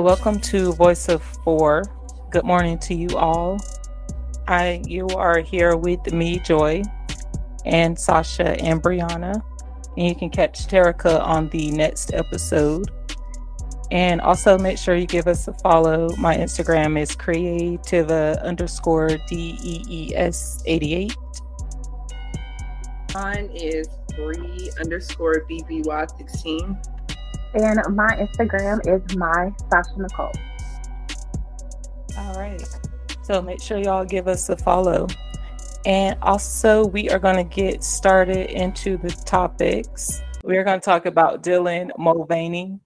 [0.00, 1.82] Welcome to Voice of Four.
[2.30, 3.58] Good morning to you all.
[4.46, 6.82] I you are here with me, Joy,
[7.64, 9.42] and Sasha and Brianna.
[9.96, 12.90] And you can catch Terica on the next episode.
[13.90, 16.10] And also make sure you give us a follow.
[16.18, 21.16] My Instagram is creativa underscore D E E S 88.
[23.14, 26.95] Mine is Bree underscore BBY16.
[27.54, 30.32] And my Instagram is my Sasha Nicole.
[32.18, 32.62] All right.
[33.22, 35.08] So make sure y'all give us a follow.
[35.84, 40.22] And also, we are going to get started into the topics.
[40.42, 42.80] We are going to talk about Dylan Mulvaney.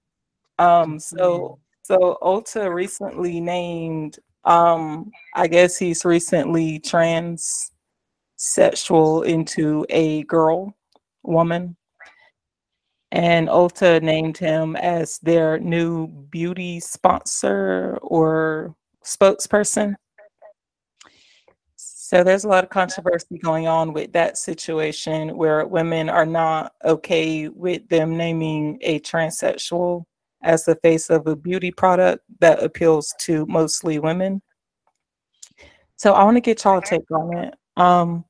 [0.58, 10.74] Um, so, so Ulta recently named, um, I guess he's recently transsexual into a girl,
[11.22, 11.76] woman
[13.12, 19.94] and Ulta named him as their new beauty sponsor or spokesperson.
[21.76, 26.72] So there's a lot of controversy going on with that situation where women are not
[26.84, 30.04] okay with them naming a transsexual
[30.42, 34.42] as the face of a beauty product that appeals to mostly women.
[35.96, 37.54] So I want to get y'all take on it.
[37.76, 38.24] Um,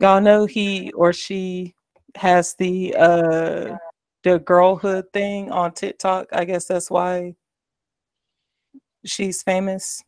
[0.00, 1.74] y'all know he or she
[2.16, 3.76] has the uh
[4.22, 6.28] the girlhood thing on TikTok.
[6.32, 7.34] I guess that's why
[9.04, 10.02] she's famous.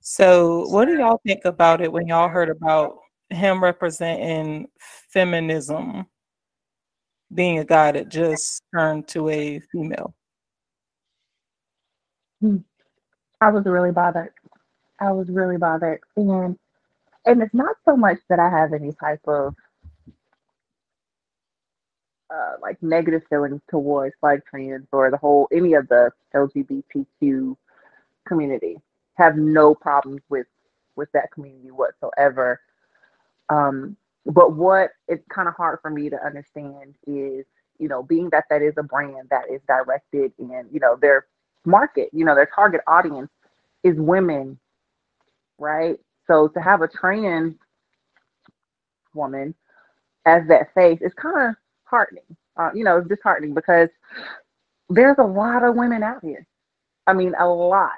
[0.00, 2.98] So, what do y'all think about it when y'all heard about
[3.30, 4.68] him representing
[5.10, 6.06] feminism,
[7.34, 10.14] being a guy that just turned to a female?
[12.40, 12.58] Hmm.
[13.40, 14.32] I was really bothered.
[15.00, 16.58] I was really bothered, and
[17.26, 19.54] and it's not so much that I have any type of
[22.30, 27.56] uh, like negative feelings towards like trans or the whole any of the LGBTQ
[28.26, 28.76] community.
[29.14, 30.46] Have no problems with
[30.96, 32.60] with that community whatsoever.
[33.48, 33.96] Um,
[34.26, 37.46] but what it's kind of hard for me to understand is,
[37.78, 41.26] you know, being that that is a brand that is directed and you know their
[41.64, 43.30] market, you know, their target audience
[43.84, 44.58] is women,
[45.58, 45.98] right?
[46.26, 47.54] So to have a trans
[49.14, 49.54] woman
[50.26, 51.56] as that face is kind of
[51.88, 52.24] heartening.
[52.56, 53.88] Uh, you know, it's disheartening because
[54.88, 56.46] there's a lot of women out here.
[57.06, 57.92] I mean, a lot.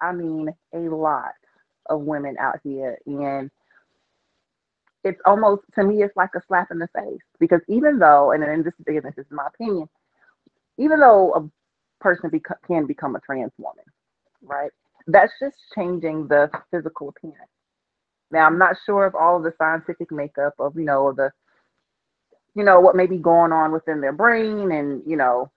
[0.00, 1.32] I mean, a lot
[1.86, 2.98] of women out here.
[3.06, 3.50] And
[5.04, 8.42] it's almost, to me, it's like a slap in the face because even though, and
[8.42, 9.88] then this, again, this is my opinion,
[10.78, 12.30] even though a person
[12.66, 13.84] can become a trans woman,
[14.42, 14.70] right?
[15.06, 17.50] That's just changing the physical appearance.
[18.30, 21.30] Now, I'm not sure of all of the scientific makeup of, you know, the
[22.54, 25.50] you know, what may be going on within their brain and, you know,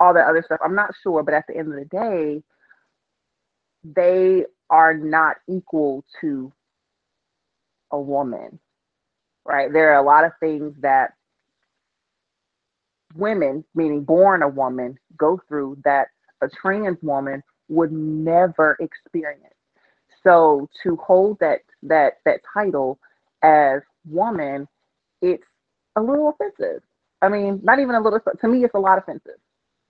[0.00, 0.60] all that other stuff.
[0.64, 2.42] I'm not sure, but at the end of the day,
[3.84, 6.52] they are not equal to
[7.92, 8.58] a woman,
[9.44, 9.72] right?
[9.72, 11.12] There are a lot of things that
[13.14, 16.08] women, meaning born a woman, go through that
[16.40, 19.54] a trans woman would never experience.
[20.22, 22.98] So to hold that that that title
[23.42, 24.66] as woman,
[25.22, 25.44] it's
[25.96, 26.82] a little offensive.
[27.22, 28.20] I mean, not even a little.
[28.20, 29.38] To me, it's a lot offensive,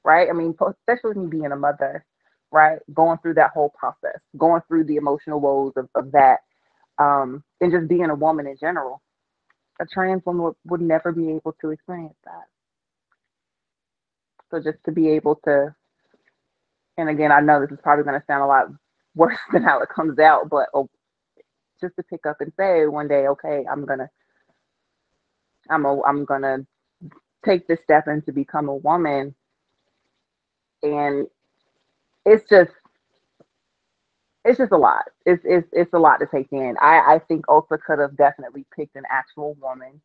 [0.04, 0.28] right?
[0.28, 2.04] I mean, especially me being a mother,
[2.52, 2.78] right?
[2.92, 6.38] Going through that whole process, going through the emotional woes of, of that,
[6.98, 9.00] um, and just being a woman in general.
[9.80, 12.44] A trans woman would, would never be able to experience that.
[14.50, 15.74] So just to be able to,
[16.96, 18.66] and again, I know this is probably going to sound a lot
[19.16, 20.88] worse than how it comes out, but oh,
[21.80, 24.08] just to pick up and say one day, okay, I'm gonna
[25.70, 26.66] I'm a I'm gonna
[27.44, 29.34] take this step and to become a woman
[30.82, 31.26] and
[32.26, 32.72] it's just
[34.44, 35.04] it's just a lot.
[35.26, 36.76] It's it's it's a lot to take in.
[36.80, 40.00] I I think Ulta could have definitely picked an actual woman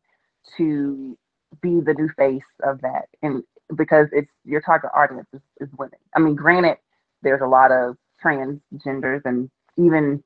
[0.56, 1.18] to
[1.62, 3.42] be the new face of that, and
[3.76, 5.98] because it's your target audience is, is women.
[6.16, 6.78] I mean, granted,
[7.22, 10.22] there's a lot of transgenders and even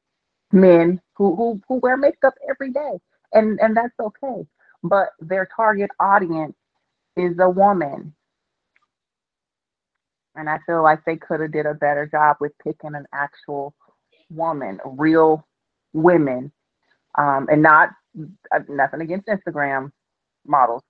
[0.52, 2.98] men who who who wear makeup every day,
[3.32, 4.46] and and that's okay.
[4.84, 6.54] But their target audience
[7.16, 8.14] is a woman,
[10.36, 13.74] and I feel like they could have did a better job with picking an actual
[14.30, 15.46] woman, real
[15.94, 16.52] women,
[17.16, 17.90] um, and not
[18.54, 19.90] uh, nothing against Instagram
[20.46, 20.82] models,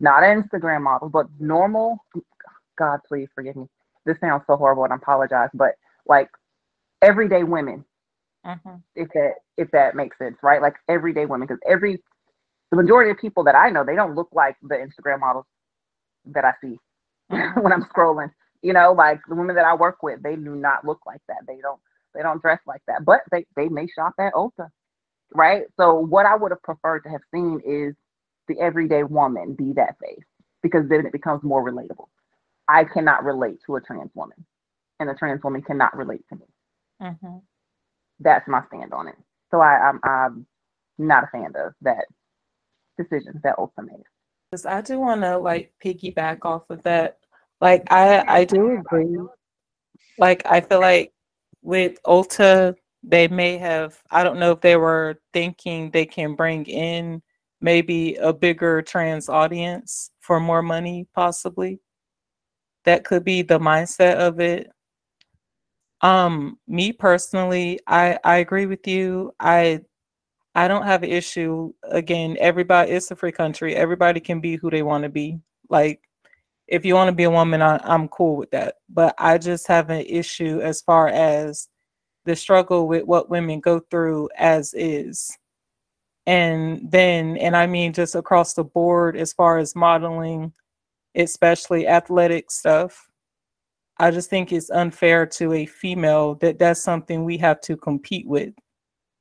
[0.00, 1.98] not Instagram models, but normal.
[2.78, 3.66] God, please forgive me.
[4.04, 5.72] This sounds so horrible, and I apologize, but
[6.06, 6.28] like
[7.00, 7.84] everyday women,
[8.44, 8.76] mm-hmm.
[8.96, 10.60] if that if that makes sense, right?
[10.60, 12.02] Like everyday women, because every
[12.70, 15.46] the majority of people that I know, they don't look like the Instagram models
[16.26, 16.76] that I see
[17.28, 18.30] when I'm scrolling.
[18.62, 21.46] You know, like the women that I work with, they do not look like that.
[21.46, 21.80] They don't
[22.14, 24.68] they don't dress like that, but they, they may shop at Ulta,
[25.32, 25.62] right?
[25.76, 27.94] So what I would have preferred to have seen is
[28.48, 30.24] the everyday woman be that face
[30.62, 32.08] because then it becomes more relatable.
[32.68, 34.44] I cannot relate to a trans woman,
[34.98, 36.46] and a trans woman cannot relate to me.
[37.02, 37.38] Mm-hmm.
[38.20, 39.16] That's my stand on it.
[39.50, 40.46] So I, I'm, I'm
[40.98, 42.04] not a fan of that
[43.02, 44.04] decision that Ulta made.
[44.66, 47.18] I do want to like piggyback off of that.
[47.60, 49.18] Like I, I do agree.
[50.18, 51.12] Like I feel like
[51.62, 56.66] with Ulta, they may have, I don't know if they were thinking they can bring
[56.66, 57.22] in
[57.60, 61.80] maybe a bigger trans audience for more money, possibly.
[62.84, 64.70] That could be the mindset of it.
[66.00, 69.34] Um, me personally, I, I agree with you.
[69.38, 69.82] I
[70.60, 71.72] I don't have an issue.
[71.84, 73.74] Again, everybody it's a free country.
[73.74, 75.38] Everybody can be who they want to be.
[75.70, 76.02] Like
[76.68, 78.74] if you want to be a woman, I, I'm cool with that.
[78.90, 81.70] But I just have an issue as far as
[82.26, 85.34] the struggle with what women go through as is.
[86.26, 90.52] And then, and I mean just across the board as far as modeling,
[91.14, 93.08] especially athletic stuff.
[93.98, 98.28] I just think it's unfair to a female that that's something we have to compete
[98.28, 98.52] with,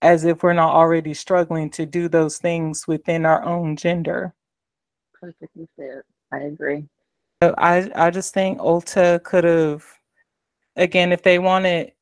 [0.01, 4.33] as if we're not already struggling to do those things within our own gender.
[5.13, 6.01] Perfectly said.
[6.31, 6.85] I agree.
[7.41, 9.85] I I just think Ulta could have,
[10.75, 11.93] again, if they wanted,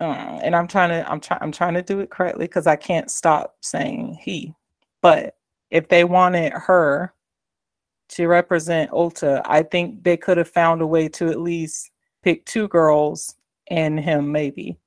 [0.00, 2.76] uh, and I'm trying to I'm trying I'm trying to do it correctly because I
[2.76, 4.54] can't stop saying he,
[5.00, 5.36] but
[5.70, 7.14] if they wanted her
[8.10, 11.90] to represent Ulta, I think they could have found a way to at least
[12.22, 13.36] pick two girls
[13.68, 14.78] and him maybe.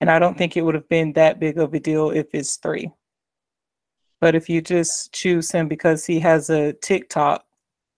[0.00, 2.56] And I don't think it would have been that big of a deal if it's
[2.56, 2.90] three.
[4.20, 7.44] But if you just choose him because he has a TikTok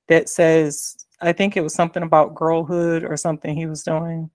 [0.08, 4.30] that says, I think it was something about girlhood or something he was doing,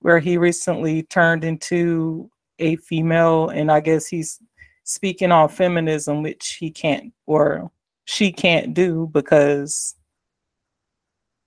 [0.00, 4.40] where he recently turned into a female, and I guess he's
[4.84, 7.70] speaking on feminism, which he can't or
[8.04, 9.96] she can't do because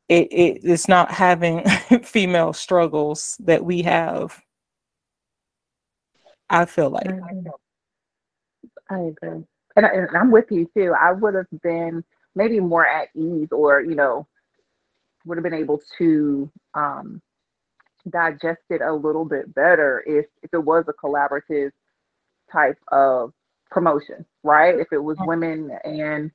[0.09, 1.63] it, it it's not having
[2.03, 4.39] female struggles that we have.
[6.49, 7.07] I feel like.
[8.89, 9.43] I agree.
[9.75, 10.93] And, I, and I'm with you too.
[10.99, 12.03] I would have been
[12.35, 14.27] maybe more at ease or, you know,
[15.25, 17.21] would have been able to um,
[18.09, 21.71] digest it a little bit better if, if it was a collaborative
[22.51, 23.33] type of
[23.69, 24.77] promotion, right?
[24.79, 26.31] If it was women and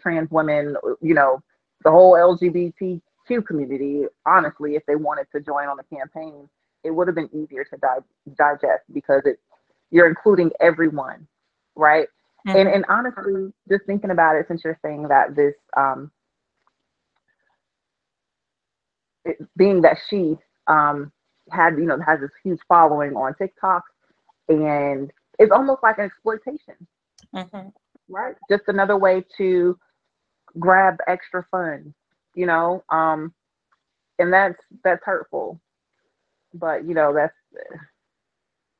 [0.00, 1.42] trans women, you know,
[1.84, 6.48] the whole LGBTQ community, honestly, if they wanted to join on the campaign,
[6.84, 9.38] it would have been easier to di- digest because it
[9.90, 11.26] you're including everyone,
[11.74, 12.08] right?
[12.46, 12.58] Mm-hmm.
[12.58, 16.10] And and honestly, just thinking about it, since you're saying that this um,
[19.24, 21.12] it, being that she um,
[21.50, 23.82] had you know has this huge following on TikTok,
[24.48, 26.74] and it's almost like an exploitation,
[27.34, 27.68] mm-hmm.
[28.08, 28.34] right?
[28.50, 29.78] Just another way to
[30.58, 31.94] grab extra funds,
[32.34, 33.34] you know, um,
[34.18, 35.60] and that's that's hurtful.
[36.54, 37.34] But you know that's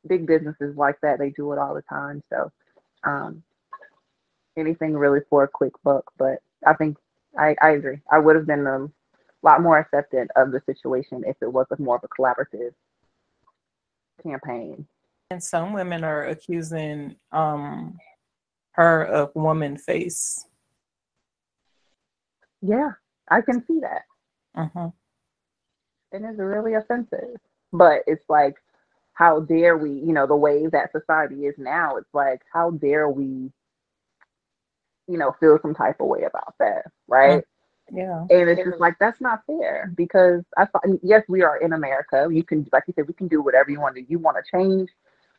[0.07, 1.19] big businesses like that.
[1.19, 2.23] They do it all the time.
[2.31, 2.51] So
[3.05, 3.43] um,
[4.57, 6.05] anything really for a quick buck.
[6.19, 6.97] But I think
[7.39, 8.01] I, I agree.
[8.11, 8.89] I would have been a
[9.43, 12.73] lot more accepted of the situation if it was a more of a collaborative
[14.23, 14.87] campaign.
[15.31, 17.99] And some women are accusing um,
[18.73, 20.47] her of woman face.
[22.63, 22.93] Yeah,
[23.31, 24.03] I can see that.
[24.55, 24.91] Uh-huh.
[26.13, 27.37] And it's really offensive.
[27.73, 28.57] But it's like,
[29.19, 33.09] how dare we, you know, the way that society is now, it's like, how dare
[33.11, 33.51] we
[35.09, 37.43] you know, feel some type of way about that, right?
[37.43, 37.43] Mm,
[37.93, 38.21] yeah.
[38.31, 42.29] And it's just like that's not fair because I thought yes, we are in America.
[42.31, 44.03] You can like you said, we can do whatever you want to.
[44.09, 44.91] You want to change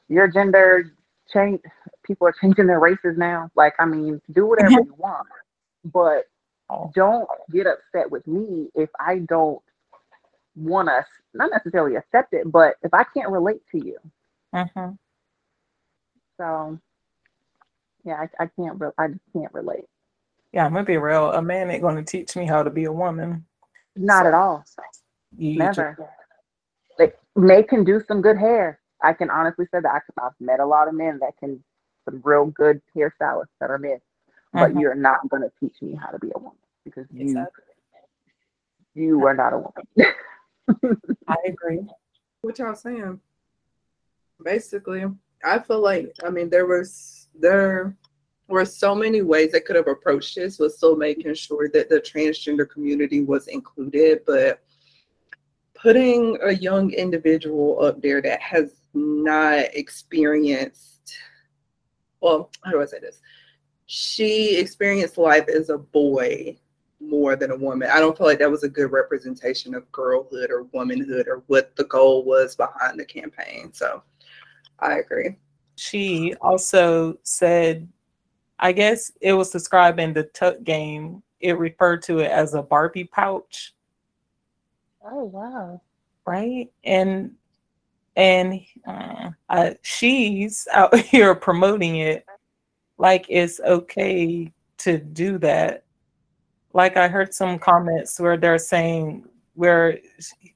[0.10, 0.94] your gender,
[1.32, 1.62] change
[2.04, 3.50] people are changing their races now.
[3.56, 5.28] Like, I mean, do whatever you want.
[5.86, 6.26] But
[6.72, 6.96] Oh.
[6.96, 9.62] don't get upset with me if I don't
[10.56, 13.98] want to not necessarily accept it, but if I can't relate to you.
[14.54, 14.92] hmm
[16.38, 16.80] So
[18.06, 19.86] yeah, I, I can't re- I just can't relate.
[20.54, 21.32] Yeah, I'm gonna be real.
[21.32, 23.46] A man ain't gonna teach me how to be a woman.
[23.96, 24.64] Not at all.
[25.38, 25.98] You Never.
[26.98, 28.80] Like May can do some good hair.
[29.02, 31.64] I can honestly say that I, I've met a lot of men that can
[32.06, 34.00] some real good hairstylists that are men,
[34.54, 34.82] but Mhm.
[34.82, 37.64] you're not to teach me how to be a woman because you Exactly.
[38.96, 39.86] you are not a woman.
[41.28, 41.82] I agree.
[42.42, 43.20] what y'all saying?
[44.44, 45.06] Basically,
[45.44, 47.96] I feel like I mean there was there
[48.48, 52.02] were so many ways they could have approached this with still making sure that the
[52.02, 54.62] transgender community was included, but
[55.76, 61.00] putting a young individual up there that has not experienced
[62.22, 63.22] well, how do I say this?
[63.86, 66.58] She experienced life as a boy
[67.00, 67.90] more than a woman.
[67.90, 71.76] I don't feel like that was a good representation of girlhood or womanhood or what
[71.76, 73.72] the goal was behind the campaign.
[73.74, 74.04] So
[74.80, 75.38] I agree.
[75.76, 77.88] She also said,
[78.60, 81.24] I guess it was describing the tuck game.
[81.40, 83.74] It referred to it as a Barbie pouch,
[85.02, 85.82] Oh wow.
[86.26, 86.70] right?
[86.84, 87.36] And
[88.18, 92.26] and uh, uh, she's out here promoting it
[92.98, 95.86] like it's okay to do that.
[96.74, 100.00] Like I heard some comments where they're saying where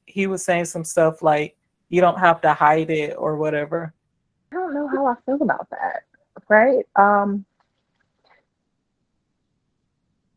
[0.05, 1.58] he was saying some stuff like
[1.89, 3.93] you don't have to hide it or whatever.
[4.51, 6.03] I don't know how I feel about that.
[6.50, 6.86] Right?
[6.96, 7.46] Um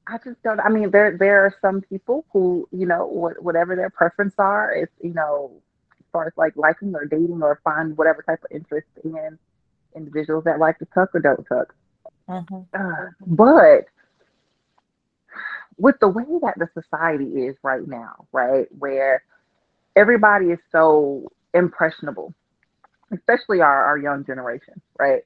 [0.06, 3.76] I just don't I mean there there are some people who, you know, what whatever
[3.76, 5.52] their preference are, is you know,
[5.99, 9.38] as far as like liking or dating or find whatever type of interest in
[9.95, 11.75] individuals that like to tuck or don't tuck.
[12.28, 12.66] Mhm.
[12.75, 13.87] Uh, but
[15.78, 19.23] with the way that the society is right now, right, where
[19.95, 22.35] everybody is so impressionable,
[23.12, 25.23] especially our, our young generation, right?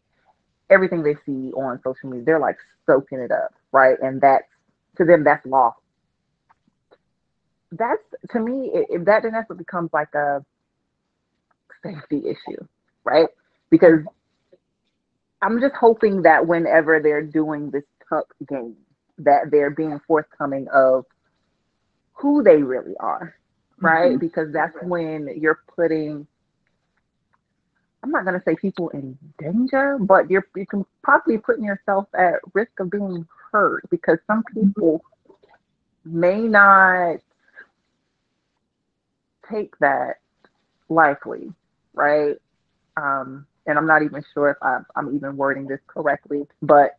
[0.70, 3.96] Everything they see on social media, they're like soaking it up, right?
[4.00, 4.44] And that's
[4.96, 5.74] to them, that's law.
[7.72, 8.02] That's
[8.32, 10.44] to me, it, that then that's what becomes like a
[11.82, 12.66] safety issue,
[13.04, 13.28] right?
[13.70, 14.00] Because
[15.42, 18.76] I'm just hoping that whenever they're doing this tuck game,
[19.24, 21.04] that they're being forthcoming of
[22.14, 23.34] who they really are,
[23.80, 24.18] right?
[24.18, 26.26] Because that's when you're putting
[28.02, 32.34] I'm not gonna say people in danger, but you're you can possibly putting yourself at
[32.54, 35.02] risk of being hurt because some people
[36.04, 37.16] may not
[39.50, 40.16] take that
[40.88, 41.52] likely,
[41.94, 42.36] right?
[42.96, 46.96] Um, and I'm not even sure if I'm, I'm even wording this correctly, but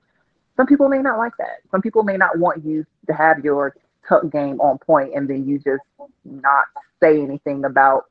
[0.61, 1.61] some people may not like that.
[1.71, 3.75] Some people may not want you to have your
[4.07, 5.81] tuck game on point and then you just
[6.23, 6.65] not
[7.01, 8.05] say anything about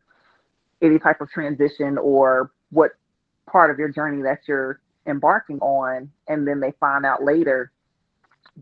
[0.83, 2.91] any type of transition or what
[3.49, 6.11] part of your journey that you're embarking on.
[6.27, 7.71] And then they find out later,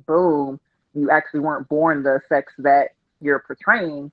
[0.06, 0.60] boom,
[0.92, 2.88] you actually weren't born the sex that
[3.22, 4.12] you're portraying.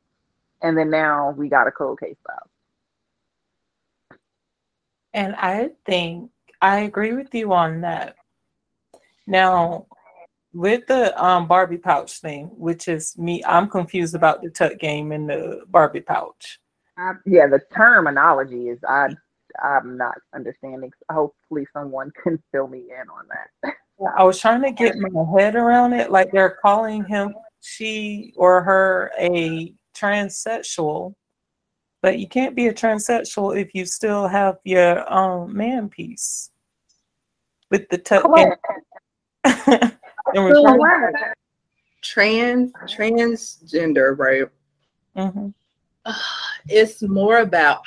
[0.61, 2.49] And then now we got a cold case file.
[5.13, 8.15] And I think I agree with you on that.
[9.27, 9.87] Now,
[10.53, 15.11] with the um, Barbie pouch thing, which is me, I'm confused about the tuck game
[15.11, 16.59] and the Barbie pouch.
[16.97, 19.09] I, yeah, the terminology is I
[19.63, 20.91] I'm not understanding.
[21.11, 23.75] Hopefully, someone can fill me in on that.
[24.17, 26.11] I was trying to get my head around it.
[26.11, 31.13] Like they're calling him, she or her, a transsexual,
[32.01, 36.51] but you can't be a transsexual if you still have your um man piece
[37.71, 38.23] with the tuck
[39.65, 39.91] game.
[40.33, 41.33] In return-
[42.01, 44.47] Trans transgender, right?
[45.15, 45.53] Mhm.
[46.67, 47.81] It's more about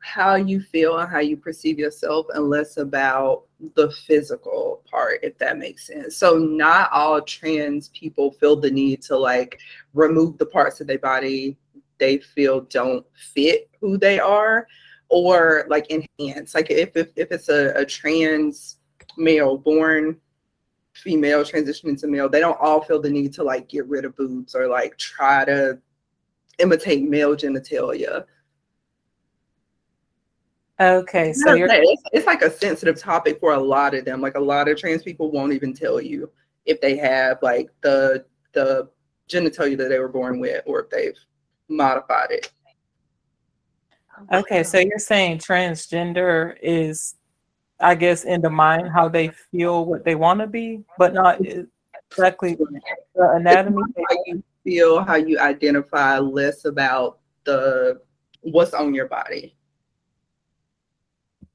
[0.00, 5.36] how you feel and how you perceive yourself and less about the physical part if
[5.38, 9.58] that makes sense so not all trans people feel the need to like
[9.94, 11.56] remove the parts of their body
[11.96, 14.66] they feel don't fit who they are
[15.08, 18.76] or like enhance like if if, if it's a, a trans
[19.16, 20.20] male born
[20.94, 24.16] female transitioning to male they don't all feel the need to like get rid of
[24.16, 25.78] boobs or like try to
[26.58, 28.24] imitate male genitalia
[30.80, 34.20] Okay, so you're it's, it's like a sensitive topic for a lot of them.
[34.20, 36.28] Like a lot of trans people won't even tell you
[36.66, 38.24] if they have like the
[38.54, 38.88] the
[39.28, 41.18] genitalia that they were born with or if they've
[41.68, 42.52] modified it.
[44.32, 47.16] Okay, so you're saying transgender is,
[47.80, 51.40] I guess, in the mind how they feel what they want to be, but not
[52.10, 53.82] exactly the anatomy.
[53.96, 58.00] How you feel, how you identify, less about the
[58.40, 59.56] what's on your body.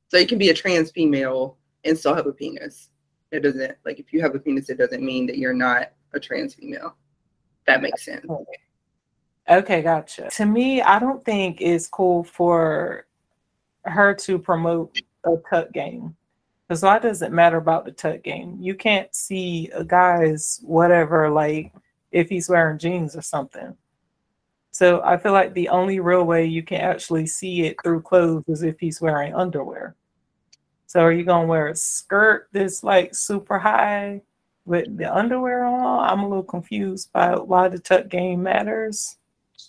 [0.09, 2.89] So you can be a trans female and still have a penis.
[3.31, 6.19] It doesn't like if you have a penis, it doesn't mean that you're not a
[6.19, 6.95] trans female.
[7.67, 8.25] That makes sense.
[9.49, 10.29] Okay, gotcha.
[10.31, 13.05] To me, I don't think it's cool for
[13.85, 16.15] her to promote a tuck game.
[16.67, 18.57] Because why does it matter about the tuck game?
[18.59, 21.73] You can't see a guy's whatever, like
[22.11, 23.75] if he's wearing jeans or something.
[24.71, 28.43] So I feel like the only real way you can actually see it through clothes
[28.47, 29.95] is if he's wearing underwear.
[30.85, 34.21] So are you gonna wear a skirt that's like super high
[34.65, 36.09] with the underwear on?
[36.09, 39.17] I'm a little confused by why the tuck game matters.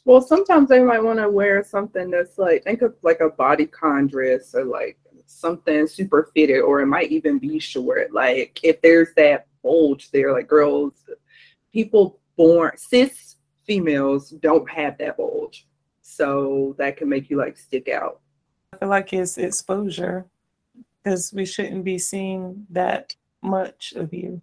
[0.05, 4.11] Well, sometimes they might want to wear something that's like think of like a bodycon
[4.11, 4.99] dress or like
[5.31, 8.13] something super fitted, or it might even be short.
[8.13, 10.95] Like if there's that bulge there, like girls,
[11.73, 15.67] people born cis females don't have that bulge,
[16.03, 18.21] so that can make you like stick out.
[18.73, 20.27] I feel like it's exposure
[21.03, 24.43] because we shouldn't be seeing that much of you.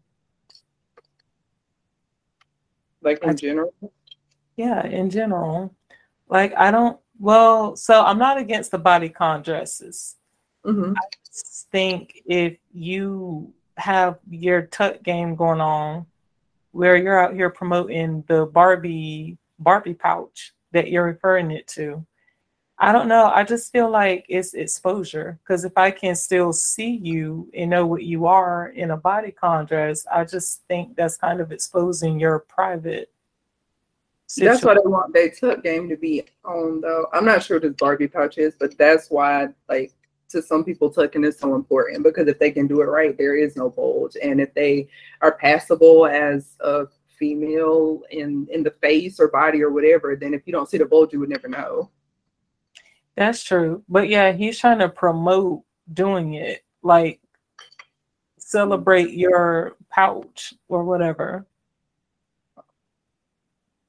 [3.02, 3.74] Like in general?
[4.56, 5.74] Yeah, in general.
[6.30, 10.16] Like, I don't, well, so I'm not against the bodycon dresses.
[10.68, 10.94] Mm-hmm.
[10.96, 11.06] I
[11.72, 16.06] think if you have your tuck game going on
[16.72, 22.06] where you're out here promoting the Barbie Barbie pouch that you're referring it to,
[22.80, 23.32] I don't know.
[23.34, 27.88] I just feel like it's exposure because if I can still see you and know
[27.88, 32.40] what you are in a bodycon dress, I just think that's kind of exposing your
[32.40, 33.12] private.
[34.28, 34.54] Situation.
[34.54, 37.08] That's why they want they tuck game to be on though.
[37.14, 39.94] I'm not sure what this Barbie pouch is, but that's why like
[40.30, 43.36] to some people tucking is so important because if they can do it right, there
[43.36, 44.88] is no bulge, and if they
[45.22, 50.44] are passable as a female in in the face or body or whatever, then if
[50.46, 51.90] you don't see the bulge, you would never know.
[53.16, 53.84] That's true.
[53.90, 55.64] But yeah, he's trying to promote
[55.94, 57.20] doing it, like
[58.38, 61.46] celebrate your pouch or whatever.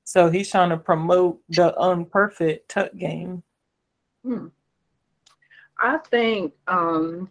[0.05, 3.43] So he's trying to promote the unperfect tuck game.
[4.25, 4.47] Hmm.
[5.79, 7.31] I think um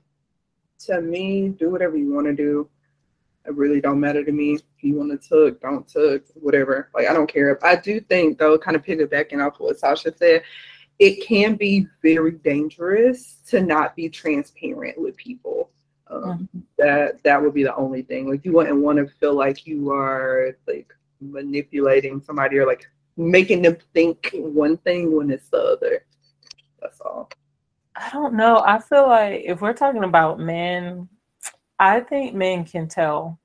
[0.80, 2.70] to me, do whatever you want to do.
[3.46, 4.56] It really don't matter to me.
[4.56, 6.90] If you want to tuck, don't tuck, whatever.
[6.94, 7.64] Like I don't care.
[7.66, 10.44] I do think though, kind of piggybacking off what Sasha said,
[11.00, 15.70] it can be very dangerous to not be transparent with people.
[16.10, 16.60] Um, mm-hmm.
[16.78, 18.30] That that would be the only thing.
[18.30, 23.62] Like you wouldn't want to feel like you are like manipulating somebody or like making
[23.62, 26.06] them think one thing when it's the other.
[26.82, 27.30] That's all.
[27.98, 28.64] I don't know.
[28.66, 31.10] I feel like if we're talking about men,
[31.80, 33.40] I think men can tell.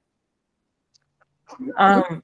[1.77, 2.23] Um,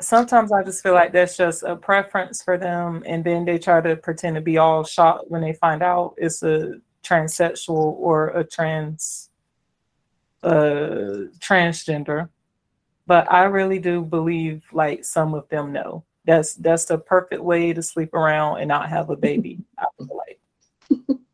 [0.00, 3.80] sometimes I just feel like that's just a preference for them, and then they try
[3.80, 8.44] to pretend to be all shocked when they find out it's a transsexual or a
[8.44, 9.30] trans
[10.42, 12.28] uh transgender.
[13.06, 16.04] But I really do believe like some of them know.
[16.24, 19.60] That's that's the perfect way to sleep around and not have a baby.
[19.78, 21.20] I feel like.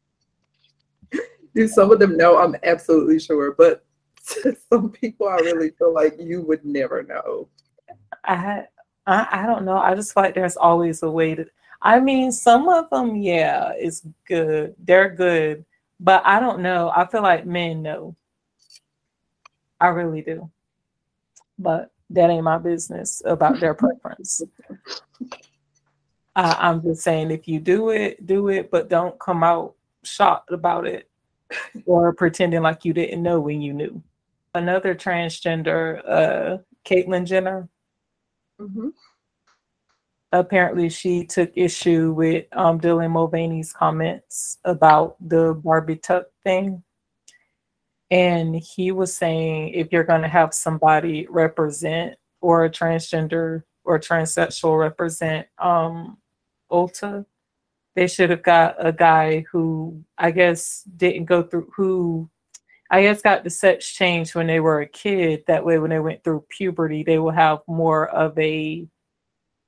[1.56, 2.36] Do some of them know?
[2.36, 3.82] I'm absolutely sure, but
[4.70, 7.48] some people I really feel like you would never know.
[8.24, 8.64] I,
[9.06, 9.78] I I don't know.
[9.78, 11.46] I just feel like there's always a way to.
[11.80, 14.74] I mean, some of them, yeah, it's good.
[14.78, 15.64] They're good,
[15.98, 16.92] but I don't know.
[16.94, 18.14] I feel like men know.
[19.80, 20.50] I really do,
[21.58, 24.42] but that ain't my business about their preference.
[26.34, 30.52] Uh, I'm just saying, if you do it, do it, but don't come out shocked
[30.52, 31.08] about it
[31.84, 34.02] or pretending like you didn't know when you knew.
[34.54, 37.68] Another transgender, uh, Caitlyn Jenner,
[38.60, 38.88] Mm-hmm.
[40.32, 46.82] Apparently, she took issue with um, Dylan Mulvaney's comments about the Barbie tuck thing.
[48.10, 53.98] And he was saying if you're going to have somebody represent or a transgender or
[53.98, 56.18] transsexual represent um,
[56.70, 57.24] Ulta,
[57.96, 62.30] they should have got a guy who I guess didn't go through, who
[62.90, 65.44] I guess got the sex change when they were a kid.
[65.46, 68.86] That way, when they went through puberty, they will have more of a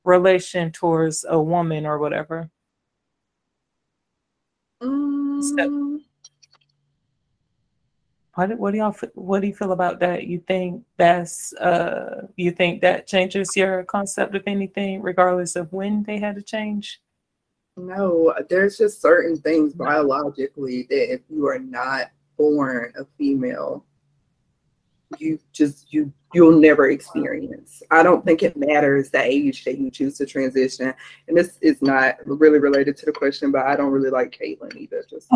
[0.05, 2.51] relation towards a woman or whatever.
[4.83, 6.01] Um, so,
[8.35, 10.27] what, what do y'all what do you feel about that?
[10.27, 16.03] You think that's uh you think that changes your concept of anything, regardless of when
[16.03, 17.01] they had to change?
[17.79, 23.85] No, there's just certain things biologically that if you are not born a female,
[25.19, 27.83] you just you you'll never experience.
[27.91, 30.93] I don't think it matters the age that you choose to transition.
[31.27, 34.77] And this is not really related to the question, but I don't really like Caitlyn
[34.77, 35.05] either.
[35.09, 35.29] Just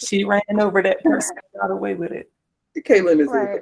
[0.08, 2.30] she ran over that person, got away with it.
[2.78, 3.60] Caitlyn is right.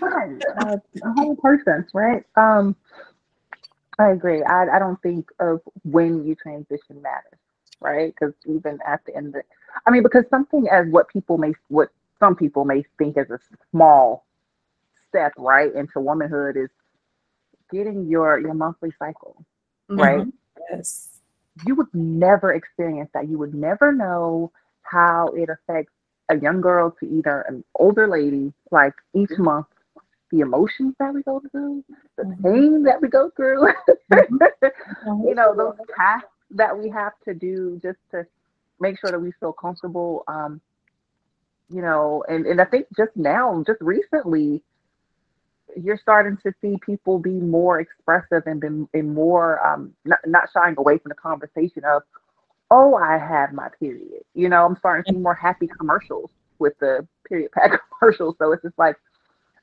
[0.00, 0.42] right.
[0.58, 2.22] Uh, a whole person, right?
[2.36, 2.76] Um,
[3.98, 4.42] I agree.
[4.42, 7.38] I, I don't think of when you transition matters,
[7.80, 8.14] right?
[8.14, 9.42] Because even at the end of
[9.86, 13.38] I mean, because something as what people may, what some people may think as a
[13.70, 14.24] small
[15.08, 16.70] step, right, into womanhood is
[17.70, 19.36] getting your your monthly cycle,
[19.90, 20.00] mm-hmm.
[20.00, 20.26] right?
[20.70, 21.20] Yes.
[21.66, 23.28] You would never experience that.
[23.28, 24.50] You would never know
[24.82, 25.92] how it affects
[26.28, 29.66] a young girl to either an older lady, like each month,
[30.34, 31.84] the emotions that we go through,
[32.16, 32.42] the mm-hmm.
[32.42, 33.68] pain that we go through,
[34.12, 35.26] mm-hmm.
[35.28, 38.26] you know, those tasks that we have to do just to
[38.80, 40.24] make sure that we feel comfortable.
[40.26, 40.60] Um,
[41.70, 44.60] you know, and, and I think just now, just recently,
[45.80, 50.48] you're starting to see people be more expressive and been and more um, not, not
[50.52, 52.02] shying away from the conversation of,
[52.70, 54.22] oh, I have my period.
[54.34, 58.34] You know, I'm starting to see more happy commercials with the period pack commercials.
[58.38, 58.96] So it's just like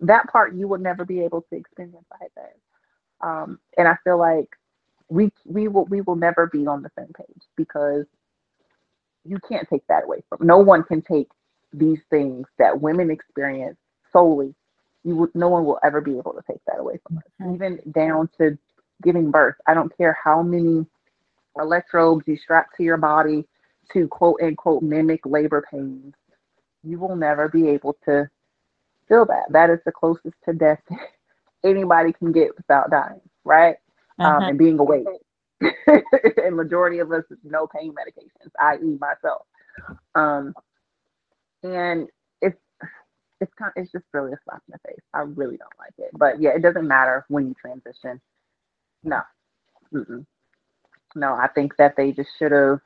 [0.01, 2.55] that part you will never be able to experience like that.
[3.25, 4.49] Um, and I feel like
[5.11, 8.05] we we will we will never be on the same page because
[9.23, 11.27] you can't take that away from no one can take
[11.73, 13.77] these things that women experience
[14.11, 14.55] solely
[15.03, 17.55] you would no one will ever be able to take that away from us mm-hmm.
[17.55, 18.57] even down to
[19.03, 20.85] giving birth i don't care how many
[21.59, 23.45] electrodes you strap to your body
[23.91, 26.13] to quote unquote mimic labor pains
[26.83, 28.29] you will never be able to
[29.11, 30.81] feel that that is the closest to death
[31.63, 33.75] anybody can get without dying right
[34.19, 34.45] um, uh-huh.
[34.49, 35.05] and being awake
[35.87, 39.45] and majority of us is no pain medications, i.e., myself.
[40.15, 40.53] Um,
[41.63, 42.07] and
[42.41, 42.57] it's
[43.39, 45.01] it's kind of, it's just really a slap in the face.
[45.13, 46.11] I really don't like it.
[46.17, 48.19] But yeah, it doesn't matter when you transition.
[49.03, 49.21] No,
[49.93, 50.25] Mm-mm.
[51.15, 51.33] no.
[51.33, 52.79] I think that they just should have.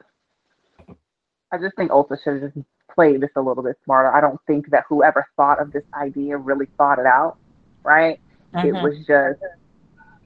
[1.51, 4.11] I just think Ulta should have just played this a little bit smarter.
[4.13, 7.37] I don't think that whoever thought of this idea really thought it out.
[7.83, 8.19] Right?
[8.55, 8.67] Mm-hmm.
[8.67, 9.39] It was just,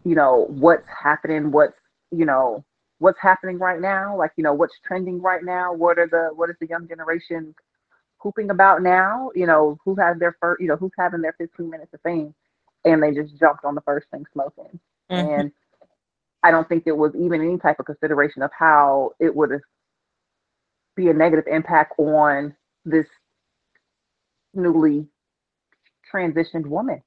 [0.06, 1.74] you know, what's happening, what's
[2.12, 2.64] you know
[3.00, 6.50] what's happening right now like you know what's trending right now what are the what
[6.50, 7.54] is the young generation
[8.18, 11.70] hooping about now you know who has their first you know who's having their 15
[11.70, 12.34] minutes of fame
[12.86, 14.80] and they just jumped on the first thing smoking
[15.10, 15.40] mm-hmm.
[15.40, 15.52] and
[16.44, 19.52] i don't think it was even any type of consideration of how it would
[20.96, 22.54] be a negative impact on
[22.90, 23.08] this
[24.54, 25.08] newly
[26.14, 27.02] transitioned woman.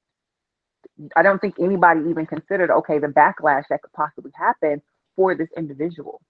[1.15, 4.81] I don't think anybody even considered okay the backlash that could possibly happen
[5.15, 6.21] for this individual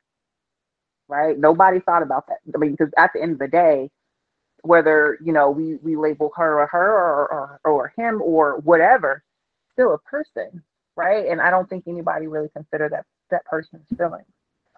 [1.08, 1.38] right?
[1.38, 2.38] Nobody thought about that.
[2.54, 3.90] I mean because at the end of the day
[4.62, 9.24] whether you know we we label her or her or or, or him or whatever
[9.74, 10.64] still a person
[10.96, 11.28] right?
[11.28, 14.26] And i don't think anybody really considered that that person's feeling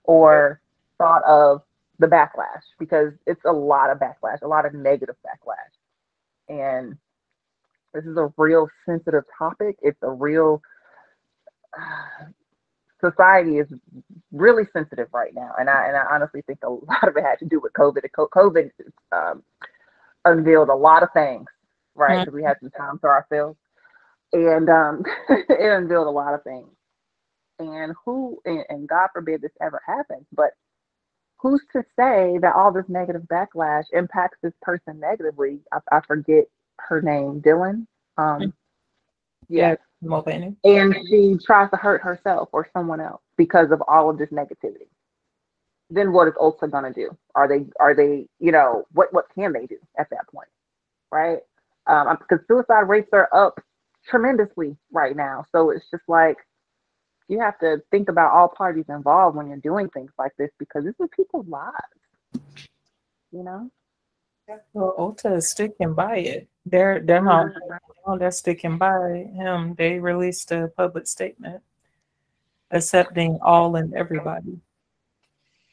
[0.06, 0.62] or
[0.98, 1.62] thought of
[2.00, 6.98] the backlash because it's a lot of backlash a lot of negative backlash and
[7.94, 10.62] this is a real sensitive topic it's a real
[11.78, 12.26] uh,
[13.06, 13.68] society is
[14.32, 17.40] really sensitive right now, and I and I honestly think a lot of it had
[17.40, 18.02] to do with COVID.
[18.18, 18.72] COVID
[19.12, 19.44] um,
[20.26, 21.46] unveiled a lot of things,
[21.96, 22.20] right?
[22.20, 22.36] Because mm-hmm.
[22.36, 23.58] we had some time for ourselves,
[24.34, 26.68] and um, it unveiled a lot of things.
[27.60, 30.52] And who and, and God forbid this ever happens, but
[31.46, 35.60] who's to say that all this negative backlash impacts this person negatively?
[35.72, 36.46] I, I forget
[36.80, 37.86] her name, Dylan.
[38.18, 38.50] Um, mm-hmm.
[39.48, 39.76] yeah,
[40.64, 44.88] And she tries to hurt herself or someone else because of all of this negativity.
[45.92, 47.16] Then what is Ulta gonna do?
[47.36, 50.50] Are they are they, you know, what what can they do at that point?
[51.12, 51.42] Right?
[51.86, 53.62] Um, because suicide rates are up
[54.08, 55.46] tremendously right now.
[55.52, 56.38] So it's just like
[57.28, 60.84] you have to think about all parties involved when you're doing things like this because
[60.84, 61.74] this is people's lives.
[63.32, 63.70] You know?
[64.74, 66.48] Well, Ulta is sticking by it.
[66.66, 68.18] They're they're not mm-hmm.
[68.20, 69.74] they're sticking by him.
[69.76, 71.62] They released a public statement
[72.72, 74.60] accepting all and everybody.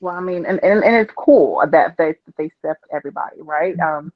[0.01, 3.77] Well, I mean, and, and, and it's cool that they that they accept everybody, right?
[3.77, 4.07] Mm-hmm.
[4.07, 4.13] Um,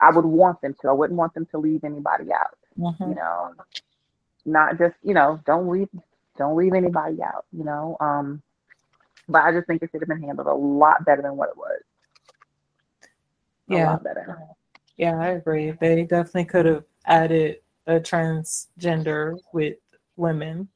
[0.00, 0.88] I would want them to.
[0.88, 2.58] I wouldn't want them to leave anybody out.
[2.78, 3.10] Mm-hmm.
[3.10, 3.54] You know,
[4.44, 5.88] not just you know, don't leave
[6.36, 7.44] don't leave anybody out.
[7.52, 8.42] You know, um,
[9.28, 11.56] but I just think it should have been handled a lot better than what it
[11.56, 11.80] was.
[13.70, 13.86] a Yeah.
[13.92, 14.38] lot better.
[14.96, 15.70] Yeah, I agree.
[15.72, 19.76] They definitely could have added a transgender with
[20.16, 20.68] women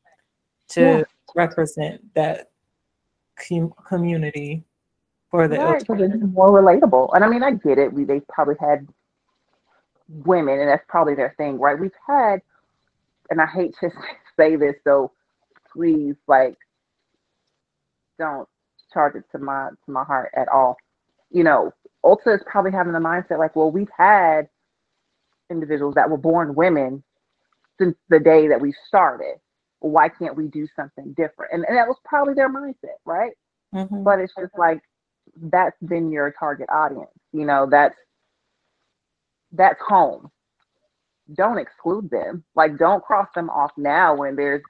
[0.69, 1.03] to Yeah.
[1.35, 2.51] represent that
[3.37, 4.65] com- community
[5.31, 7.11] for the Right, it's more relatable.
[7.15, 7.93] And I mean, I get it.
[7.93, 8.89] We they probably had
[10.09, 11.79] women, and that's probably their thing, right?
[11.79, 12.41] We've had,
[13.31, 13.91] and I hate to
[14.37, 15.13] say this, so
[15.79, 16.57] please, like,
[18.19, 18.49] don't
[18.93, 20.77] charge it to my to my heart at all.
[21.31, 21.73] You know,
[22.05, 24.49] Ulta is probably having the mindset like, well, we've had
[25.51, 27.03] individuals that were born women
[27.81, 29.37] since the day that we started.
[29.81, 31.53] Why can't we do something different?
[31.53, 33.33] And, and that was probably their mindset, right?
[33.75, 34.03] Mhm.
[34.03, 34.81] but it's just like
[35.37, 37.95] that's been your target audience you know that's
[39.53, 40.31] that's home
[41.35, 44.63] don't exclude them like don't cross them off now when there's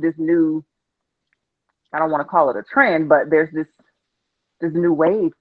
[0.00, 0.64] this new
[1.92, 3.66] i don't want to call it a trend but there's this
[4.60, 5.32] this new wave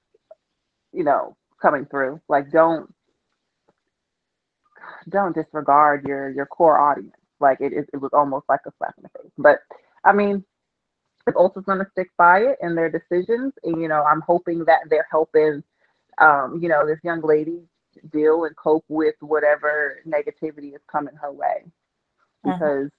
[0.94, 2.20] you know coming through.
[2.30, 2.94] Like don't
[5.10, 7.14] don't disregard your your core audience.
[7.40, 9.32] Like it, it, it was almost like a slap in the face.
[9.38, 9.60] But
[10.06, 10.44] i mean
[11.28, 14.66] if Ulta's going to stick by it in their decisions, and you know, I'm hoping
[14.66, 15.62] that they're helping,
[16.20, 17.60] um, you know, this young lady
[18.12, 21.66] deal and cope with whatever negativity is coming her way,
[22.46, 22.54] Mhm.
[22.54, 22.90] because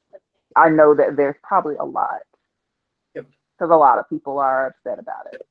[0.56, 2.20] I know that there's probably a lot,
[3.14, 3.26] Yep.
[3.58, 5.42] because a lot of people are upset about it.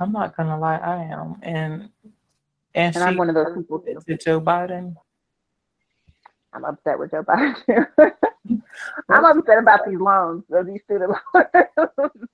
[0.00, 1.88] I'm not gonna lie, I am, and
[2.74, 3.98] and, And I'm she one of those people too.
[4.06, 4.96] to Joe Biden.
[6.54, 7.86] I'm upset with Joe Biden.
[9.08, 12.28] I'm upset about these loans, of these student loans.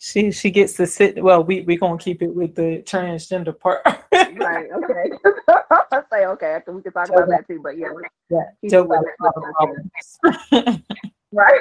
[0.00, 1.22] She she gets to sit.
[1.22, 3.80] Well, we we gonna keep it with the transgender part.
[4.12, 4.68] right?
[4.74, 5.10] Okay.
[5.90, 6.58] I say okay.
[6.68, 7.88] We can talk about that too, but yeah,
[8.30, 9.54] yeah, Keep it with Biden it.
[9.54, 10.82] problems.
[11.32, 11.60] right,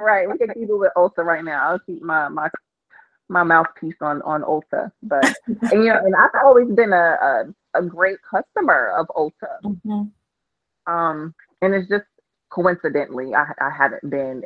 [0.00, 0.30] right.
[0.30, 1.68] We can keep it with Ulta right now.
[1.70, 2.48] I'll keep my my
[3.28, 7.16] my mouthpiece on on Ulta, but and you know, and I've always been a
[7.74, 9.60] a, a great customer of Ulta.
[9.64, 10.10] Mhm.
[10.86, 12.04] Um, and it's just
[12.50, 14.44] coincidentally, I I haven't been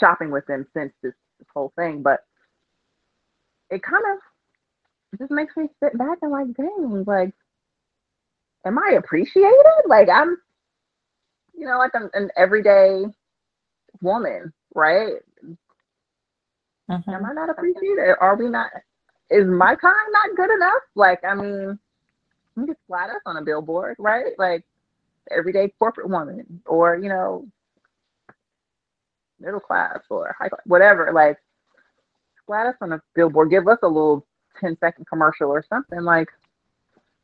[0.00, 2.20] shopping with them since this, this whole thing, but
[3.70, 7.32] it kind of just makes me sit back and like, dang, like,
[8.64, 9.82] am I appreciated?
[9.88, 10.36] Like I'm,
[11.54, 13.04] you know, like I'm an everyday
[14.02, 15.14] woman, right?
[17.12, 17.24] Am Mhm.
[17.24, 18.16] I not appreciated?
[18.20, 18.70] Are we not?
[19.30, 20.82] Is my kind not good enough?
[20.94, 21.78] Like, I mean,
[22.56, 24.34] you can slide us on a billboard, right?
[24.38, 24.64] Like,
[25.30, 27.46] everyday corporate woman, or you know,
[29.40, 31.10] middle class or high class, whatever.
[31.12, 31.38] Like,
[32.46, 33.50] slide us on a billboard.
[33.50, 34.26] Give us a little
[34.60, 36.00] 10 second commercial or something.
[36.02, 36.28] Like,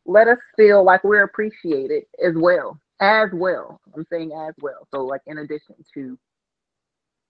[0.05, 2.79] let us feel like we're appreciated as well.
[3.01, 3.81] As well.
[3.97, 4.87] I'm saying as well.
[4.93, 6.19] So, like, in addition to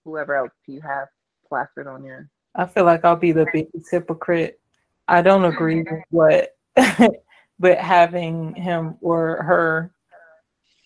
[0.03, 1.07] whoever else you have
[1.47, 4.59] plastered on your I feel like I'll be the biggest hypocrite.
[5.07, 6.55] I don't agree with what,
[7.59, 9.91] with having him or her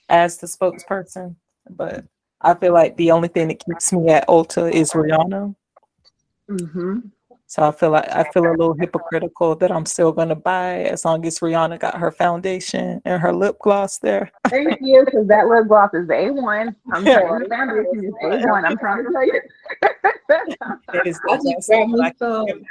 [0.10, 1.36] as the spokesperson,
[1.70, 2.06] but
[2.42, 5.56] I feel like the only thing that keeps me at Ulta is Rihanna.
[6.50, 7.00] Mm-hmm.
[7.50, 11.06] So I feel like I feel a little hypocritical that I'm still gonna buy as
[11.06, 14.30] long as Rihanna got her foundation and her lip gloss there.
[14.50, 16.76] Thank you, because that lip gloss is A1.
[16.92, 18.66] I'm telling you, foundation is A1.
[18.66, 19.42] I'm trying to tell you.
[20.94, 22.62] It is I the just best thing got I me can some- give.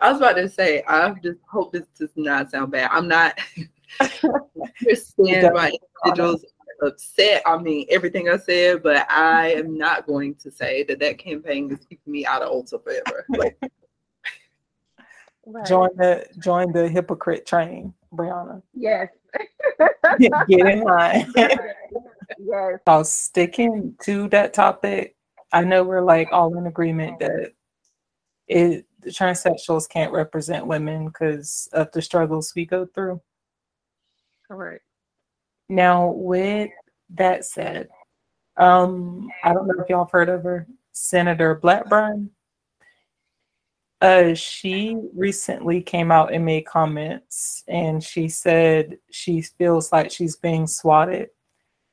[0.00, 2.88] I was about to say, I just hope this does not sound bad.
[2.90, 3.38] I'm not
[4.80, 5.70] understand my
[6.04, 6.44] individuals
[6.82, 7.42] upset.
[7.46, 11.70] I mean, everything I said, but I am not going to say that that campaign
[11.70, 13.26] is keeping me out of Ulta forever.
[13.36, 13.58] Like,
[15.46, 15.66] Right.
[15.66, 18.62] Join the join the hypocrite train, Brianna.
[18.74, 19.08] Yes.
[20.20, 21.32] Get in line.
[21.36, 22.78] yes.
[22.86, 25.16] So sticking to that topic,
[25.52, 27.52] I know we're like all in agreement that
[28.46, 33.20] it the transsexuals can't represent women because of the struggles we go through.
[34.46, 34.84] Correct.
[35.70, 36.72] Now, with
[37.10, 37.88] that said,
[38.56, 42.30] um, I don't know if y'all have heard of her, Senator Blackburn.
[44.00, 50.34] Uh, she recently came out and made comments, and she said she feels like she's
[50.34, 51.28] being swatted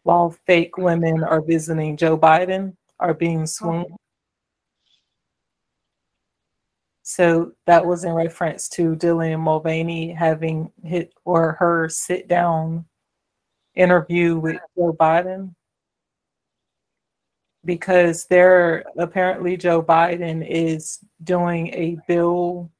[0.01, 3.95] while fake women are visiting Joe Biden are being swooned.
[7.03, 12.85] So that was in reference to Dylan Mulvaney having hit or her sit down
[13.77, 15.53] interview with Joe Biden
[17.63, 22.71] because they're apparently Joe Biden is doing a bill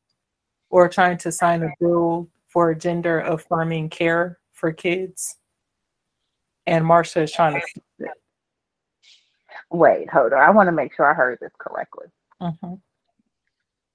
[0.69, 5.38] or trying to sign a bill for gender affirming care for kids.
[6.65, 8.07] And Marsha is trying to.
[9.71, 10.39] Wait, hold on.
[10.39, 12.07] I want to make sure I heard this correctly.
[12.41, 12.81] Mhm.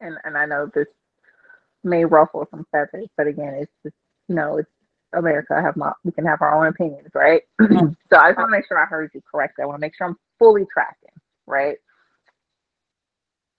[0.01, 0.89] And and I know this
[1.83, 3.97] may ruffle some feathers, but again, it's just
[4.29, 4.71] you know, it's
[5.15, 5.55] America.
[5.57, 7.43] I have my we can have our own opinions, right?
[7.61, 7.93] Mm-hmm.
[8.13, 9.63] so I just want to make sure I heard you correctly.
[9.63, 11.15] I want to make sure I'm fully tracking,
[11.47, 11.77] right?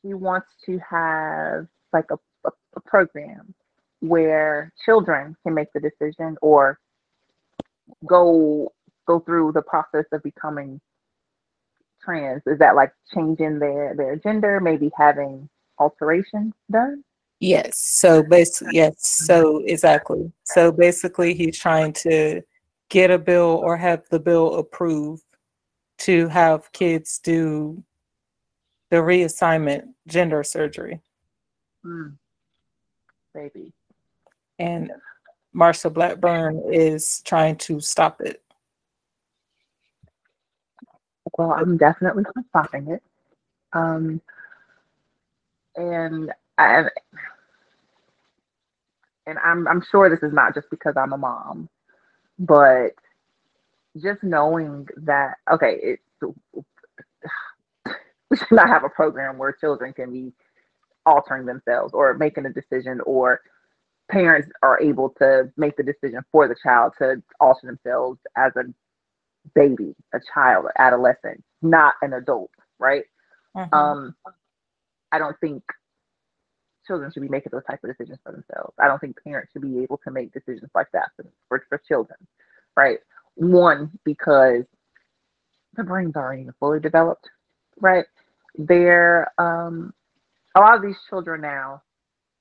[0.04, 3.54] He wants to have like a, a, a program
[4.02, 6.80] where children can make the decision or
[8.06, 8.72] go
[9.08, 10.80] go through the process of becoming
[12.04, 12.42] trans?
[12.46, 17.04] Is that like changing their their gender, maybe having alterations done?
[17.44, 17.78] Yes.
[17.78, 18.96] So basically, yes.
[19.06, 20.32] So exactly.
[20.46, 22.42] So basically, he's trying to
[22.88, 25.26] get a bill or have the bill approved
[25.98, 27.84] to have kids do
[28.92, 31.02] the reassignment gender surgery.
[31.86, 32.14] Mm.
[33.34, 33.74] Baby.
[34.58, 34.92] And
[35.54, 38.42] Marsha Blackburn is trying to stop it.
[41.38, 43.04] Well, I'm definitely stopping it.
[43.74, 44.22] Um,
[45.76, 46.84] and I,
[49.26, 51.70] and I'm I'm sure this is not just because I'm a mom,
[52.40, 52.92] but
[54.02, 56.00] just knowing that okay, it
[58.30, 60.34] we should not have a program where children can be
[61.06, 63.42] altering themselves or making a decision or
[64.10, 68.64] parents are able to make the decision for the child to alter themselves as a
[69.56, 73.04] baby, a child, adolescent, not an adult, right?
[73.56, 73.74] Mm-hmm.
[73.74, 74.16] Um,
[75.12, 75.64] I don't think
[76.86, 78.74] children should be making those type of decisions for themselves.
[78.80, 81.82] I don't think parents should be able to make decisions like that for, for, for
[81.88, 82.18] children,
[82.76, 83.00] right?
[83.36, 84.64] One, because
[85.76, 87.30] the brains aren't even fully developed,
[87.80, 88.06] right?
[88.56, 89.94] They're um,
[90.56, 91.82] a lot of these children now,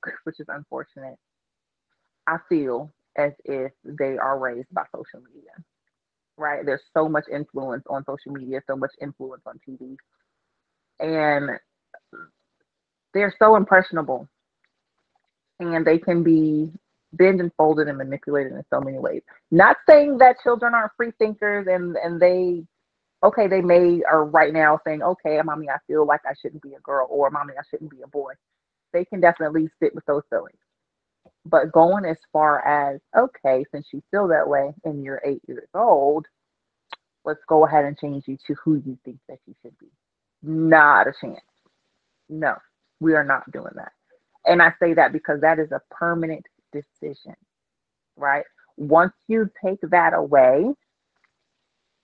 [0.24, 1.16] which is unfortunate.
[2.26, 5.50] I feel as if they are raised by social media,
[6.36, 6.64] right?
[6.64, 9.96] There's so much influence on social media, so much influence on TV,
[11.00, 11.50] and
[13.14, 14.28] they're so impressionable
[15.60, 16.70] and they can be
[17.12, 19.22] bent and folded and manipulated in so many ways.
[19.50, 22.64] Not saying that children aren't free thinkers and and they
[23.24, 26.74] okay, they may are right now saying, okay, mommy, I feel like I shouldn't be
[26.74, 28.32] a girl or mommy, I shouldn't be a boy.
[28.92, 30.58] They can definitely sit with those feelings.
[31.46, 35.68] But going as far as, okay, since you feel that way and you're eight years
[35.74, 36.26] old,
[37.24, 39.86] let's go ahead and change you to who you think that you should be.
[40.42, 41.40] Not a chance.
[42.28, 42.56] No,
[43.02, 43.92] we are not doing that.
[44.46, 47.34] And I say that because that is a permanent decision,
[48.16, 48.44] right?
[48.76, 50.72] Once you take that away,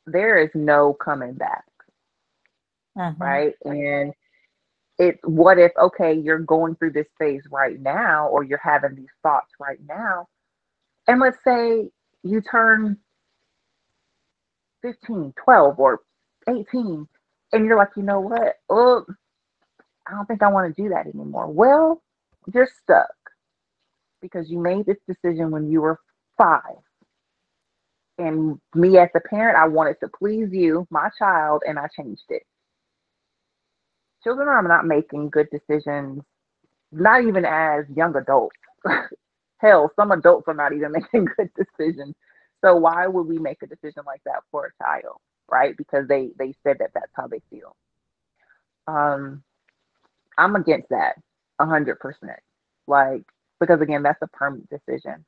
[0.06, 1.64] there is no coming back,
[2.96, 3.22] mm-hmm.
[3.22, 3.54] right?
[3.64, 4.12] And
[4.98, 9.06] it's what if, okay, you're going through this phase right now, or you're having these
[9.22, 10.26] thoughts right now,
[11.06, 11.90] and let's say
[12.22, 12.96] you turn
[14.82, 16.00] 15, 12, or
[16.48, 17.08] 18,
[17.52, 18.56] and you're like, you know what?
[18.68, 19.04] Oh,
[20.09, 21.49] I don't think I want to do that anymore.
[21.49, 22.03] Well,
[22.53, 23.11] you're stuck
[24.23, 26.01] because you made this decision when you were
[26.37, 26.62] five.
[28.18, 32.25] And me as a parent, I wanted to please you, my child, and I changed
[32.31, 32.42] it.
[34.25, 36.23] Children are not making good decisions,
[36.90, 38.57] not even as young adults.
[39.59, 42.14] Hell, some adults are not even making good decisions.
[42.64, 45.18] So why would we make a decision like that for a child,
[45.49, 45.77] right?
[45.77, 47.77] Because they they said that that's how they feel.
[48.88, 49.44] Um,
[50.38, 51.16] I'm against that
[51.59, 52.38] a hundred percent.
[52.87, 53.22] Like,
[53.61, 55.24] because again, that's a permanent decision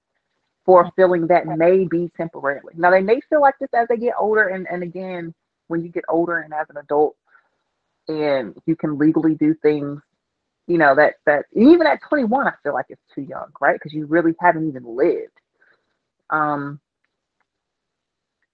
[0.65, 2.75] for a feeling that may be temporarily.
[2.77, 5.35] Now they may feel like this as they get older, and, and again,
[5.69, 7.17] when you get older and as an adult
[8.09, 10.01] and you can legally do things,
[10.67, 13.75] you know, that that even at 21, I feel like it's too young, right?
[13.75, 15.33] Because you really haven't even lived.
[16.31, 16.81] Um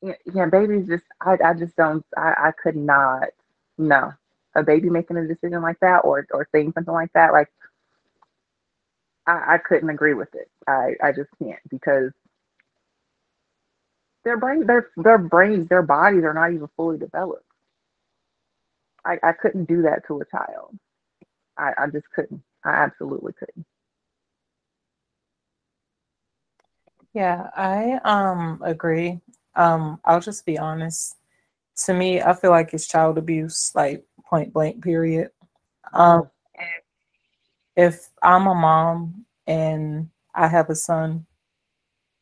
[0.03, 3.29] yeah, yeah, babies just I, I just don't I, I could not
[3.79, 4.13] no
[4.57, 7.49] a baby making a decision like that or or saying something like that like
[9.27, 10.51] I, I couldn't agree with it.
[10.69, 12.13] I, I just can't because
[14.25, 17.45] their brain their their brains their bodies are not even fully developed.
[19.05, 20.77] I, I couldn't do that to a child.
[21.59, 22.43] I, I just couldn't.
[22.65, 23.67] I absolutely couldn't.
[27.15, 29.21] Yeah, I um agree.
[29.55, 31.17] Um, I'll just be honest.
[31.87, 35.31] To me, I feel like it's child abuse, like point blank, period.
[35.93, 36.31] Um,
[37.77, 41.27] if I'm a mom and I have a son,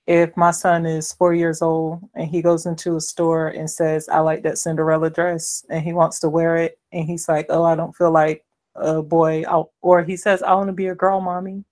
[0.07, 4.09] if my son is four years old and he goes into a store and says,
[4.09, 7.65] I like that Cinderella dress and he wants to wear it, and he's like, Oh,
[7.65, 8.45] I don't feel like
[8.75, 11.65] a boy, I'll, or he says, I want to be a girl, mommy,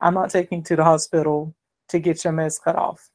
[0.00, 1.54] I'm not taking to the hospital
[1.88, 3.10] to get your mess cut off.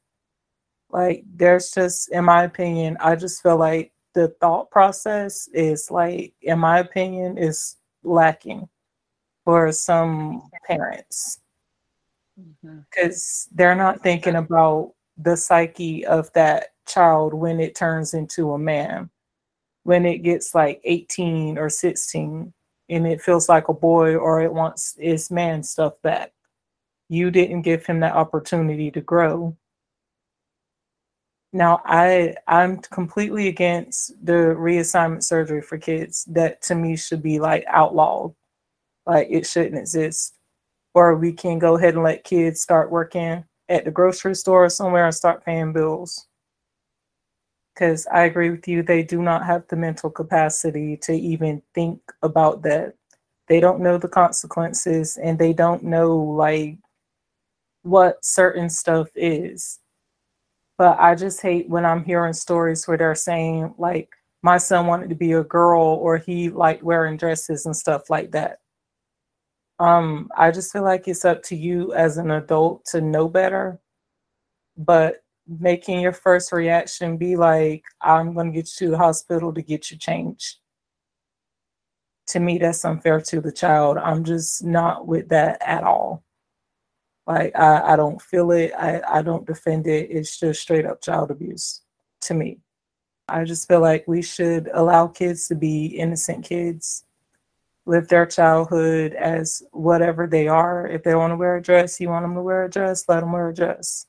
[0.90, 6.34] Like, there's just, in my opinion, I just feel like the thought process is like,
[6.42, 8.68] in my opinion, is lacking
[9.44, 11.38] for some parents.
[12.90, 13.56] because mm-hmm.
[13.56, 19.08] they're not thinking about the psyche of that child when it turns into a man
[19.84, 22.52] when it gets like 18 or 16
[22.88, 26.32] and it feels like a boy or it wants its man stuff back
[27.08, 29.56] you didn't give him that opportunity to grow
[31.52, 37.38] now i i'm completely against the reassignment surgery for kids that to me should be
[37.38, 38.34] like outlawed
[39.06, 40.34] like it shouldn't exist
[40.94, 44.70] or we can go ahead and let kids start working at the grocery store or
[44.70, 46.26] somewhere and start paying bills.
[47.74, 52.00] Because I agree with you, they do not have the mental capacity to even think
[52.22, 52.94] about that.
[53.46, 56.78] They don't know the consequences and they don't know like
[57.82, 59.78] what certain stuff is.
[60.78, 64.10] But I just hate when I'm hearing stories where they're saying like
[64.42, 68.30] my son wanted to be a girl or he liked wearing dresses and stuff like
[68.32, 68.60] that.
[69.80, 73.80] Um, I just feel like it's up to you as an adult to know better.
[74.76, 79.52] But making your first reaction be like, I'm going to get you to the hospital
[79.54, 80.58] to get you changed.
[82.28, 83.96] To me, that's unfair to the child.
[83.98, 86.22] I'm just not with that at all.
[87.28, 88.72] Like, I, I don't feel it.
[88.76, 90.10] I, I don't defend it.
[90.10, 91.82] It's just straight up child abuse
[92.22, 92.58] to me.
[93.28, 97.04] I just feel like we should allow kids to be innocent kids
[97.84, 100.86] live their childhood as whatever they are.
[100.86, 103.20] If they want to wear a dress, you want them to wear a dress, let
[103.20, 104.06] them wear a dress.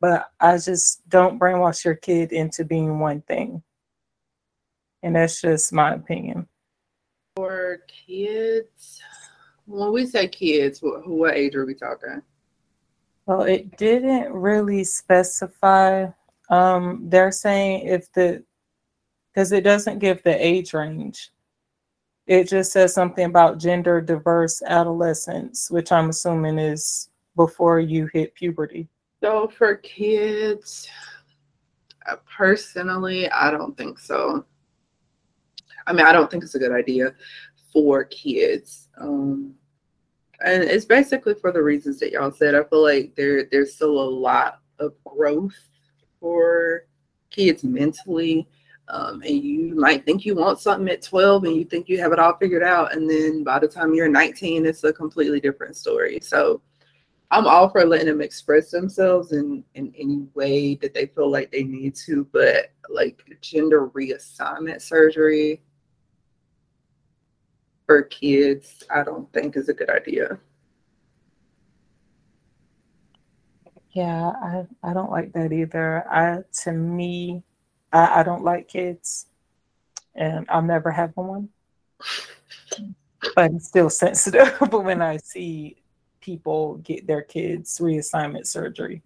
[0.00, 3.64] But I just don't brainwash your kid into being one thing.
[5.02, 6.46] And that's just my opinion.
[7.36, 9.00] For kids,
[9.66, 12.22] when we say kids, what, what age are we talking?
[13.26, 16.06] Well, it didn't really specify.
[16.50, 18.44] Um, they're saying if the,
[19.32, 21.32] because it doesn't give the age range
[22.26, 28.34] it just says something about gender diverse adolescents, which I'm assuming is before you hit
[28.34, 28.88] puberty.
[29.22, 30.88] So for kids,
[32.08, 34.44] uh, personally, I don't think so.
[35.86, 37.14] I mean, I don't think it's a good idea
[37.72, 38.88] for kids.
[38.98, 39.54] Um,
[40.44, 42.54] and it's basically for the reasons that y'all said.
[42.54, 45.58] I feel like there there's still a lot of growth
[46.20, 46.86] for
[47.30, 48.46] kids mentally
[48.88, 52.12] um, and you might think you want something at 12 and you think you have
[52.12, 52.94] it all figured out.
[52.94, 56.18] And then by the time you're 19, it's a completely different story.
[56.20, 56.60] So
[57.30, 61.50] I'm all for letting them express themselves in, in any way that they feel like
[61.50, 62.28] they need to.
[62.30, 65.62] But like gender reassignment surgery
[67.86, 70.38] for kids, I don't think is a good idea.
[73.92, 76.04] Yeah, I, I don't like that either.
[76.10, 77.44] I to me,
[77.92, 79.26] I, I don't like kids,
[80.16, 81.48] and I'll never have one.
[83.34, 85.76] but I'm still sensitive when I see
[86.20, 89.02] people get their kids reassignment surgery.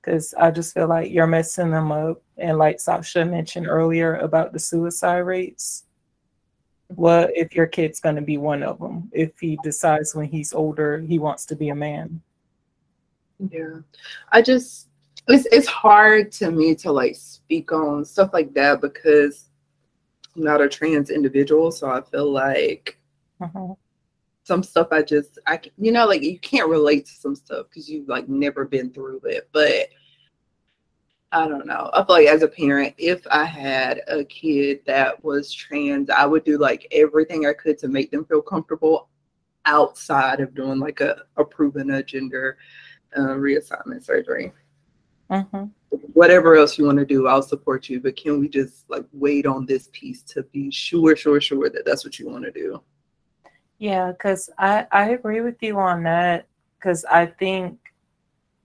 [0.00, 2.22] Because I just feel like you're messing them up.
[2.38, 5.84] And like Sasha mentioned earlier about the suicide rates,
[6.94, 9.10] what if your kid's going to be one of them?
[9.12, 12.20] If he decides when he's older he wants to be a man?
[13.38, 13.80] Yeah.
[14.32, 14.88] I just,
[15.28, 19.46] it's it's hard to me to like speak on stuff like that because
[20.34, 22.98] I'm not a trans individual, so I feel like
[23.40, 23.74] uh-huh.
[24.42, 27.88] some stuff I just I you know like you can't relate to some stuff because
[27.88, 29.88] you've like never been through it, but.
[31.32, 31.90] I don't know.
[31.92, 36.26] I feel like as a parent, if I had a kid that was trans, I
[36.26, 39.08] would do like everything I could to make them feel comfortable
[39.64, 42.58] outside of doing like a approving a gender
[43.16, 44.52] uh, reassignment surgery.
[45.30, 45.66] Mm-hmm.
[46.14, 48.00] Whatever else you want to do, I'll support you.
[48.00, 51.84] But can we just like wait on this piece to be sure, sure, sure that
[51.84, 52.82] that's what you want to do?
[53.78, 56.46] Yeah, because I I agree with you on that.
[56.78, 57.78] Because I think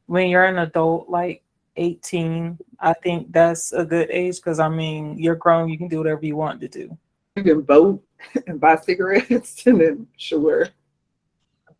[0.08, 1.44] when you're an adult, like
[1.78, 4.38] 18, I think that's a good age.
[4.38, 6.98] Because I mean, you're grown, you can do whatever you want to do.
[7.36, 8.04] You can vote
[8.48, 10.68] and buy cigarettes, and then sure.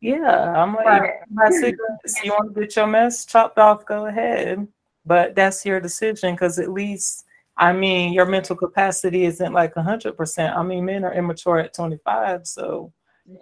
[0.02, 1.14] Yeah, I'm like, right.
[1.32, 2.24] buy cigarettes.
[2.24, 3.86] You want to get your mess chopped off?
[3.86, 4.68] Go ahead
[5.06, 7.26] but that's your decision because at least
[7.58, 10.56] I mean your mental capacity isn't like hundred percent.
[10.56, 12.92] I mean men are immature at 25, so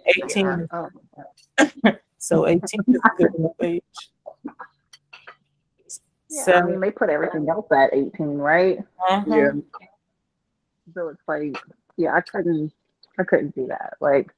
[0.06, 0.68] 18
[2.18, 3.82] so 18 is a good enough age.
[6.34, 8.78] Yeah, so, I mean they put everything else at 18, right?
[9.08, 9.24] Uh-huh.
[9.26, 9.50] Yeah.
[10.94, 11.56] So it's like,
[11.96, 12.72] yeah, I couldn't
[13.18, 13.94] I couldn't do that.
[14.00, 14.32] Like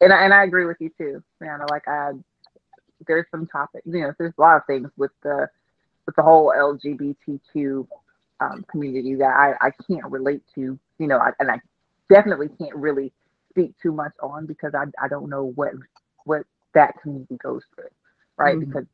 [0.00, 1.68] and I, and I agree with you too, Brianna.
[1.68, 2.12] Like I
[3.06, 5.48] there's some topics, you know, there's a lot of things with the
[6.06, 7.86] with the whole LGBTQ
[8.40, 11.60] um, community that I, I can't relate to, you know, I, and I
[12.08, 13.12] definitely can't really
[13.50, 15.72] speak too much on because I, I don't know what
[16.24, 16.44] what
[16.74, 17.90] that community goes through,
[18.36, 18.56] right?
[18.56, 18.70] Mm-hmm.
[18.70, 18.86] Because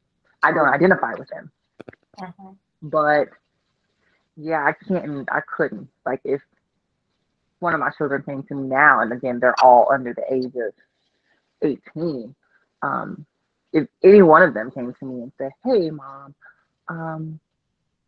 [0.42, 1.50] I don't identify with them.
[2.20, 2.52] Uh-huh.
[2.82, 3.28] But
[4.36, 5.28] yeah, I can't.
[5.30, 5.88] I couldn't.
[6.04, 6.40] Like if
[7.60, 10.52] one of my children came to me now, and again, they're all under the age
[10.56, 10.72] of
[11.62, 12.34] 18.
[12.82, 13.24] Um,
[13.72, 16.34] if any one of them came to me and said, "Hey, mom,
[16.88, 17.40] um,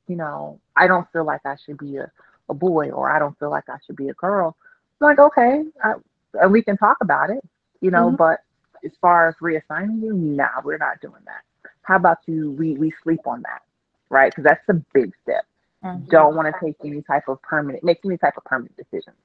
[0.07, 2.11] you know, I don't feel like I should be a,
[2.49, 4.57] a boy, or I don't feel like I should be a girl,"
[5.01, 5.95] I'm like, "Okay, I,
[6.35, 7.43] and we can talk about it,
[7.81, 8.17] you know." Mm-hmm.
[8.17, 8.41] But
[8.85, 11.71] as far as reassigning you, nah, we're not doing that.
[11.83, 12.53] How about you?
[12.53, 13.63] We we sleep on that,
[14.11, 14.31] right?
[14.31, 15.45] Because that's the big step.
[15.85, 16.09] Mm-hmm.
[16.11, 19.17] Don't want to take any type of permanent, make any type of permanent decisions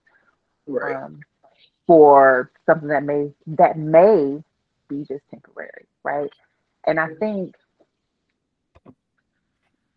[0.67, 0.95] right.
[0.95, 1.19] um,
[1.87, 4.43] for something that may that may
[4.87, 6.29] be just temporary, right?
[6.85, 7.55] And I think,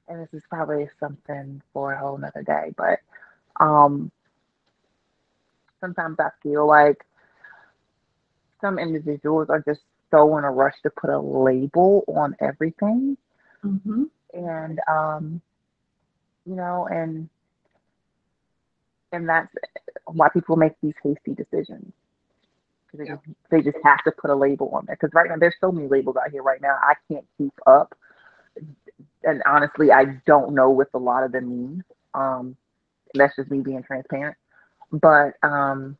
[0.09, 3.01] and this is probably something for a whole nother day, but
[3.61, 4.11] um,
[5.80, 7.05] sometimes I feel like
[8.61, 9.80] some individuals are just
[10.11, 13.16] so in a rush to put a label on everything.
[13.64, 14.05] Mm-hmm.
[14.37, 15.41] And um,
[16.45, 17.28] you know, and
[19.12, 19.53] and that's
[20.05, 21.93] why people make these hasty decisions.
[22.93, 23.16] They, yeah.
[23.16, 24.97] just, they just have to put a label on there.
[25.01, 26.76] Because right now, there's so many labels out here right now.
[26.80, 27.95] I can't keep up.
[29.24, 31.84] And honestly, I don't know what a lot of them mean.
[32.14, 32.57] Um,
[33.14, 34.37] that's just me being transparent.
[34.93, 35.97] But um,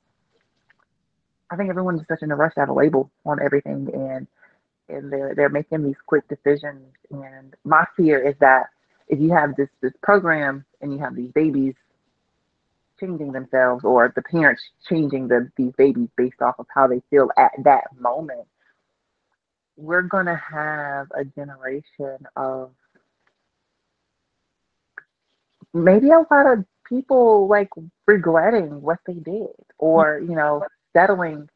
[1.51, 4.27] I think everyone's such in a rush to have a label on everything, and
[4.89, 6.85] and they're they're making these quick decisions.
[7.11, 8.67] And my fear is that
[9.09, 11.75] if you have this this program and you have these babies
[12.99, 17.31] changing themselves or the parents changing the, these babies based off of how they feel
[17.37, 18.47] at that moment,
[19.77, 22.71] we're to have a generation of
[25.75, 27.69] maybe a lot of people like
[28.07, 30.65] regretting what they did or, you know,
[30.95, 31.49] settling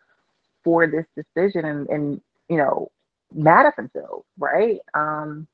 [0.63, 2.91] for this decision and, and you know,
[3.33, 4.79] mad at themselves, right?
[4.95, 5.47] Um,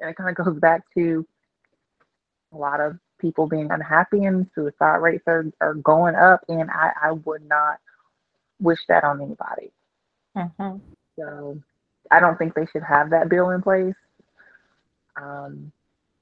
[0.00, 1.26] and it kind of goes back to
[2.52, 6.90] a lot of people being unhappy and suicide rates are, are going up and I,
[7.02, 7.78] I would not
[8.60, 9.72] wish that on anybody.
[10.36, 10.78] Mm-hmm.
[11.18, 11.58] So
[12.10, 13.94] I don't think they should have that bill in place.
[15.20, 15.72] Um,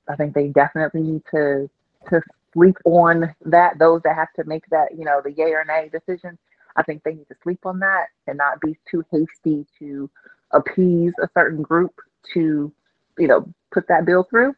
[0.08, 1.68] I think they definitely need to
[2.10, 2.20] to
[2.52, 3.78] sleep on that.
[3.78, 6.38] Those that have to make that, you know, the yay or nay decision.
[6.76, 10.10] I think they need to sleep on that and not be too hasty to
[10.54, 11.92] appease a certain group
[12.32, 12.72] to,
[13.18, 14.54] you know, put that bill through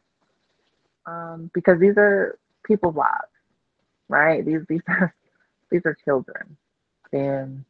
[1.05, 3.31] um, because these are people's lives,
[4.09, 4.45] right?
[4.45, 5.13] These these are
[5.71, 6.55] these are children,
[7.11, 7.63] and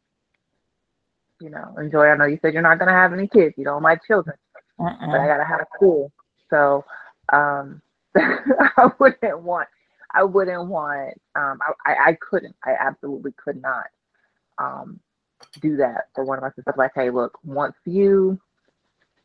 [1.40, 2.06] you know, enjoy.
[2.06, 3.54] I know you said you're not gonna have any kids.
[3.56, 4.36] You don't like children,
[4.78, 6.12] but I gotta have a pool.
[6.50, 6.84] So
[7.32, 7.80] um,
[8.16, 9.68] I wouldn't want.
[10.14, 11.20] I wouldn't want.
[11.34, 12.56] Um, I, I couldn't.
[12.64, 13.86] I absolutely could not
[14.58, 15.00] um,
[15.60, 16.74] do that for one of my sisters.
[16.76, 18.40] Like, hey, look, once you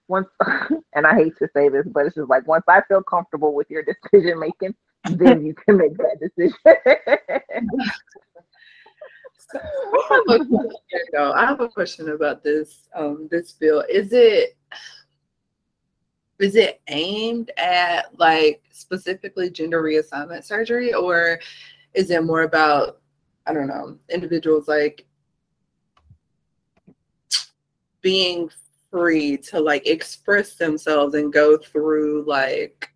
[0.07, 0.27] once
[0.95, 3.69] and I hate to say this, but it's just like once I feel comfortable with
[3.69, 6.55] your decision making, then you can make that decision.
[11.17, 13.83] I have a question about this um, this bill.
[13.89, 14.57] Is it
[16.39, 21.39] is it aimed at like specifically gender reassignment surgery or
[21.93, 22.99] is it more about
[23.45, 25.05] I don't know individuals like
[28.03, 28.51] being
[28.91, 32.91] free to like express themselves and go through like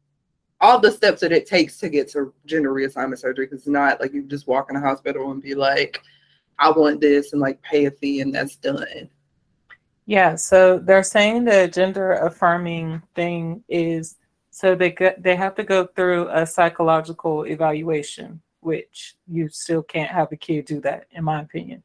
[0.62, 4.00] all the steps that it takes to get to gender reassignment surgery because it's not
[4.00, 6.04] like you just walk in a hospital and be like
[6.60, 9.10] i want this and like pay a fee and that's done.
[10.06, 14.18] Yeah so they're saying the gender affirming thing is
[14.52, 20.32] so they they have to go through a psychological evaluation which you still can't have
[20.32, 21.82] a kid do that in my opinion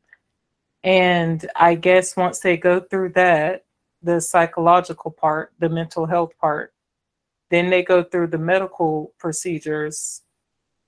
[0.85, 3.65] and i guess once they go through that
[4.03, 6.75] the psychological part, the mental health part.
[7.51, 10.23] Then they go through the medical procedures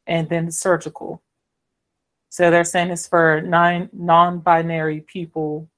[0.07, 1.23] and then the surgical.
[2.31, 5.69] So they're saying it's for nine non-binary people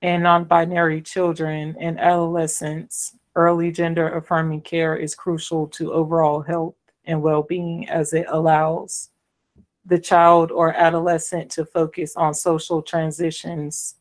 [0.00, 3.14] and non-binary children and adolescents.
[3.34, 6.74] Early gender affirming care is crucial to overall health
[7.04, 9.10] and well-being as it allows
[9.88, 13.96] the child or adolescent to focus on social transitions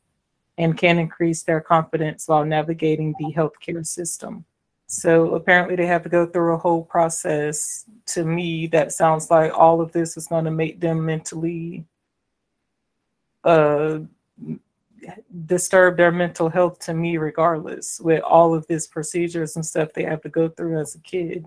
[0.57, 4.43] and can increase their confidence while navigating the healthcare system.
[4.87, 7.85] So apparently, they have to go through a whole process.
[8.07, 11.85] To me, that sounds like all of this is going to make them mentally
[13.43, 13.99] uh,
[15.45, 16.79] disturb their mental health.
[16.79, 20.79] To me, regardless, with all of these procedures and stuff they have to go through
[20.79, 21.45] as a kid.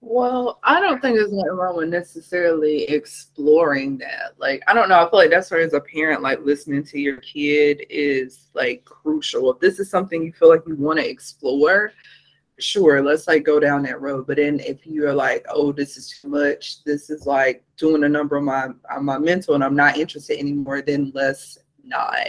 [0.00, 4.34] Well, I don't think there's nothing wrong with necessarily exploring that.
[4.38, 5.04] Like, I don't know.
[5.04, 8.84] I feel like that's where, as a parent, like listening to your kid is like
[8.84, 9.52] crucial.
[9.52, 11.92] If this is something you feel like you want to explore,
[12.60, 14.28] sure, let's like go down that road.
[14.28, 18.08] But then if you're like, oh, this is too much, this is like doing a
[18.08, 22.28] number on my on my mental, and I'm not interested anymore, then let's not.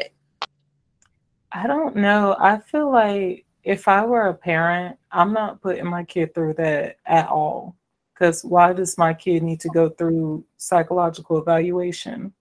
[1.52, 2.36] I don't know.
[2.40, 6.98] I feel like if I were a parent, I'm not putting my kid through that
[7.06, 7.76] at all.
[8.14, 12.34] Because why does my kid need to go through psychological evaluation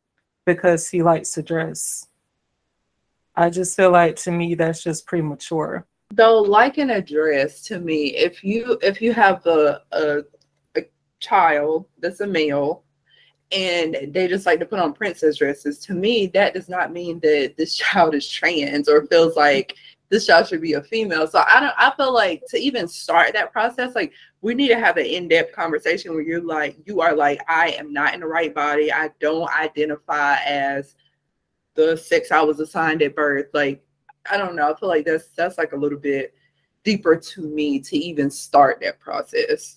[0.44, 2.06] because he likes to dress?
[3.36, 5.86] I just feel like to me that's just premature.
[6.10, 10.22] Though, like in a dress, to me, if you if you have a, a,
[10.76, 10.82] a
[11.20, 12.82] child that's a male
[13.52, 17.20] and they just like to put on princess dresses, to me that does not mean
[17.20, 19.76] that this child is trans or feels like
[20.10, 21.26] this child should be a female.
[21.26, 24.78] So I don't I feel like to even start that process, like we need to
[24.78, 28.26] have an in-depth conversation where you're like, you are like, I am not in the
[28.26, 28.92] right body.
[28.92, 30.94] I don't identify as
[31.74, 33.46] the sex I was assigned at birth.
[33.52, 33.84] Like,
[34.30, 34.72] I don't know.
[34.72, 36.34] I feel like that's that's like a little bit
[36.84, 39.76] deeper to me to even start that process.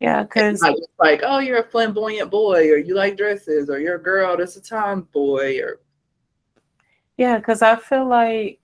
[0.00, 3.96] Yeah, because like, like, oh, you're a flamboyant boy, or you like dresses, or you're
[3.96, 5.80] a girl that's a tomboy, or
[7.16, 8.57] yeah, because I feel like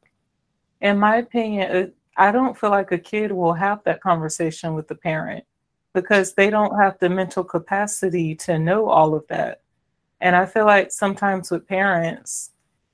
[0.84, 4.94] in my opinion, I don't feel like a kid will have that conversation with the
[4.94, 5.42] parent
[5.94, 9.62] because they don't have the mental capacity to know all of that.
[10.20, 12.50] And I feel like sometimes with parents,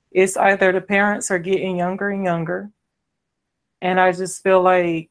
[0.09, 2.71] it's either the parents are getting younger and younger.
[3.81, 5.09] And I just feel like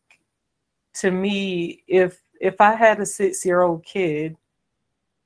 [0.94, 4.38] to me, if if I had a six year old kid,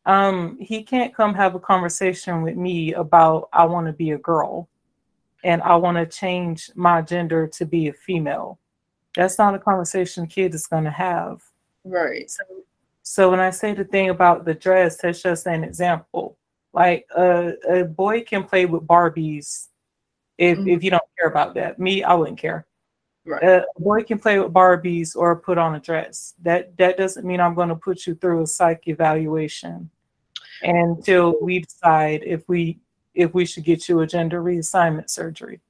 [0.07, 4.19] um, he can't come have a conversation with me about I want to be a
[4.19, 4.69] girl
[5.45, 8.59] and I want to change my gender to be a female.
[9.15, 11.43] That's not a conversation a kid is going to have.
[11.85, 12.29] Right.
[12.29, 12.43] So,
[13.03, 16.39] so when I say the thing about the dress, that's just an example.
[16.73, 19.69] Like a, a boy can play with Barbies
[20.39, 20.69] if, mm-hmm.
[20.69, 21.79] if you don't care about that.
[21.79, 22.67] Me, I wouldn't care.
[23.27, 23.43] Right.
[23.43, 26.35] A boy can play with Barbies or put on a dress.
[26.43, 29.89] That that doesn't mean I'm going to put you through a psych evaluation
[30.63, 32.81] until we decide if we
[33.15, 35.61] if we should get you a gender reassignment surgery.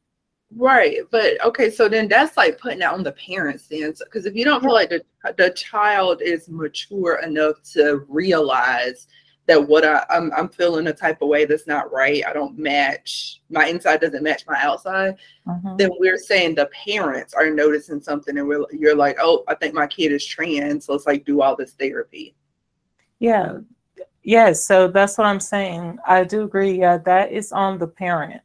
[0.57, 4.37] Right, but okay, so then that's like putting that on the parents then, because if
[4.37, 5.03] you don't feel like the
[5.37, 9.09] the child is mature enough to realize
[9.47, 12.57] that what I, I'm I'm feeling a type of way that's not right, I don't
[12.57, 15.17] match my inside doesn't match my outside,
[15.47, 15.77] mm-hmm.
[15.77, 19.75] then we're saying the parents are noticing something, and we're you're like, oh, I think
[19.75, 22.37] my kid is trans, so let's like do all this therapy.
[23.19, 23.59] Yeah,
[24.25, 25.99] Yes, so that's what I'm saying.
[26.07, 26.79] I do agree.
[26.81, 28.41] Yeah, that is on the parent.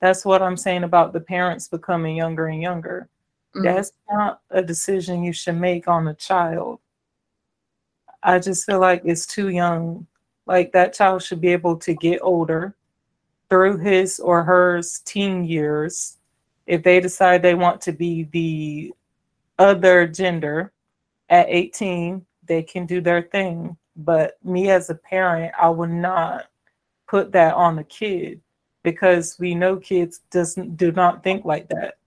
[0.00, 3.08] That's what I'm saying about the parents becoming younger and younger.
[3.54, 3.64] Mm-hmm.
[3.64, 6.80] That's not a decision you should make on a child.
[8.24, 10.06] I just feel like it's too young.
[10.46, 12.74] Like that child should be able to get older
[13.48, 16.16] through his or her teen years.
[16.66, 18.92] If they decide they want to be the
[19.58, 20.72] other gender
[21.28, 23.76] at 18, they can do their thing.
[24.04, 26.46] But me as a parent, I would not
[27.06, 28.40] put that on the kid
[28.82, 31.98] because we know kids doesn't do not think like that.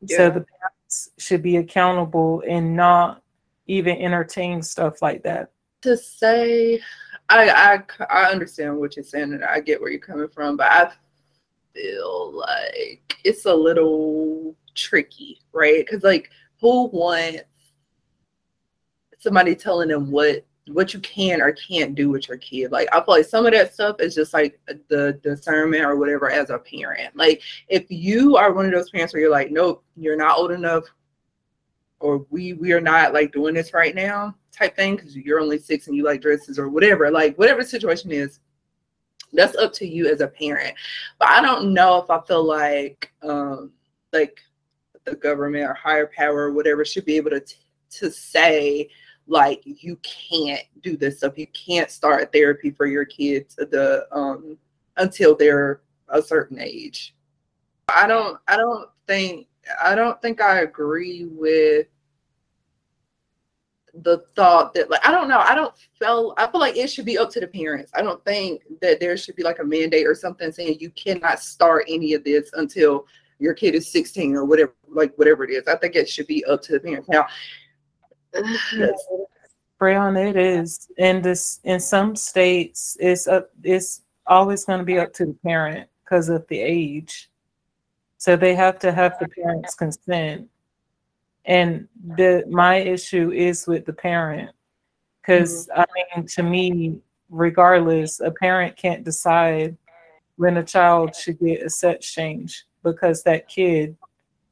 [0.00, 0.16] Yeah.
[0.16, 3.22] So the parents should be accountable and not
[3.66, 5.50] even entertain stuff like that.
[5.82, 6.80] To say,
[7.28, 10.66] I I I understand what you're saying and I get where you're coming from, but
[10.70, 10.92] I
[11.74, 15.84] feel like it's a little tricky, right?
[15.84, 17.44] Because like, who wants
[19.18, 22.70] somebody telling them what what you can or can't do with your kid.
[22.70, 26.30] Like I feel like some of that stuff is just like the discernment or whatever
[26.30, 27.16] as a parent.
[27.16, 30.52] Like if you are one of those parents where you're like, nope, you're not old
[30.52, 30.84] enough,
[31.98, 35.58] or we we are not like doing this right now type thing because you're only
[35.58, 37.10] six and you like dresses or whatever.
[37.10, 38.40] Like whatever the situation is,
[39.32, 40.74] that's up to you as a parent.
[41.18, 43.72] But I don't know if I feel like um
[44.12, 44.40] like
[45.04, 47.42] the government or higher power or whatever should be able to
[47.90, 48.88] to say
[49.26, 51.38] like you can't do this stuff.
[51.38, 54.58] You can't start therapy for your kids the um
[54.96, 57.14] until they're a certain age.
[57.88, 59.46] I don't I don't think
[59.82, 61.86] I don't think I agree with
[63.94, 67.04] the thought that like I don't know I don't feel I feel like it should
[67.04, 67.90] be up to the parents.
[67.94, 71.40] I don't think that there should be like a mandate or something saying you cannot
[71.40, 73.06] start any of this until
[73.38, 75.66] your kid is 16 or whatever like whatever it is.
[75.66, 77.08] I think it should be up to the parents.
[77.08, 77.26] Now
[79.80, 80.88] Breon, it is.
[80.98, 83.50] In this, in some states, it's up.
[83.62, 87.30] It's always going to be up to the parent because of the age.
[88.18, 90.48] So they have to have the parents' consent.
[91.46, 94.50] And the my issue is with the parent
[95.20, 95.80] Because mm-hmm.
[95.80, 97.00] I mean, to me,
[97.30, 99.76] regardless, a parent can't decide
[100.36, 103.96] when a child should get a sex change because that kid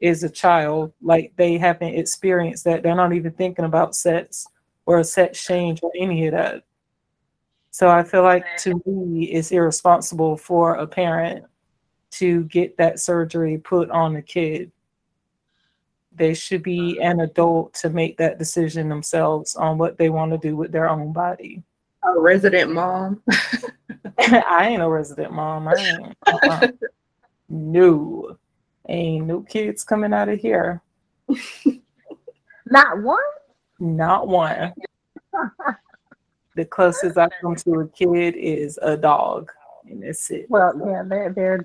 [0.00, 0.92] is a child.
[1.02, 2.82] Like they haven't experienced that.
[2.82, 4.46] They're not even thinking about sex
[4.86, 6.64] or a sex change or any of that.
[7.70, 11.44] So I feel like to me, it's irresponsible for a parent
[12.12, 14.72] to get that surgery put on a kid.
[16.12, 20.38] They should be an adult to make that decision themselves on what they want to
[20.38, 21.62] do with their own body.
[22.02, 23.22] A resident mom.
[24.18, 25.68] I ain't a resident mom.
[25.68, 26.16] I ain't.
[26.26, 26.68] Uh-uh.
[27.48, 28.36] no,
[28.88, 30.82] ain't no kids coming out of here.
[32.70, 33.18] Not one.
[33.78, 34.74] Not one.
[36.56, 39.50] the closest I come to a kid is a dog,
[39.88, 40.50] and that's it.
[40.50, 41.64] Well, yeah, they're they're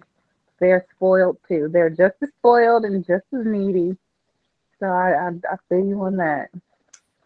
[0.60, 1.70] they're spoiled too.
[1.72, 3.98] They're just as spoiled and just as needy.
[4.80, 6.50] So I I, I feel you on that.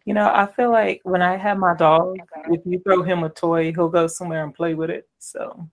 [0.05, 2.17] You know, I feel like when I have my dog,
[2.49, 5.09] if you throw him a toy, he'll go somewhere and play with it.
[5.19, 5.67] So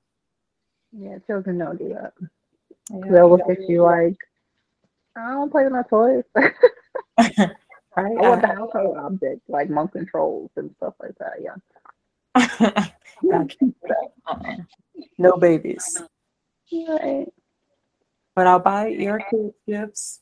[0.92, 2.14] Yeah, children don't do that.
[2.90, 4.16] Yeah, They'll look at you like,
[5.16, 6.24] I don't play with my toys.
[6.34, 7.50] right?
[7.96, 11.34] I want the household objects like monk controls and stuff like that.
[11.40, 11.54] Yeah.
[12.34, 12.90] I
[13.28, 14.12] can't do that.
[14.26, 14.56] Uh-uh.
[15.18, 16.02] No babies.
[16.72, 17.26] Right.
[18.34, 20.20] But I'll buy your kids gifts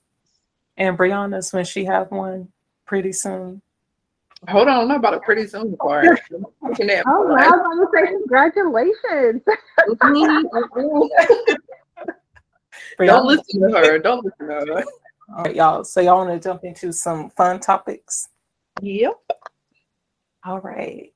[0.76, 2.48] and Brianna's when she have one
[2.84, 3.62] pretty soon.
[4.48, 6.20] Hold on, I'm not about a pretty soon part.
[6.64, 9.42] Oh, well, I was gonna say congratulations.
[9.82, 10.46] Mm-hmm.
[10.46, 11.54] Mm-hmm.
[12.98, 13.98] Don't listen to her.
[13.98, 14.84] Don't listen to her.
[15.36, 15.84] All right, y'all.
[15.84, 18.28] So y'all want to jump into some fun topics?
[18.80, 19.14] Yep.
[20.44, 21.12] All right.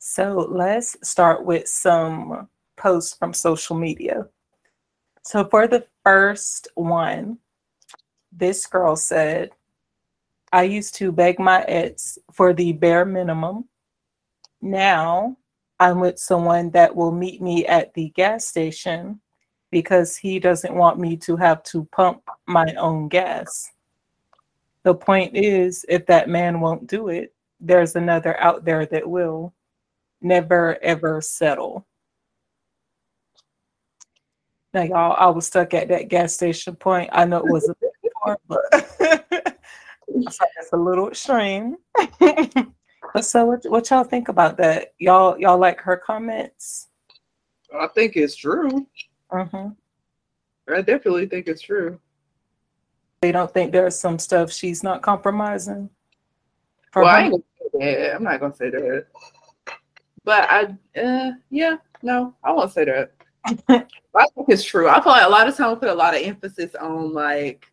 [0.00, 4.26] So let's start with some posts from social media.
[5.22, 7.38] So for the first one,
[8.32, 9.50] this girl said,
[10.52, 13.68] I used to beg my ex for the bare minimum.
[14.62, 15.36] Now
[15.78, 19.20] I'm with someone that will meet me at the gas station
[19.70, 23.70] because he doesn't want me to have to pump my own gas.
[24.82, 29.52] The point is, if that man won't do it, there's another out there that will
[30.20, 31.86] never ever settle.
[34.74, 37.08] Now, y'all, I was stuck at that gas station point.
[37.12, 37.90] I know it was a bit
[38.22, 38.60] far, but
[40.08, 41.76] it's a little extreme.
[42.20, 44.92] but so, what, what y'all think about that?
[44.98, 46.88] Y'all, y'all like her comments?
[47.74, 48.86] I think it's true.
[49.30, 49.68] Hmm
[50.70, 51.98] I definitely think it's true.
[53.22, 55.90] They don't think there's some stuff she's not compromising.
[56.92, 58.14] For well, I ain't gonna say that.
[58.16, 59.06] I'm not gonna say that.
[60.24, 63.12] But I, uh, yeah, no, I won't say that.
[64.16, 64.88] I think it's true.
[64.88, 67.66] I feel like a lot of times we put a lot of emphasis on like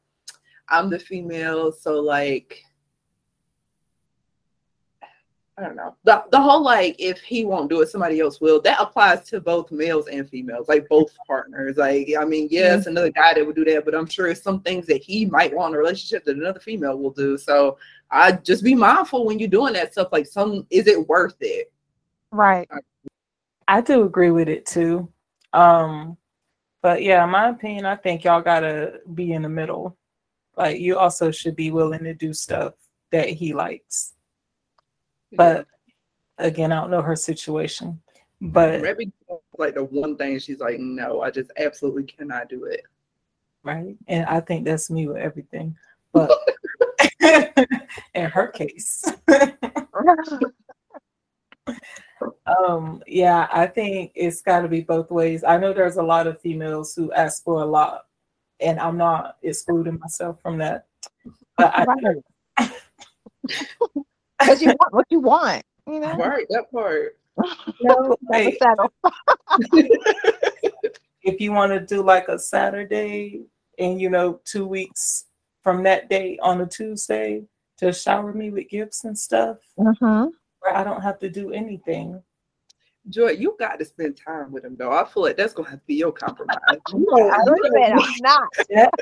[0.70, 2.64] I'm the female, so like
[5.58, 5.95] I don't know.
[6.03, 8.62] The the whole like if he won't do it, somebody else will.
[8.62, 11.78] That applies to both males and females, like both partners.
[11.78, 14.60] Like I mean, yes, another guy that would do that, but I'm sure it's some
[14.62, 17.38] things that he might want in a relationship that another female will do.
[17.38, 17.78] So
[18.12, 20.10] I just be mindful when you're doing that stuff.
[20.12, 21.72] Like some is it worth it?
[22.32, 22.68] Right.
[23.70, 25.10] I do agree with it too.
[25.53, 26.18] Um,
[26.82, 29.97] but yeah, in my opinion, I think y'all gotta be in the middle.
[30.58, 32.74] Like you also should be willing to do stuff
[33.12, 34.14] that he likes.
[35.36, 35.67] But
[36.38, 38.01] again, I don't know her situation.
[38.41, 39.11] But Maybe
[39.57, 42.83] like the one thing she's like, no, I just absolutely cannot do it.
[43.63, 45.75] right, and I think that's me with everything.
[46.11, 46.31] But
[48.13, 49.03] in her case,
[52.45, 55.43] um, yeah, I think it's got to be both ways.
[55.43, 58.05] I know there's a lot of females who ask for a lot,
[58.59, 60.88] and I'm not excluding myself from that.
[61.57, 61.86] But I,
[63.95, 64.05] Right.
[64.39, 66.15] Because you want what you want, you know.
[66.15, 67.17] Right, that part.
[67.38, 67.45] know,
[67.81, 68.57] Never like,
[71.21, 73.41] if you want to do like a Saturday
[73.79, 75.25] and you know two weeks
[75.61, 77.43] from that day on a Tuesday
[77.77, 80.31] to shower me with gifts and stuff, Mhm.
[80.59, 82.23] where I don't have to do anything.
[83.09, 84.91] Joy, you got to spend time with him though.
[84.91, 86.57] I feel like that's gonna have to be your compromise.
[86.93, 88.49] No, I said I'm not.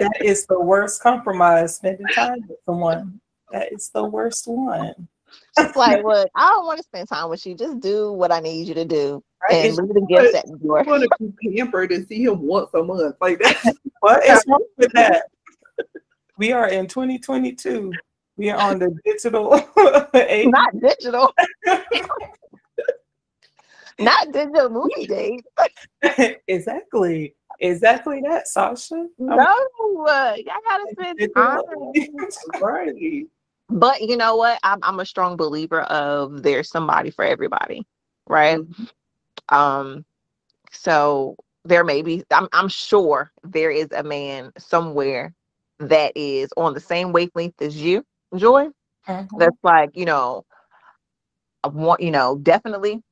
[0.00, 1.76] that is the worst compromise.
[1.76, 3.20] Spending time with someone.
[3.56, 5.08] That is the worst one.
[5.56, 6.28] It's like, what?
[6.36, 7.54] I don't want to spend time with you.
[7.54, 9.64] Just do what I need you to do, Right?
[9.66, 10.84] and leave the gifts at the I door.
[10.84, 13.16] want to be pampered and see him once a month.
[13.20, 13.74] Like that.
[14.00, 15.24] What is wrong with that?
[16.38, 17.92] We are in 2022.
[18.36, 19.54] We are on the digital
[20.14, 20.48] age.
[20.48, 21.32] Not digital.
[23.98, 25.44] Not digital movie date.
[26.46, 27.34] exactly.
[27.60, 29.06] Exactly that, Sasha.
[29.18, 31.60] No, uh, y'all gotta spend time.
[32.60, 33.26] right.
[33.70, 34.58] But you know what?
[34.64, 37.84] I'm I'm a strong believer of there's somebody for everybody,
[38.28, 38.60] right?
[38.60, 38.88] Mhm.
[39.48, 40.04] Um,
[40.72, 42.24] so there may be.
[42.32, 45.34] I'm I'm sure there is a man somewhere
[45.80, 48.04] that is on the same wavelength as you,
[48.36, 48.68] Joy.
[49.08, 49.38] Mhm.
[49.38, 50.44] That's like you know,
[51.64, 53.02] I want you know definitely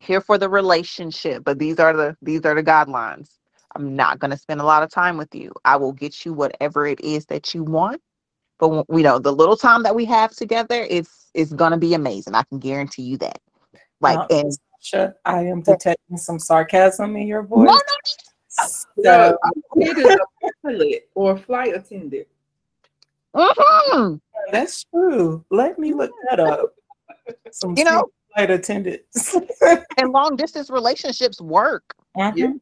[0.00, 3.38] here for the relationship, but these are the these are the guidelines.
[3.76, 5.52] I'm not going to spend a lot of time with you.
[5.64, 8.00] I will get you whatever it is that you want.
[8.58, 11.76] But when- you know, the little time that we have together, it's it's going to
[11.76, 12.34] be amazing.
[12.34, 13.38] I can guarantee you that.
[14.00, 17.66] Like, Uh, and Sasha, I am detecting some sarcasm in your no, voice.
[17.68, 17.76] no,
[18.48, 19.38] So, So
[19.76, 20.18] a
[20.62, 22.26] pilot or flight attendant.
[23.34, 24.20] mhm.
[24.50, 25.44] that's true.
[25.50, 26.74] Let me look that up.
[27.50, 29.34] Some You know- flight attendants.
[29.98, 31.94] and long distance relationships work.
[32.16, 32.60] Mhm.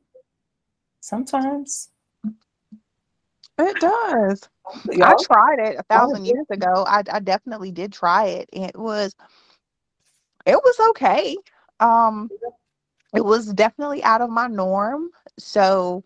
[1.01, 1.91] Sometimes.
[3.59, 4.49] It does.
[5.03, 6.85] I tried it a thousand years ago.
[6.89, 8.49] I, I definitely did try it.
[8.53, 9.15] It was
[10.47, 11.37] it was okay.
[11.81, 12.31] Um
[13.15, 15.11] it was definitely out of my norm.
[15.39, 16.03] So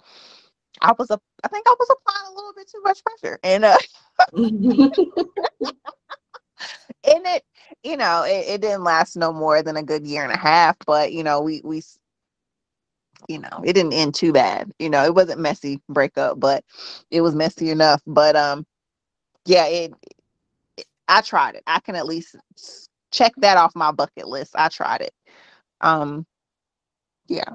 [0.81, 3.39] I was a I think I was applying a little bit too much pressure.
[3.43, 3.79] And uh
[7.05, 7.45] and it
[7.83, 10.77] you know it, it didn't last no more than a good year and a half
[10.87, 11.83] but you know we we
[13.29, 16.65] you know it didn't end too bad you know it wasn't messy breakup but
[17.11, 18.67] it was messy enough but um
[19.47, 19.93] yeah it,
[20.77, 22.37] it- i tried it i can at least
[23.13, 25.13] check that off my bucket list i tried it
[25.81, 26.27] um
[27.29, 27.55] yeah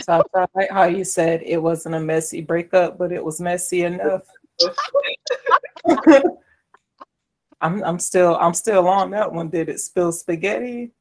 [0.00, 3.82] So I like how you said it wasn't a messy breakup, but it was messy
[3.82, 4.22] enough.
[7.60, 9.50] I'm I'm still I'm still on that one.
[9.50, 10.92] Did it spill spaghetti?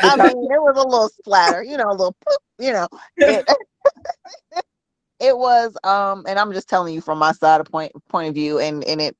[0.00, 2.88] I mean there was a little splatter you know a little poop, you know.
[3.24, 3.44] It,
[5.20, 8.34] it was um and i'm just telling you from my side of point point of
[8.34, 9.16] view and and it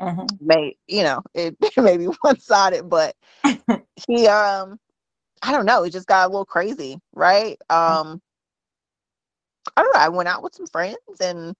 [0.00, 0.40] Mhm.
[0.40, 3.14] may you know it may be one-sided but
[4.08, 4.78] he um
[5.42, 7.58] i don't know it just got a little crazy right?
[7.70, 8.20] Um
[9.76, 11.54] i don't know i went out with some friends and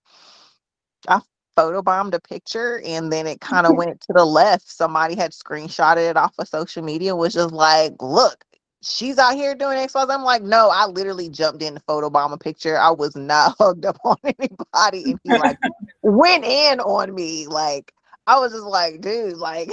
[1.09, 1.21] i
[1.57, 6.11] photobombed a picture and then it kind of went to the left somebody had screenshotted
[6.11, 8.45] it off of social media was just like look
[8.83, 12.33] she's out here doing x Y, i'm like no i literally jumped in to photobomb
[12.33, 15.59] a picture i was not hugged up on anybody and he like
[16.03, 17.93] went in on me like
[18.25, 19.69] I was just like, dude, like,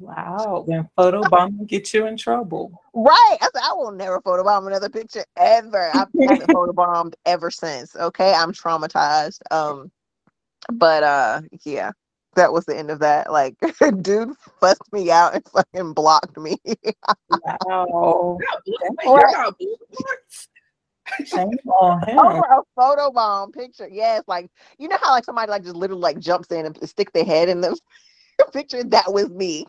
[0.00, 0.64] Wow.
[0.66, 2.80] When photobombing get you in trouble.
[2.94, 3.36] right.
[3.40, 5.90] I said, I will never photobomb another picture ever.
[5.90, 7.94] I haven't photobombed ever since.
[7.94, 8.32] Okay.
[8.32, 9.40] I'm traumatized.
[9.50, 9.90] Um,
[10.72, 11.92] but uh yeah,
[12.36, 13.30] that was the end of that.
[13.30, 13.56] Like,
[14.02, 16.56] dude fussed me out and fucking blocked me.
[17.64, 18.38] Wow.
[19.04, 19.54] You're.
[21.24, 22.18] Shame on him.
[22.18, 23.88] Over a photobomb picture.
[23.90, 24.48] Yes, like
[24.78, 27.48] you know how like somebody like just literally like jumps in and stick their head
[27.48, 27.78] in the
[28.52, 28.84] picture?
[28.84, 29.66] That was me.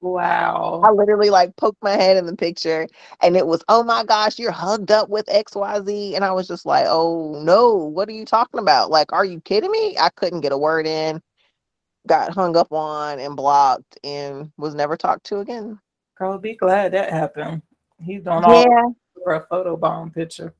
[0.00, 0.84] Wow.
[0.84, 2.88] I literally like poked my head in the picture
[3.22, 6.14] and it was, oh my gosh, you're hugged up with XYZ.
[6.16, 8.90] And I was just like, oh no, what are you talking about?
[8.90, 9.96] Like, are you kidding me?
[10.00, 11.22] I couldn't get a word in,
[12.08, 15.80] got hung up on and blocked and was never talked to again.
[16.18, 17.62] Girl, be glad that happened.
[18.00, 18.88] He's doing all Yeah,
[19.24, 20.54] for a photobomb picture.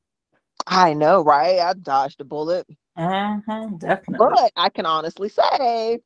[0.67, 1.59] I know, right?
[1.59, 2.67] I dodged a bullet.
[2.97, 4.37] Mm-hmm, definitely.
[4.37, 5.99] But I can honestly say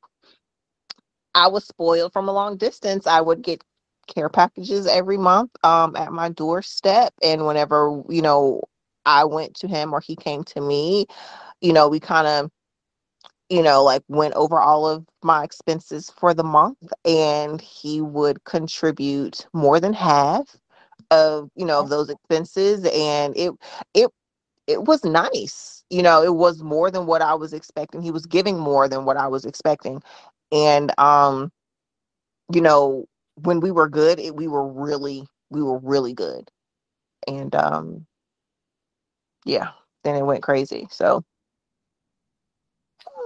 [1.35, 3.07] I was spoiled from a long distance.
[3.07, 3.63] I would get
[4.07, 8.61] care packages every month um at my doorstep and whenever you know
[9.05, 11.07] I went to him or he came to me,
[11.61, 12.51] you know, we kind of
[13.49, 18.43] you know like went over all of my expenses for the month and he would
[18.45, 20.57] contribute more than half
[21.11, 23.51] of you know of those expenses and it
[23.93, 24.09] it
[24.67, 25.83] it was nice.
[25.89, 28.01] You know it was more than what i was expecting.
[28.01, 30.01] He was giving more than what i was expecting
[30.53, 31.51] and um
[32.53, 36.49] you know when we were good it, we were really we were really good
[37.27, 38.05] and um
[39.43, 39.71] yeah
[40.03, 41.23] then it went crazy so.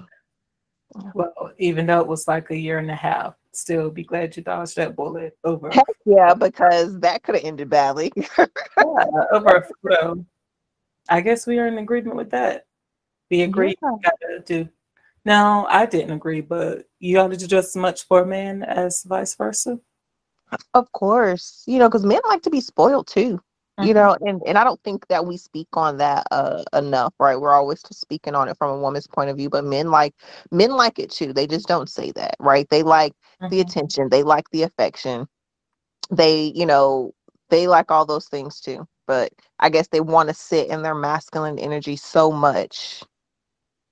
[1.14, 4.44] Well, even though it was like a year and a half, still be glad you
[4.44, 8.46] dodged that bullet over heck yeah because that could have ended badly yeah,
[9.32, 10.26] over a photo.
[11.10, 12.66] I guess we are in agreement with that.
[13.30, 13.92] We agreed Yeah.
[14.04, 14.70] gotta do.
[15.26, 18.64] No, I didn't agree, but you ought to do just as much for a man
[18.64, 19.80] as vice versa.
[20.74, 23.42] Of course, you know, because men like to be spoiled too.
[23.82, 23.96] You Mhm.
[23.96, 27.40] know, and and I don't think that we speak on that uh enough, right?
[27.42, 30.16] We're always just speaking on it from a woman's point of view, but men like
[30.52, 31.34] men like it too.
[31.34, 32.70] They just don't say that, right?
[32.70, 33.14] They like
[33.50, 33.62] the Mhm.
[33.62, 35.28] attention, they like the affection.
[36.12, 37.14] They, you know,
[37.50, 38.88] they like all those things too.
[39.08, 43.04] But I guess they want to sit in their masculine energy so much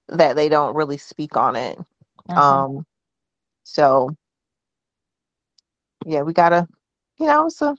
[0.10, 1.80] that they don't really speak on it.
[2.30, 2.38] Mhm.
[2.38, 2.86] Um
[3.64, 4.10] so
[6.06, 6.68] yeah, we gotta,
[7.18, 7.76] you know, it's a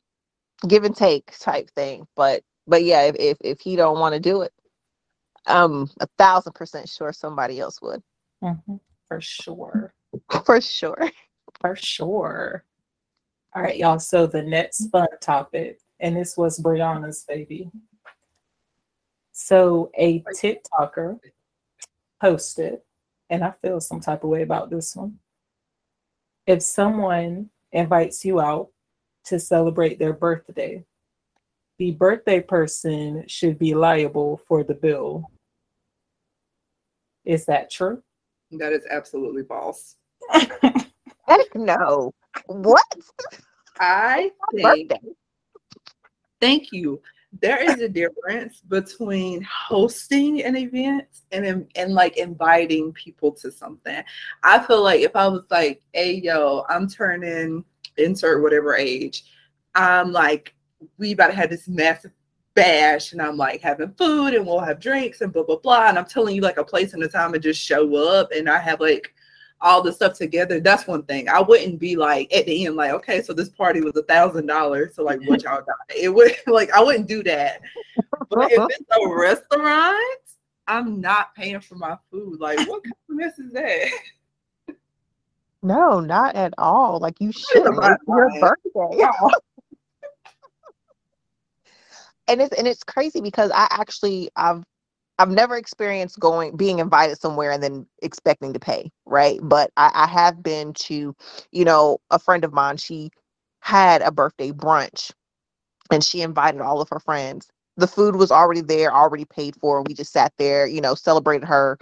[0.68, 2.07] give and take type thing.
[2.16, 4.53] But but yeah, if if, if he don't want to do it,
[5.47, 8.03] I'm a thousand percent sure somebody else would.
[8.43, 8.76] Mm-hmm.
[9.09, 9.95] For sure.
[10.45, 11.11] For sure.
[11.61, 12.64] For sure.
[13.55, 13.99] All right, y'all.
[13.99, 17.70] So the next fun topic, and this was Brianna's baby.
[19.33, 21.18] So a TikToker
[22.21, 22.81] posted,
[23.29, 25.18] and I feel some type of way about this one.
[26.47, 28.68] If someone invites you out
[29.27, 30.85] to celebrate their birthday,
[31.79, 35.31] the birthday person should be liable for the bill.
[37.25, 38.03] Is that true?
[38.53, 39.97] That is absolutely false.
[40.31, 42.12] Heck no.
[42.47, 42.85] What?
[43.79, 44.93] I think,
[46.41, 47.01] thank you.
[47.41, 54.03] There is a difference between hosting an event and and like inviting people to something.
[54.43, 57.64] I feel like if I was like, "Hey, yo, I'm turning
[57.97, 59.24] insert whatever age,"
[59.74, 60.55] I'm like,
[60.99, 62.12] we about to have this massive
[62.55, 65.89] bash and I'm like having food and we'll have drinks and blah blah blah.
[65.89, 68.49] And I'm telling you like a place and a time and just show up and
[68.49, 69.14] I have like
[69.62, 70.61] all the stuff together.
[70.61, 71.28] That's one thing.
[71.28, 74.46] I wouldn't be like at the end, like, okay, so this party was a thousand
[74.46, 74.94] dollars.
[74.94, 75.76] So like what y'all got?
[75.96, 77.61] It would like I wouldn't do that.
[78.28, 80.20] But if it's a restaurant,
[80.66, 82.40] I'm not paying for my food.
[82.40, 83.88] Like what kind of mess is that?
[85.62, 87.00] No, not at all.
[87.00, 87.66] Like you should.
[87.66, 89.04] It's your birthday.
[92.28, 94.64] and it's and it's crazy because I actually I've
[95.21, 99.39] I've never experienced going being invited somewhere and then expecting to pay, right?
[99.43, 101.14] But I, I have been to,
[101.53, 103.11] you know, a friend of mine, she
[103.61, 105.12] had a birthday brunch
[105.91, 107.49] and she invited all of her friends.
[107.77, 109.83] The food was already there, already paid for.
[109.83, 111.77] We just sat there, you know, celebrated her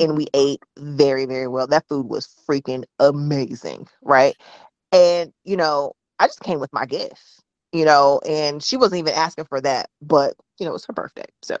[0.00, 0.40] and we mm-hmm.
[0.40, 1.66] ate very, very well.
[1.66, 4.34] That food was freaking amazing, right?
[4.92, 9.14] And, you know, I just came with my gifts you know, and she wasn't even
[9.14, 11.24] asking for that, but you know, it was her birthday.
[11.42, 11.56] So,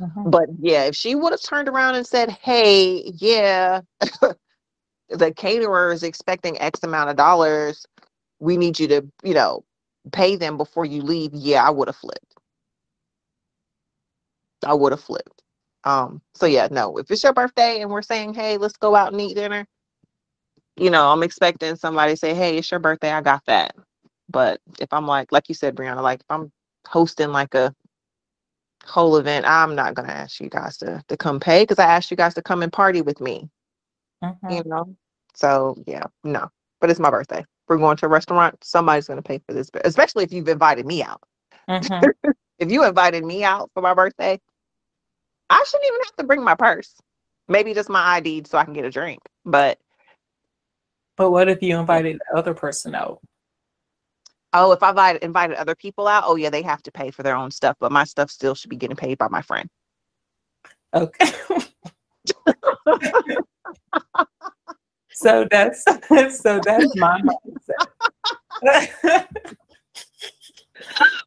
[0.00, 0.30] mm-hmm.
[0.30, 3.80] but yeah, if she would have turned around and said, Hey, yeah,
[5.08, 7.86] the caterer is expecting X amount of dollars,
[8.38, 9.64] we need you to, you know,
[10.12, 12.34] pay them before you leave, yeah, I would have flipped.
[14.64, 15.42] I would have flipped.
[15.84, 19.12] Um, so yeah, no, if it's your birthday and we're saying, Hey, let's go out
[19.12, 19.66] and eat dinner,
[20.76, 23.74] you know, I'm expecting somebody say, Hey, it's your birthday, I got that
[24.30, 26.52] but if I'm like, like you said, Brianna, like if I'm
[26.86, 27.74] hosting like a
[28.84, 32.10] whole event, I'm not gonna ask you guys to to come pay because I asked
[32.10, 33.48] you guys to come and party with me.
[34.22, 34.50] Mm-hmm.
[34.50, 34.96] You know,
[35.34, 36.48] so yeah, no.
[36.80, 37.44] But it's my birthday.
[37.68, 38.62] We're going to a restaurant.
[38.62, 41.22] Somebody's gonna pay for this, especially if you've invited me out.
[41.68, 42.30] Mm-hmm.
[42.58, 44.40] if you invited me out for my birthday,
[45.48, 46.94] I shouldn't even have to bring my purse.
[47.48, 49.20] Maybe just my ID so I can get a drink.
[49.44, 49.78] But
[51.16, 53.20] but what if you invited the other person out?
[54.52, 57.36] Oh, if I invited other people out, oh yeah, they have to pay for their
[57.36, 59.68] own stuff, but my stuff still should be getting paid by my friend.
[60.92, 61.30] Okay.
[65.12, 67.86] so that's so that's my mindset.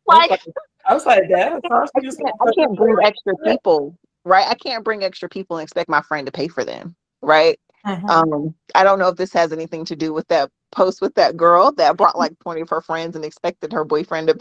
[0.05, 0.41] like
[0.85, 1.53] I was like, that.
[1.53, 1.59] I
[2.01, 4.47] can't, I can't bring extra people, right?
[4.47, 7.57] I can't bring extra people and expect my friend to pay for them, right?
[7.85, 8.09] Mm-hmm.
[8.09, 11.37] Um, I don't know if this has anything to do with that post with that
[11.37, 14.37] girl that brought like 20 of her friends and expected her boyfriend to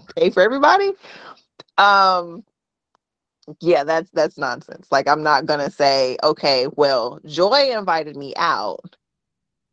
[0.16, 0.92] pay, for everybody.
[1.78, 2.44] Um
[3.60, 4.88] yeah, that's that's nonsense.
[4.92, 8.96] Like I'm not gonna say, okay, well, Joy invited me out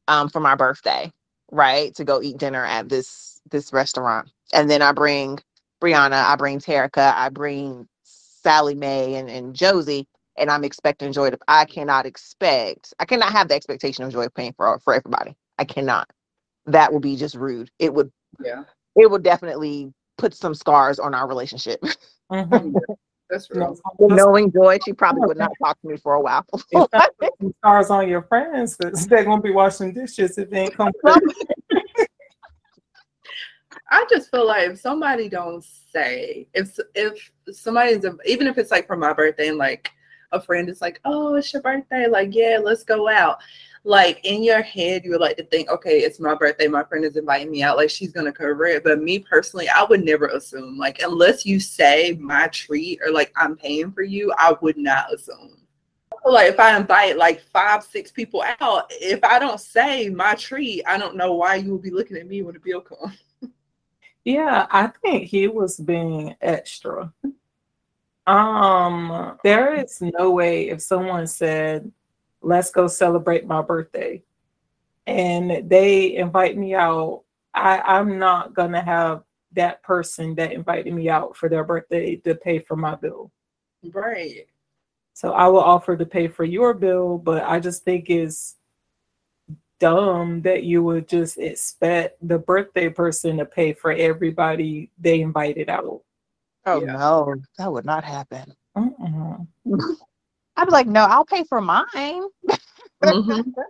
[0.10, 1.14] um for my birthday,
[1.52, 1.95] right?
[1.97, 4.32] To go eat dinner at this this restaurant.
[4.54, 5.39] And then I bring
[5.84, 11.32] Brianna, I bring Terica, I bring Sally Mae and, and Josie, and I'm expecting Joy
[11.32, 15.36] to I cannot expect I cannot have the expectation of Joy paying for for everybody.
[15.60, 16.10] I cannot.
[16.66, 17.70] That would be just rude.
[17.78, 18.12] It would
[18.43, 18.64] yeah.
[18.95, 21.84] It would definitely put some scars on our relationship.
[22.32, 22.78] Mm-hmm.
[23.32, 23.76] That's real.
[23.99, 26.45] Knowing Joy, she probably would not talk to me for a while.
[27.57, 30.91] scars on your friends because they're gonna be washing dishes if they ain't come.
[33.89, 38.86] I just feel like if somebody don't say if if somebody's even if it's like
[38.86, 39.89] for my birthday and like
[40.32, 43.39] a friend is like, oh, it's your birthday, like yeah, let's go out
[43.84, 47.06] like in your head you would like to think okay it's my birthday my friend
[47.06, 48.84] is inviting me out like she's gonna cover it.
[48.84, 53.32] But me personally i would never assume like unless you say my treat or like
[53.38, 55.56] i'm paying for you i would not assume.
[56.26, 60.84] Like if i invite like five six people out if i don't say my treat
[60.86, 63.24] i don't know why you would be looking at me when the bill comes
[64.26, 67.14] yeah i think he was being extra.
[68.28, 71.92] Um there is no way if someone said
[72.42, 74.24] let's go celebrate my birthday.
[75.08, 77.24] And they invite me out.
[77.54, 79.24] I, I'm not gonna have
[79.54, 83.32] that person that invited me out for their birthday to pay for my bill.
[83.92, 84.48] Right.
[85.14, 88.56] So I will offer to pay for your bill, but I just think it's
[89.80, 95.70] dumb that you would just expect the birthday person to pay for everybody they invited
[95.70, 96.02] out.
[96.66, 96.94] Oh Yeah.
[96.94, 98.54] no, that would not happen.
[98.78, 99.48] Mm-mm.
[100.60, 102.24] I'd be like, no, I'll pay for mine.
[103.03, 103.53] Mhm.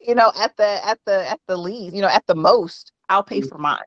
[0.00, 3.24] You know, at the at the at the least, you know, at the most, I'll
[3.24, 3.80] pay for mine.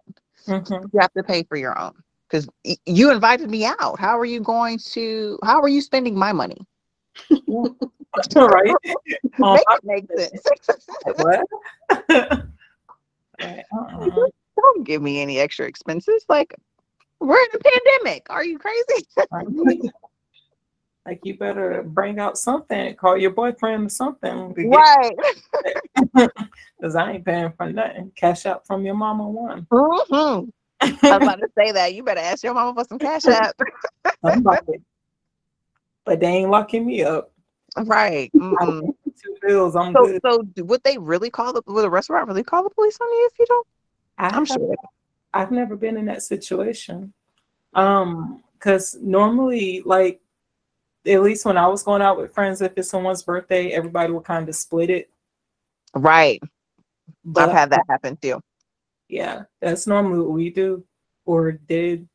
[0.45, 0.83] Mhm.
[0.91, 1.93] You have to pay for your own
[2.29, 2.49] because
[2.85, 3.97] you invited me out.
[3.97, 5.39] How are you going to?
[5.41, 6.67] How are you spending my money?
[8.35, 8.75] right?
[9.41, 10.85] On Make it make sense.
[11.15, 11.45] what?
[13.39, 14.27] Uh-uh.
[14.61, 16.25] Don't give me any extra expenses.
[16.27, 16.53] Like
[17.21, 18.27] we're in a pandemic.
[18.29, 19.07] Are you crazy?
[21.05, 24.53] Like you better bring out something, call your boyfriend or something.
[24.69, 25.15] right.
[26.77, 28.11] Because I ain't paying for nothing.
[28.15, 29.67] Cash out from your mama one.
[29.69, 30.49] hmm
[30.81, 31.93] I was about to say that.
[31.93, 33.21] You better ask your mama for some cash.
[34.25, 34.81] Somebody.
[36.05, 37.31] But they ain't locking me up.
[37.77, 38.31] right.
[38.35, 38.81] Mm-mm.
[39.23, 40.21] Two bills, I'm So, good.
[40.25, 43.29] so would they really call the would the restaurant really call the police on you
[43.31, 43.67] if you don't?
[44.17, 44.75] I I'm have- sure.
[45.33, 47.13] I've never been in that situation.
[47.73, 50.19] Um, because normally, like,
[51.07, 54.23] at least when I was going out with friends, if it's someone's birthday, everybody would
[54.25, 55.09] kind of split it.
[55.95, 56.41] Right.
[57.25, 58.39] But I've had that happen too.
[59.09, 60.83] yeah, that's normally what we do
[61.25, 62.07] or did.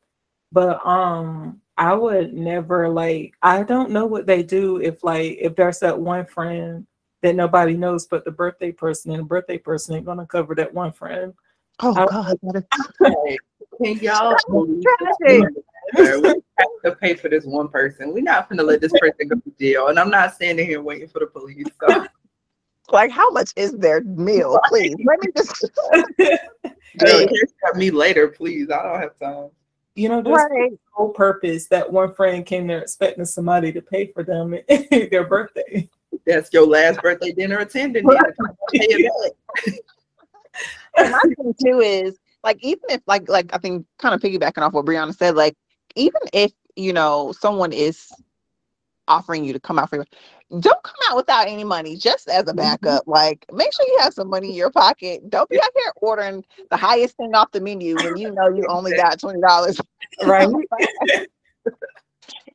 [0.51, 3.33] But um, I would never like.
[3.41, 6.87] I don't know what they do if like if there's that one friend
[7.21, 10.73] that nobody knows but the birthday person, and the birthday person ain't gonna cover that
[10.73, 11.33] one friend.
[11.81, 12.39] Oh I- God.
[12.43, 13.37] that is- Right.
[13.83, 14.35] Can y'all
[15.95, 18.13] believe we have to pay for this one person.
[18.13, 19.87] We're not gonna let this person go to jail.
[19.87, 21.67] And I'm not standing here waiting for the police.
[21.81, 22.05] So
[22.89, 24.59] Like, how much is their meal?
[24.69, 25.71] Please let me just.
[26.97, 27.27] Girl,
[27.75, 28.69] me later, please.
[28.71, 29.49] I don't have time.
[29.95, 30.71] You know, just Right.
[30.91, 34.55] whole purpose that one friend came there expecting somebody to pay for them
[34.91, 35.89] their birthday.
[36.25, 38.05] That's your last birthday dinner attending.
[38.05, 38.17] then.
[38.73, 39.37] Pay it.
[40.97, 44.61] And my thing too is like even if like like I think kind of piggybacking
[44.61, 45.55] off what Brianna said, like
[45.97, 48.11] even if you know someone is
[49.07, 50.05] offering you to come out for your
[50.59, 52.57] don't come out without any money just as a mm-hmm.
[52.57, 53.03] backup.
[53.05, 55.29] Like make sure you have some money in your pocket.
[55.29, 58.65] Don't be out here ordering the highest thing off the menu when you know you
[58.67, 59.81] only got $20
[60.23, 60.49] Right.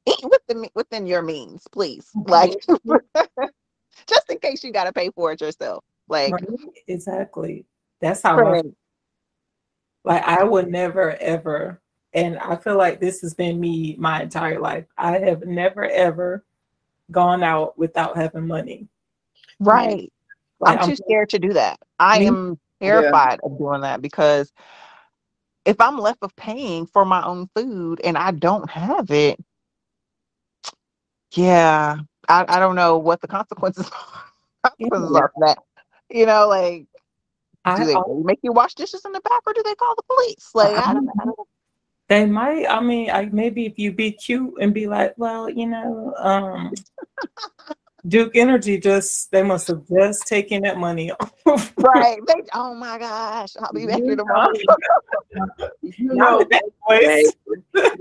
[0.07, 2.09] eat within within your means please.
[2.17, 2.31] Mm-hmm.
[2.31, 3.03] Like
[4.09, 5.85] just in case you got to pay for it yourself.
[6.09, 6.45] Like Right.
[6.89, 7.67] Exactly.
[8.01, 8.65] That's how I right.
[10.05, 11.82] like I would never ever
[12.15, 14.85] and I feel like this has been me my entire life.
[14.99, 16.45] I have never ever
[17.11, 18.89] gone out without having money.
[19.61, 20.13] Right.
[20.61, 21.79] Like, I'm too scared to do that.
[21.99, 24.53] I Me- am terrified of doing that because
[25.65, 29.39] if I'm left with paying for my own food and I don't have it,
[31.35, 31.99] yeah,
[32.29, 33.91] I, I don't know what the consequences,
[34.65, 35.59] consequences are for that.
[36.11, 36.87] You know, like,
[37.65, 39.95] I, do they really make you wash dishes in the back or do they call
[39.97, 40.51] the police?
[40.55, 41.39] Like, I don't, I don't
[42.09, 42.67] They might.
[42.67, 46.73] I mean, I maybe if you be cute and be like, well, you know, um,
[48.07, 51.13] Duke Energy just they must have just taken that money
[51.47, 51.73] off.
[51.77, 52.19] Right.
[52.27, 53.57] They, oh my gosh.
[53.61, 54.53] I'll be back You here tomorrow.
[55.81, 57.33] You know, that voice.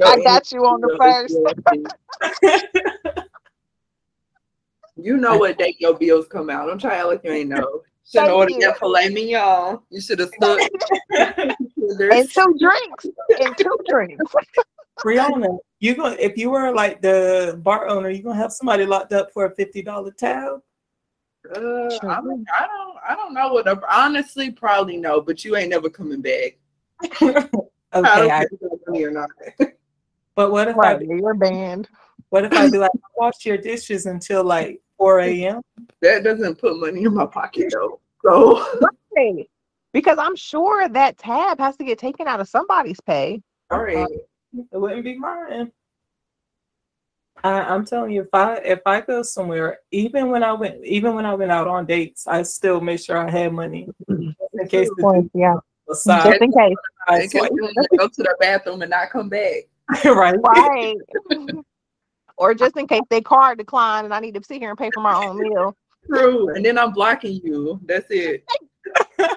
[0.03, 1.37] I got you on the first.
[4.97, 6.67] You know what date your bills come out.
[6.67, 7.81] Don't try to act like you ain't know.
[8.05, 8.59] Should have Thank ordered you.
[8.61, 9.79] that filet mignon.
[9.89, 10.69] You should have stood.
[11.81, 13.07] And two drinks.
[13.39, 14.33] And two drinks.
[15.03, 19.13] Brianna, you gonna if you were like the bar owner, you gonna have somebody locked
[19.13, 20.61] up for a fifty dollar tab?
[21.49, 22.97] Uh, I, don't, I don't.
[23.09, 23.67] I don't know what.
[23.89, 25.19] Honestly, probably no.
[25.21, 26.57] But you ain't never coming back.
[27.03, 27.47] I
[27.93, 29.29] don't Okay, I, care if you money or not.
[30.35, 31.01] but what if Right.
[31.01, 31.89] I You're banned.
[32.29, 35.61] what if I be like wash your dishes until like four a.m.
[36.01, 37.99] That doesn't put money in my pocket though.
[38.23, 38.79] So
[39.15, 39.49] Right.
[39.93, 43.41] Because I'm sure that tab has to get taken out of somebody's pay.
[43.69, 44.07] all right.
[44.53, 45.71] It wouldn't be mine.
[47.43, 51.15] I, I'm telling you, if I if I go somewhere, even when I went, even
[51.15, 54.29] when I went out on dates, I still make sure I had money mm-hmm.
[54.29, 55.55] just in case the yeah.
[55.89, 56.75] aside, Just in case.
[57.09, 59.63] In case you wanna go to the bathroom and not come back.
[60.05, 60.35] right?
[60.39, 60.95] Right.
[62.37, 64.91] or just in case they card decline and I need to sit here and pay
[64.93, 65.75] for my own meal.
[66.07, 66.53] True.
[66.55, 67.79] And then I'm blocking you.
[67.85, 68.43] That's it.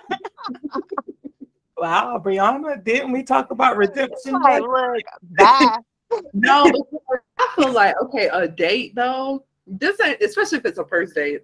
[1.77, 4.35] Wow, Brianna, didn't we talk about redemption?
[4.41, 5.79] Like, look, bye.
[6.33, 6.71] No,
[7.39, 9.45] I feel like okay, a date though.
[9.67, 11.41] This ain't especially if it's a first date.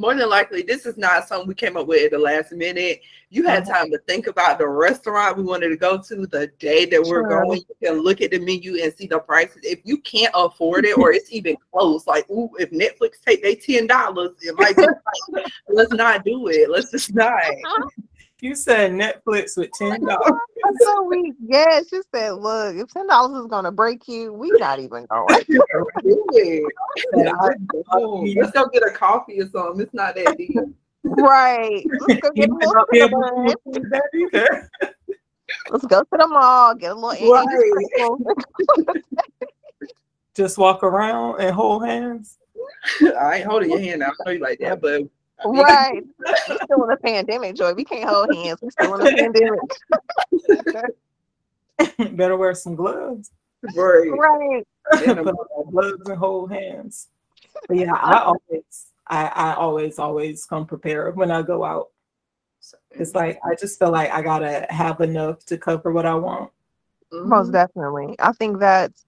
[0.00, 3.02] More than likely this is not something we came up with at the last minute.
[3.28, 3.74] You had Uh-huh.
[3.74, 7.28] time to think about the restaurant we wanted to go to the day that we're
[7.28, 7.62] going.
[7.68, 9.60] You can look at the menu and see the prices.
[9.62, 13.54] If you can't afford it or it's even close, like ooh, if Netflix take they
[13.54, 14.82] ten dollars, it might be
[15.34, 16.70] like, let's not do it.
[16.70, 17.42] Let's just not.
[18.40, 20.32] You said Netflix with ten dollars.
[20.80, 24.78] so we yeah, she said, look, if ten dollars is gonna break you, we not
[24.78, 25.44] even going.
[25.48, 26.72] do it.
[28.36, 29.82] Let's go get a coffee or something.
[29.82, 30.56] It's not that deep.
[31.04, 31.84] right.
[32.08, 34.70] Let's go get a You might not be able little to afford that either.
[35.70, 37.46] Let's go to the mall, get a little Right.
[40.34, 42.38] Just walk around and hold hands.
[43.18, 45.10] I ain't holding your hand out for you like that, but I mean,
[45.44, 46.02] Right.
[46.48, 47.72] We're still in a pandemic, Joy.
[47.74, 48.58] We can't hold hands.
[48.60, 49.60] We're still in a pandemic.
[52.16, 53.30] Better wear some gloves.
[53.74, 54.10] right.
[54.10, 54.66] Right.
[54.92, 57.08] Put on gloves and hold hands.
[57.68, 61.88] But yeah, I always, I, I always, always come prepared when I go out.
[62.90, 66.50] It's like I just feel like I gotta have enough to cover what I want.
[67.10, 68.16] Most definitely.
[68.18, 69.06] I think that's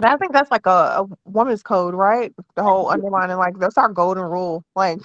[0.00, 2.32] I think that's like a, a woman's code, right?
[2.54, 4.64] The whole underlining, like that's our golden rule.
[4.76, 5.00] Like,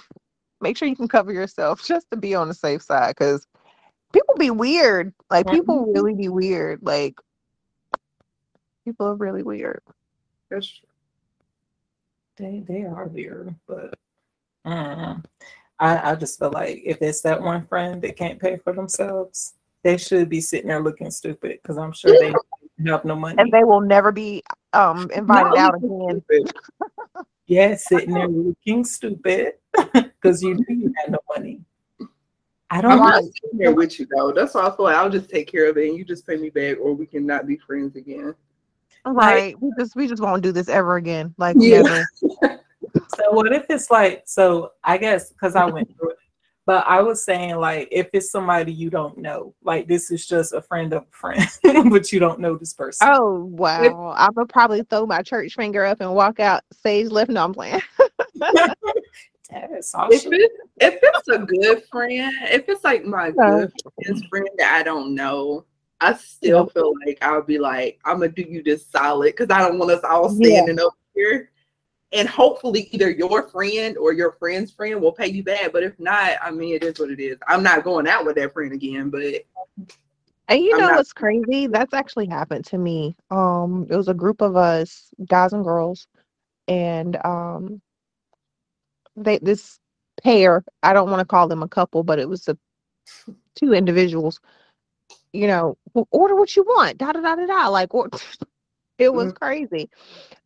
[0.60, 3.46] make sure you can cover yourself just to be on the safe side, because
[4.12, 5.12] people be weird.
[5.30, 6.80] Like, people really be weird.
[6.82, 7.16] Like,
[8.84, 9.82] people are really weird.
[10.50, 10.80] That's.
[12.36, 13.98] They they are weird, but
[14.66, 15.22] mm,
[15.78, 19.54] I I just feel like if it's that one friend that can't pay for themselves,
[19.82, 22.34] they should be sitting there looking stupid because I'm sure they
[22.86, 23.36] have no money.
[23.38, 24.42] And they will never be
[24.72, 25.58] um invited No.
[25.58, 26.22] out again.
[27.46, 29.54] Yeah, sitting there looking stupid
[29.92, 31.60] because you knew you had no money.
[32.70, 34.30] I don't I'm like not sitting here with you though.
[34.30, 36.36] That's why I feel like I'll just take care of it and you just pay
[36.36, 38.36] me back or we can not be friends again.
[39.04, 39.60] Right.
[39.60, 41.34] We just we just won't do this ever again.
[41.38, 41.82] Like Yeah.
[41.82, 42.06] never.
[43.08, 46.16] So what if it's like so I guess because I went through it,
[46.70, 50.52] but I was saying like if it's somebody you don't know, like this is just
[50.52, 51.44] a friend of a friend,
[51.90, 53.08] but you don't know this person.
[53.10, 54.14] Oh wow.
[54.16, 57.28] I'm gonna probably throw my church finger up and walk out stage left.
[57.28, 57.82] No, I'm playing.
[58.40, 58.72] That's
[59.50, 60.32] If awesome.
[60.32, 63.66] it, if it's a good friend, if it's like my Yeah.
[63.66, 63.72] good
[64.04, 65.64] friend's friend that I don't know,
[66.00, 69.58] I still feel like I'll be like, I'm gonna do you this solid because I
[69.58, 70.62] don't want us all Yeah.
[70.62, 71.50] standing up here.
[72.12, 75.72] And hopefully either your friend or your friend's friend will pay you back.
[75.72, 77.38] But if not, I mean it is what it is.
[77.46, 79.22] I'm not going out with that friend again, but
[80.48, 81.68] And you I'm know not- what's crazy?
[81.68, 83.16] That's actually happened to me.
[83.30, 86.08] Um, it was a group of us, guys and girls,
[86.66, 87.80] and um,
[89.16, 89.78] they this
[90.22, 90.64] pair.
[90.82, 92.58] I don't want to call them a couple, but it was a
[93.54, 94.40] two individuals.
[95.32, 95.78] You know,
[96.10, 96.98] order what you want.
[96.98, 97.68] Da da da da da.
[97.68, 98.08] Like, or,
[98.98, 99.88] it was crazy.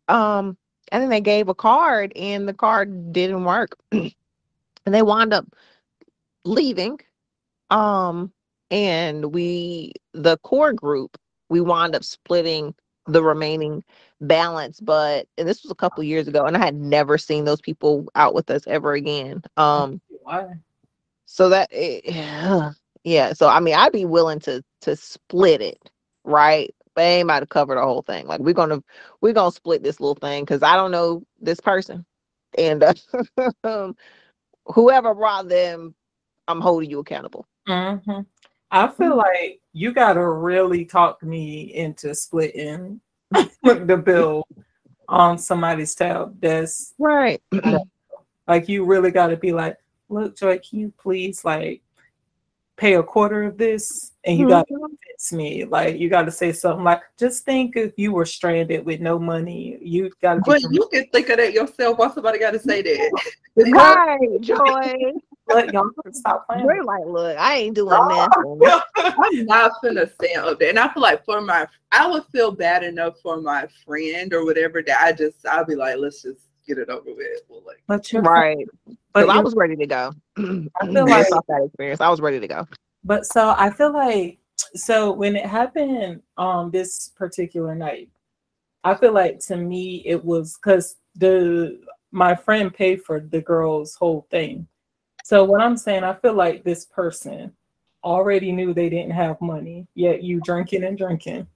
[0.09, 0.59] Um,
[0.93, 4.13] and then they gave a card, and the card didn't work, and
[4.87, 5.47] they wound up
[6.45, 7.01] leaving.
[7.71, 8.33] Um,
[8.71, 11.17] and we the core group
[11.49, 12.75] we wound up splitting
[13.07, 13.85] the remaining
[14.21, 17.61] balance but and this was a couple years ago and i had never seen those
[17.61, 20.55] people out with us ever again um Why?
[21.27, 22.05] so that it,
[23.05, 25.91] yeah so i mean i'd be willing to to split it
[26.25, 28.27] right but I ain't about to cover the whole thing.
[28.27, 28.83] Like we're gonna
[29.21, 32.05] we're gonna split this little thing because i don't know this person.
[32.57, 32.95] And uh,
[34.67, 35.95] whoever brought them
[36.49, 37.47] i'm holding you accountable.
[37.67, 38.21] Hmm
[38.75, 43.01] I feel like you gotta really talk me into splitting
[43.63, 44.49] the bill
[45.09, 46.41] on somebody's tab.
[46.41, 47.41] That's right.
[48.49, 49.77] like you really gotta be like,
[50.09, 51.83] look, Joy, can you please like
[52.77, 54.13] pay a quarter of this?
[54.25, 54.85] And you gotta mm-hmm.
[54.85, 55.65] convince me.
[55.65, 59.79] Like you gotta say something like, just think if you were stranded with no money,
[59.81, 61.99] you gotta but you can think of that yourself.
[61.99, 63.23] Why somebody gotta say that?
[63.57, 65.13] right joy
[65.49, 66.65] Look, y'all gotta stop playing.
[66.65, 68.59] We're like, look, I ain't doing oh.
[68.59, 68.83] nothing.
[69.19, 70.71] I'm not gonna stand up there.
[70.71, 74.45] And I feel like for my I would feel bad enough for my friend or
[74.45, 77.43] whatever that I just I'll be like, let's just get it over with.
[77.49, 78.67] Well, like But you're Right.
[78.87, 80.13] But But I was ready to go.
[80.37, 82.67] I feel like off that experience, I was ready to go.
[83.05, 84.39] But so I feel like
[84.75, 88.09] so when it happened um this particular night,
[88.83, 91.81] I feel like to me it was because the
[92.13, 94.67] my friend paid for the girl's whole thing.
[95.25, 97.53] So what I'm saying, I feel like this person
[98.05, 101.47] already knew they didn't have money, yet you drinking and drinking,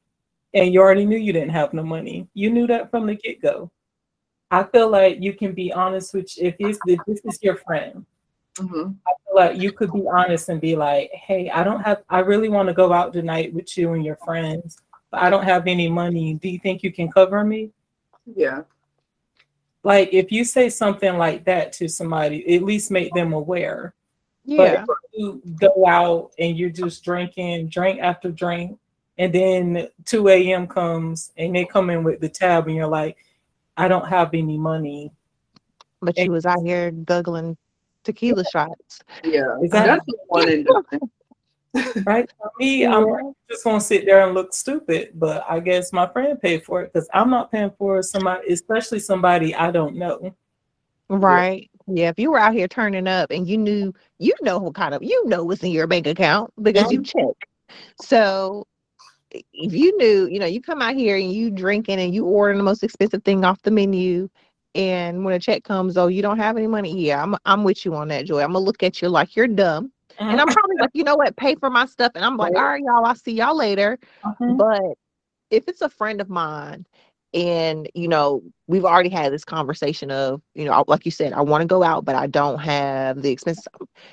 [0.55, 2.27] and you already knew you didn't have no money.
[2.35, 3.71] You knew that from the get go.
[4.51, 8.05] I feel like you can be honest with if this if this is your friend
[8.59, 8.95] mhm.
[9.07, 12.20] I feel like you could be honest and be like, hey, I don't have, I
[12.20, 14.79] really want to go out tonight with you and your friends,
[15.11, 16.35] but I don't have any money.
[16.35, 17.70] Do you think you can cover me?
[18.37, 18.62] yeah.
[19.83, 23.95] like if you say something like that to somebody, at least make them aware.
[24.45, 24.85] Yeah.
[24.87, 28.79] But if you go out and you're just drinking drink after drink,
[29.16, 30.66] and then 2 a.m.
[30.66, 33.16] comes and they come in with the tab, and you're like,
[33.79, 35.13] I don't have any money.
[36.03, 37.57] But she was out here guggling
[38.05, 39.01] tequila shots.
[39.25, 40.15] Yeah, Exactly.
[40.17, 40.69] that's one and.
[42.07, 42.29] Right?
[42.39, 43.05] For me, I'm
[43.49, 46.93] just gonna sit there and look stupid, but I guess my friend paid for it
[46.93, 50.35] because I'm not paying for somebody, especially somebody I don't know.
[51.09, 51.71] Right.
[51.87, 52.09] Yeah.
[52.09, 55.03] If you were out here turning up and you knew, you know what kind of,
[55.03, 57.49] you know what's in your bank account because you check.
[58.01, 58.78] So i-
[59.31, 62.59] if you knew, you know, you come out here and you drinking and you ordering
[62.59, 64.29] the most expensive thing off the menu,
[64.75, 66.99] and when a check comes, oh, you don't have any money.
[66.99, 68.41] Yeah, I'm I'm with you on that, Joy.
[68.41, 71.37] I'm gonna look at you like you're dumb, and I'm probably like, you know what,
[71.37, 73.99] pay for my stuff, and I'm like, all right, y'all, I'll see y'all later.
[74.25, 74.57] Mhm.
[74.57, 74.97] But
[75.51, 76.87] if it's a friend of mine
[77.35, 81.41] and you know we've already had this conversation of you know like you said i
[81.43, 83.67] want to go out but i don't have the expenses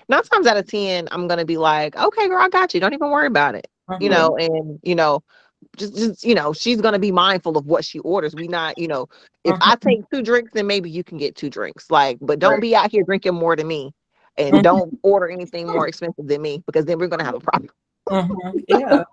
[0.09, 2.93] nine times out of ten i'm gonna be like okay girl i got you don't
[2.93, 3.67] even worry about it
[3.99, 4.11] you Mhm.
[4.11, 5.23] know and you know
[5.77, 8.87] just, just you know she's gonna be mindful of what she orders we not you
[8.87, 9.07] know
[9.43, 9.81] if i Mhm.
[9.81, 12.61] take two drinks then maybe you can get two drinks like but don't Right.
[12.61, 13.91] be out here drinking more than me
[14.37, 14.63] and Mhm.
[14.63, 17.69] don't order anything more expensive than me because then we're gonna have a problem
[18.09, 18.63] Mhm.
[18.67, 19.03] Yeah.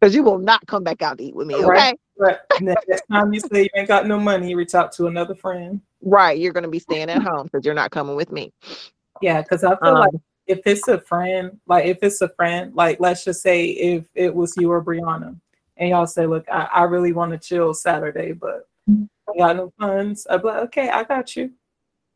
[0.00, 2.00] because you will not come back out to eat with me okay Right.
[2.16, 2.38] Right.
[2.60, 5.80] Next time you say you ain't got no money, you reach out to another friend.
[6.02, 8.52] Right, you're gonna be staying at home because you're not coming with me.
[9.22, 12.74] Yeah, because I feel like Um, if it's a friend, like if it's a friend,
[12.74, 15.38] like let's just say if it was you or Brianna,
[15.76, 19.72] and y'all say, "Look, I, I really want to chill Saturday, but I got no
[19.78, 21.52] funds," I'd be like, "Okay, I got you."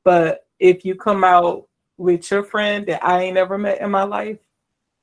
[0.05, 4.05] But if you come out with your friend that I ain't ever met in my
[4.05, 4.39] life,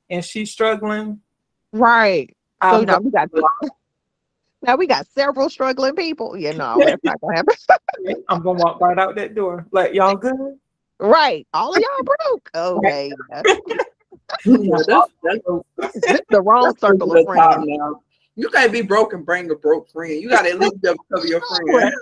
[0.08, 1.20] and she's struggling,
[1.72, 2.34] right.
[2.62, 3.28] So now we got
[4.62, 6.36] now we got several struggling people.
[6.36, 7.54] You know, that's not gonna happen.
[8.28, 9.66] I'm gonna walk right out that door.
[9.72, 10.58] Like y'all good?
[11.00, 12.50] Right, all of y'all broke.
[12.54, 13.42] Okay, yeah.
[14.44, 15.12] Yeah, that's,
[15.78, 17.64] that's, this the wrong circle of friends.
[17.66, 18.02] now.
[18.34, 20.20] You can't be broke and bring a broke friend.
[20.20, 21.40] You gotta at least be able to cover your
[21.70, 21.92] friend.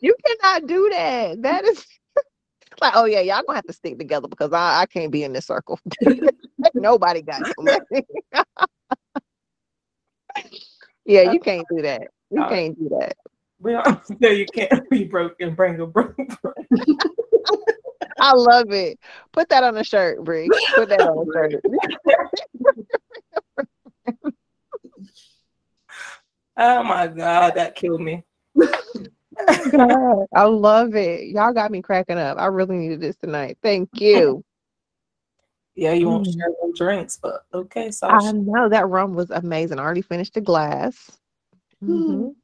[0.00, 1.42] You cannot do that.
[1.42, 1.84] That is
[2.80, 5.32] like, oh yeah, y'all gonna have to stick together because I, I can't be in
[5.32, 5.80] this circle.
[6.74, 8.06] Nobody got no money.
[11.04, 12.02] yeah, you can't do that.
[12.30, 13.16] You can't do that.
[13.58, 17.00] We all say you can't be broke and bring a broke friend.
[18.20, 18.98] I love it.
[19.32, 20.48] Put that on a shirt, Bree.
[20.74, 21.64] Put that on a shirt.
[26.56, 28.22] Oh my god, that killed me.
[28.56, 31.28] God, I love it.
[31.28, 32.38] Y'all got me cracking up.
[32.38, 33.56] I really needed this tonight.
[33.62, 34.44] Thank you.
[35.74, 36.34] Yeah, you won't Mm.
[36.34, 39.78] share no drinks, but okay, I know that rum was amazing.
[39.78, 41.18] I already finished the glass.
[41.82, 42.34] Mhm.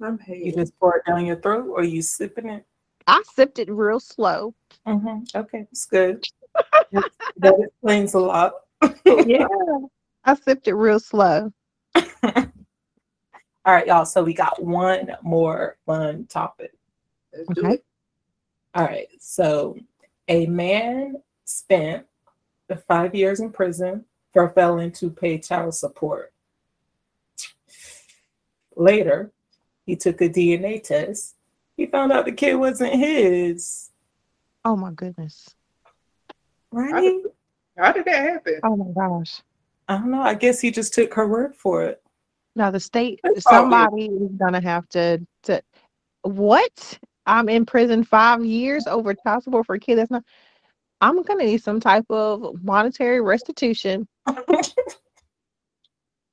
[0.00, 2.66] I'm You just pour it down your throat or you sipping it?
[3.06, 4.54] I sipped it real slow.
[4.86, 6.24] hmm Okay, it's good.
[6.92, 8.52] That- that explains a lot.
[9.26, 9.46] Yeah.
[10.24, 11.52] I sipped it real slow.
[11.94, 14.04] All right, y'all.
[14.04, 16.72] So we got one more fun topic.
[17.50, 17.78] Okay.
[18.74, 19.08] All right.
[19.18, 19.76] So
[20.28, 22.06] a man spent
[22.68, 26.32] the five years in prison for failing to pay child support.
[28.76, 29.30] Later,
[29.86, 31.36] he took a DNA test.
[31.76, 33.90] He found out the kid wasn't his.
[34.64, 35.48] Oh my goodness.
[36.70, 37.14] Right?
[37.76, 38.60] How did that happen?
[38.62, 39.42] Oh my gosh.
[39.88, 40.22] I don't know.
[40.22, 42.02] I guess he just took her word for it.
[42.54, 43.70] Now the state That's all good.
[43.70, 45.62] somebody is gonna have to to
[46.22, 46.98] what?
[47.24, 50.24] I'm in prison five years over child support for a kid that's not
[51.00, 54.06] I'm gonna need some type of monetary restitution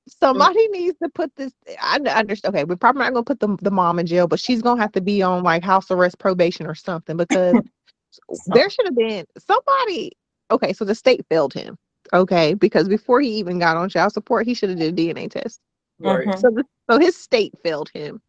[0.09, 3.71] somebody needs to put this I understand okay we're probably not gonna put the, the
[3.71, 6.75] mom in jail but she's gonna have to be on like house arrest probation or
[6.75, 7.55] something because
[8.47, 10.11] there should have been somebody
[10.51, 11.77] okay so the state failed him
[12.13, 15.29] okay because before he even got on child support he should have did a dna
[15.29, 15.59] test
[15.99, 16.27] Right.
[16.27, 16.39] Mhm.
[16.41, 18.21] so the, so his state failed him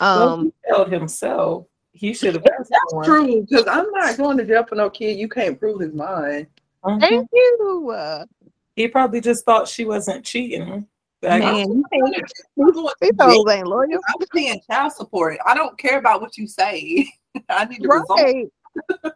[0.00, 1.66] Well, um he failed himself.
[1.92, 3.04] He should have asked That's for one.
[3.06, 5.16] true, because I'm not going to jail for no kid.
[5.18, 6.48] You can't prove his mind.
[6.84, 7.00] Mhm.
[7.00, 8.26] thank you uh,
[8.76, 10.86] He probably just thought she wasn't cheating.
[11.24, 12.14] Man I'm going
[13.00, 15.38] these hoes ain't loyal I'm paying child support.
[15.46, 17.08] I don't care about what you say.
[17.48, 18.20] I need the result.
[18.20, 18.46] right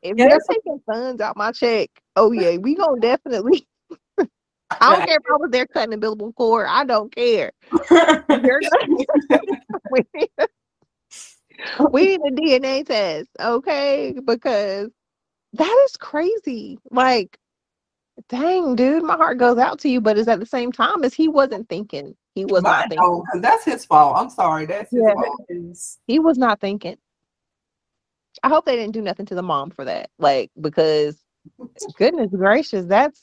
[0.02, 3.66] if Yeah, they're taking funds out my check oh yeah we gonna definitely
[4.80, 6.66] I don't care if I was there cutting umbilical cord.
[6.68, 7.52] I don't care.
[9.90, 14.14] We, need a, we need a DNA test, okay?
[14.22, 14.90] Because
[15.55, 16.78] that is crazy.
[16.90, 17.39] Like,
[18.28, 21.15] dang, dude, my heart goes out to you, but it's at the same time as
[21.15, 22.16] he wasn't thinking.
[22.35, 22.99] He was not thinking.
[23.01, 24.16] Oh, 'cause that's his fault.
[24.16, 24.66] I'm sorry.
[24.66, 25.15] That's his Yeah.
[25.15, 25.40] fault.
[26.07, 26.97] He was not thinking.
[28.43, 30.11] I hope they didn't do nothing to the mom for that.
[30.19, 31.20] Like, because
[31.97, 33.23] goodness gracious, that's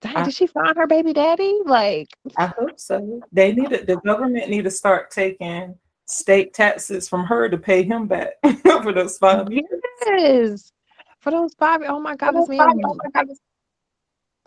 [0.00, 1.58] dang, I- did she find her baby daddy?
[1.64, 3.20] Like, I hope so.
[3.32, 5.76] They need to, the government need to start taking
[6.06, 8.32] state taxes from her to pay him back
[8.82, 9.66] for those five years.
[10.06, 10.72] yes.
[11.20, 12.80] For those five, oh my God, this man,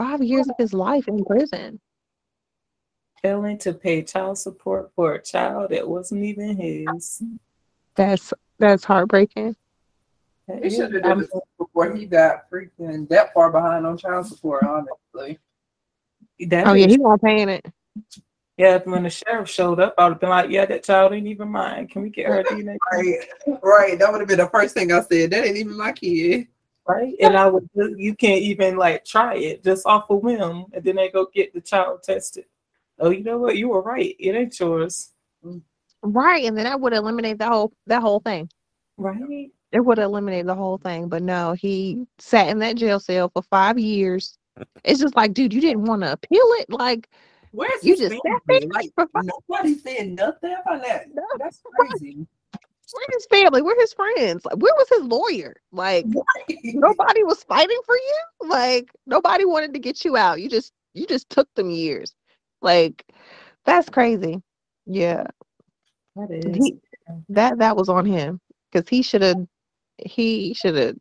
[0.04, 1.80] five years of his life in prison.
[3.22, 7.24] Failing to pay child support for a child that wasn't even his.
[7.96, 9.56] That's that's heartbreaking.
[10.48, 13.98] That He is- should have done this before he got freaking that far behind on
[13.98, 15.40] child support, honestly.
[16.48, 17.66] that Oh yeah, is- he's not paying it.
[18.58, 18.80] yeah.
[18.84, 21.48] When the sheriff showed up, I would have been like, "Yeah, that child ain't even
[21.50, 21.88] mine.
[21.88, 23.20] Can we get her DNA?" Right,
[23.64, 23.98] right.
[24.00, 25.30] That would have been the first thing I said.
[25.32, 26.48] That ain't even my kid.
[26.88, 27.14] Right?
[27.22, 30.96] And I would, you can't even like try it just off a whim, and then
[30.96, 32.46] they go get the child tested.
[33.00, 33.58] Oh, you know what?
[33.58, 34.16] You were right.
[34.20, 35.12] It ain't yours,
[36.02, 38.50] Right, and then that would eliminate the whole that whole thing.
[38.98, 39.50] right?
[39.72, 41.08] It would eliminate the whole thing.
[41.08, 44.38] But no, he sat in that jail cell for five years.
[44.84, 46.70] It's just like, dude, you didn't want to appeal it.
[46.70, 47.10] Like,
[47.52, 48.62] Where's You just family?
[48.62, 51.08] sat Like for five- nobody said nothing about that.
[51.14, 51.24] No.
[51.40, 52.28] That's crazy.
[52.94, 53.62] Where's his family?
[53.62, 54.46] Where his friends?
[54.46, 55.56] Like, where was his lawyer?
[55.72, 56.06] Like,
[56.64, 58.50] nobody was fighting for you.
[58.50, 60.42] Like, nobody wanted to get you out.
[60.42, 62.14] You just you just took them years.
[62.62, 63.06] Like,
[63.66, 64.42] that's crazy.
[64.86, 65.26] Yeah,
[66.16, 66.56] That is.
[66.56, 66.78] he,
[67.30, 68.40] that that was on him
[68.72, 69.48] because he should have
[69.98, 70.96] he should have.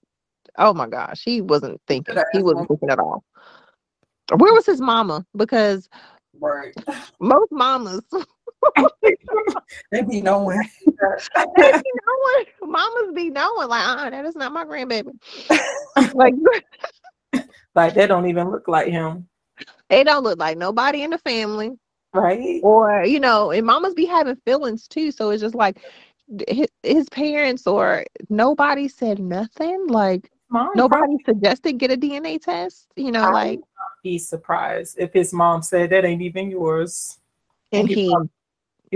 [0.59, 2.17] Oh my gosh, he wasn't thinking.
[2.33, 3.25] He wasn't thinking at all.
[4.37, 5.27] Where was his mama?
[5.37, 5.89] Because
[6.41, 6.75] right.
[7.21, 8.03] most mamas
[9.91, 10.61] They be knowing.
[11.57, 15.13] they be knowing, mamas be knowing, like, uh, that is not my grandbaby.
[16.15, 16.35] like,
[17.75, 19.29] like they don't even look like him,
[19.89, 21.73] they don't look like nobody in the family,
[22.15, 22.61] right?
[22.63, 25.11] or you know, and mamas be having feelings too.
[25.11, 25.79] So it's just like
[26.49, 29.87] his, his parents or nobody said nothing.
[29.89, 32.87] Like Mom nobody suggested get a DNA test.
[32.97, 36.51] You know, I like, would not be surprised if his mom said that ain't even
[36.51, 37.19] yours.
[37.73, 38.42] and he he, probably- He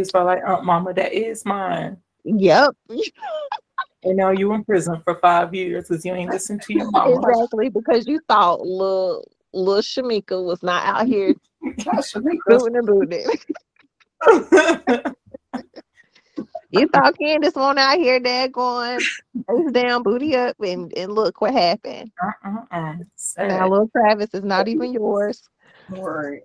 [0.01, 5.17] was probably like, "Aunt Mama, that is mine." yep, And now you in prison for
[5.17, 7.19] five years because you ain't listened to your mama.
[7.19, 11.35] exactly, because you thought little little Shamika was not out here
[12.47, 13.27] booting and booting.
[16.71, 21.41] You thought Candace won't out here there going face down, booty up, and, and look
[21.41, 22.11] what happened.
[22.23, 22.95] Uh-uh-uh.
[23.39, 25.49] Now little Travis is not even yours.
[25.89, 26.43] Right.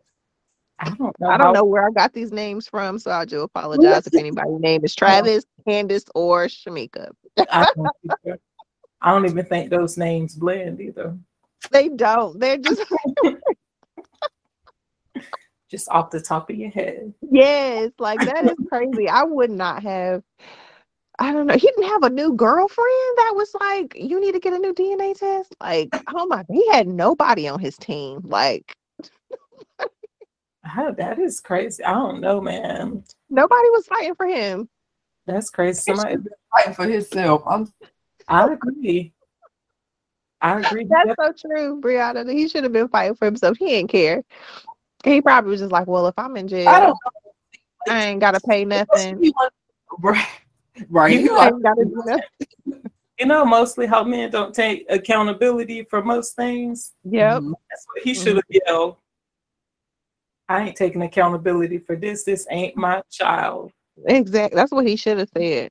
[0.81, 1.29] I don't know.
[1.29, 4.59] I don't know where I got these names from, so I do apologize if anybody's
[4.59, 7.11] name is Travis, Candace, or Shamika.
[7.37, 8.39] I don't.
[9.01, 11.17] I don't even think those names blend either.
[11.71, 12.39] They don't.
[12.39, 12.81] They're just
[15.69, 17.13] Just off the top of your head.
[17.31, 19.07] yes, like that is crazy.
[19.07, 20.21] I would not have.
[21.17, 21.53] I don't know.
[21.53, 24.73] He didn't have a new girlfriend that was like, you need to get a new
[24.73, 25.55] DNA test.
[25.61, 28.19] Like, oh my, he had nobody on his team.
[28.23, 28.75] Like,
[30.71, 31.83] How- that is crazy.
[31.83, 33.03] I don't know, man.
[33.29, 34.69] nobody was fighting for him.
[35.25, 35.81] That's crazy.
[35.81, 36.17] Somebody,
[36.51, 37.43] Fighting for himself.
[37.45, 37.71] I'm
[38.27, 39.13] I agree.
[40.41, 40.85] I agree.
[40.89, 42.29] That's so true, Brianna.
[42.31, 43.57] He should have been fighting for himself.
[43.57, 44.23] He didn't care.
[45.03, 46.97] He probably was just like, well, if I'm in jail, I don't
[47.89, 49.31] I ain't gotta pay nothing.
[49.99, 50.25] Right.
[50.89, 51.19] Right.
[51.19, 52.91] You know, I like, ain't gotta do nothing.
[53.19, 56.93] You know, mostly how men don't take accountability for most things.
[57.03, 57.41] Yep.
[57.43, 57.53] mhm.
[57.69, 58.97] That's what he should have yelled.
[60.51, 62.23] I ain't taking accountability for this.
[62.23, 63.71] This ain't my child.
[64.05, 64.55] Exactly.
[64.55, 65.69] That's what he should have said.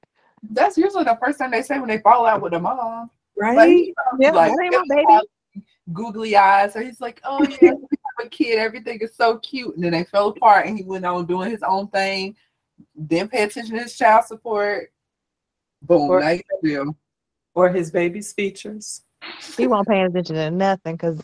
[0.50, 3.10] That's usually the first thing they say when they fall out with a mom.
[3.36, 3.56] Right?
[3.56, 5.64] Like, he Yeah, like, that ain't my baby.
[5.92, 6.72] googly eyes.
[6.72, 8.58] So he's like, oh yeah, we have a kid.
[8.58, 9.74] Everything is so cute.
[9.74, 12.36] And then they fell apart, and he went on doing his own thing.
[13.06, 14.92] Didn't pay attention to his child support.
[15.82, 16.10] Boom.
[16.10, 16.96] Or- now you feel.
[17.54, 19.02] or his baby's features.
[19.56, 21.20] He won't pay attention to nothing because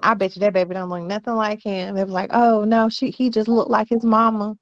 [0.00, 1.94] I bet you that baby don't look nothing like him.
[1.94, 4.56] They was like, oh no, she he just looked like his mama.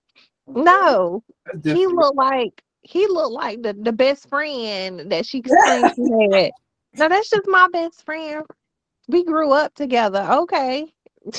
[0.46, 1.22] No,
[1.62, 6.02] he looked like he looked like the, the best friend that she claimed she
[6.32, 6.50] had.
[6.96, 8.44] No, that's just my best friend.
[9.08, 10.26] We grew up together.
[10.30, 10.92] Okay.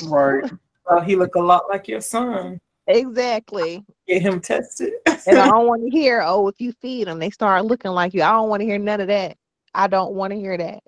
[0.04, 0.50] right.
[0.88, 2.60] Well, he look a lot like your son.
[2.86, 3.84] Exactly.
[4.06, 4.92] Get him tested.
[5.26, 8.14] And I don't want to hear, oh, if you feed them, they start looking like
[8.14, 8.22] you.
[8.22, 9.36] I don't want to hear none of that.
[9.74, 10.82] I don't want to hear that.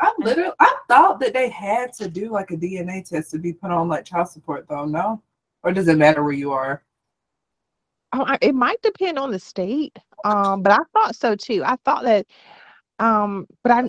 [0.00, 3.52] I literally, I thought that they had to do like a DNA test to be
[3.52, 4.84] put on like child support, though.
[4.84, 5.22] No,
[5.62, 6.82] or does it matter where you are?
[8.12, 9.98] Oh, it might depend on the state.
[10.24, 11.62] Um, but I thought so too.
[11.64, 12.26] I thought that
[12.98, 13.88] um, but I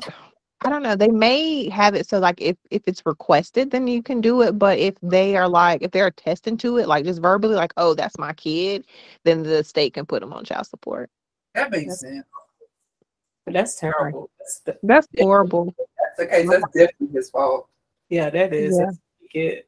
[0.65, 0.95] I don't know.
[0.95, 4.57] They may have it so like if if it's requested, then you can do it.
[4.59, 7.93] But if they are like if they're attesting to it, like just verbally, like, oh,
[7.93, 8.85] that's my kid,
[9.23, 11.09] then the state can put them on child support.
[11.53, 12.25] That makes sense.
[13.53, 14.29] That's terrible.
[14.39, 15.73] That's, the- That's horrible.
[15.77, 16.49] That's the case.
[16.49, 17.69] That's definitely his fault.
[18.09, 18.77] yeah, that is.
[18.77, 18.85] Yeah.
[18.85, 19.67] That's what you get.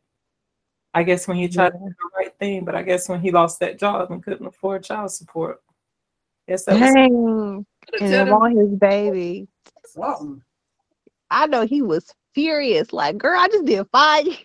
[0.93, 3.31] I guess when he tried to do the right thing, but I guess when he
[3.31, 5.61] lost that job and couldn't afford child support.
[6.47, 7.65] Yes, that was Dang.
[7.85, 9.47] Could've And tell want his baby.
[9.85, 10.41] something.
[11.29, 12.91] I know he was furious.
[12.91, 14.35] Like, girl, I just did five, five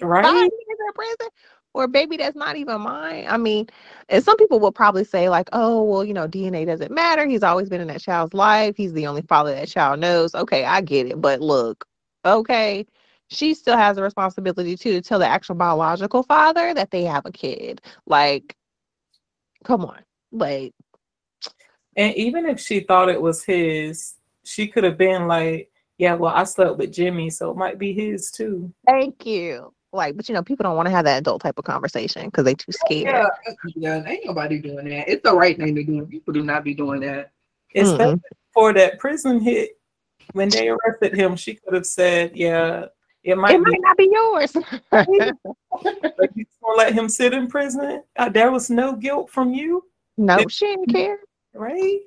[0.00, 0.34] right.
[0.34, 1.28] years in prison
[1.74, 3.26] for a baby that's not even mine.
[3.28, 3.66] I mean,
[4.08, 7.26] and some people will probably say, like, oh, well, you know, DNA doesn't matter.
[7.26, 8.76] He's always been in that child's life.
[8.76, 10.36] He's the only father that child knows.
[10.36, 11.20] Okay, I get it.
[11.20, 11.84] But look,
[12.24, 12.86] okay,
[13.28, 17.26] she still has a responsibility too to tell the actual biological father that they have
[17.26, 17.80] a kid.
[18.06, 18.54] Like,
[19.64, 19.98] come on.
[20.30, 20.72] Like,
[21.96, 24.14] And even if she thought it was his,
[24.44, 27.92] she could have been like, "Yeah, well, I slept with Jimmy, so it might be
[27.92, 29.72] his too." thank you.
[29.94, 32.44] Like, but you know, people don't want to have that adult type of conversation because
[32.44, 33.14] they too scared.
[33.14, 33.28] Yeah,
[33.76, 35.08] yeah, ain't nobody doing that.
[35.08, 36.04] It's the right thing to do.
[36.06, 37.30] People do not be doing that.
[37.76, 38.20] Especially
[38.52, 39.78] for that prison hit
[40.32, 42.86] when they arrested him, she could have said, "Yeah,
[43.22, 44.52] it might, It might not be yours.
[44.52, 48.02] be, but you gonna let him sit in prison.
[48.16, 49.84] Uh, there was no guilt from you,
[50.16, 51.18] no, she didn't care.
[51.54, 52.00] right?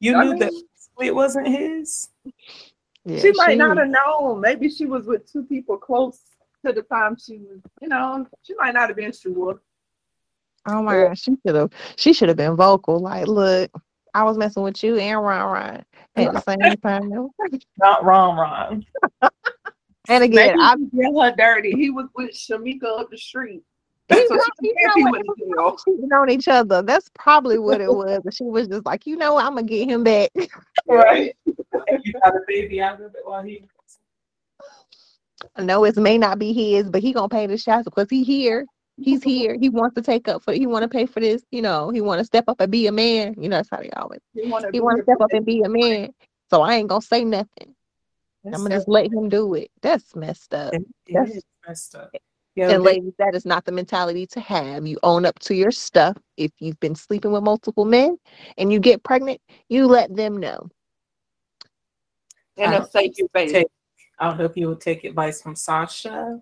[0.00, 0.52] You I knew that
[1.00, 2.08] it wasn't his.
[3.04, 4.40] Yeah, she might not have known.
[4.40, 6.20] Maybe she was with two people close
[6.64, 9.60] to the time she was, you know, she might not have been sure.
[10.66, 11.70] Oh my gosh, she should have.
[11.96, 12.98] She should have been vocal.
[12.98, 13.70] Like, look,
[14.14, 15.84] I was messing with you and Ron Ron
[16.16, 17.30] at the same time.
[17.78, 18.86] Not Ron Ron.
[20.06, 21.72] And again, I he did her dirty.
[21.72, 23.62] He was with Shamika up the street.
[24.10, 25.12] He's That's what not- she you know he what?
[25.12, 25.78] went to jail.
[25.82, 26.82] cheating on each other.
[26.82, 28.20] That's probably what it was.
[28.22, 30.30] And she was just like, you know I'm gonna get him back.
[30.86, 31.34] Right.
[31.46, 33.64] you got a baby out of it while he.
[35.56, 38.22] I know it may not be his, but he gonna pay the shots because he
[38.24, 38.66] here.
[39.00, 39.56] He's here.
[39.60, 40.52] He wants to take up for.
[40.52, 41.42] He want to pay for this.
[41.50, 43.34] You know, he want to step up and be a man.
[43.38, 44.20] You know, that's how they always.
[44.34, 44.64] He want
[44.98, 46.10] to step up and be a man.
[46.50, 47.74] So I ain't gonna say nothing.
[48.46, 49.70] I'm gonna just let him do it.
[49.80, 50.74] That's messed up.
[50.74, 52.10] It That's- messed up.
[52.56, 54.86] And ladies, that is not the mentality to have.
[54.86, 56.16] You own up to your stuff.
[56.36, 58.16] If you've been sleeping with multiple men
[58.58, 60.68] and you get pregnant, you let them know.
[62.56, 63.50] in I a don't safe think space.
[63.52, 63.66] take-
[64.18, 66.40] I hope you will take advice from Sasha.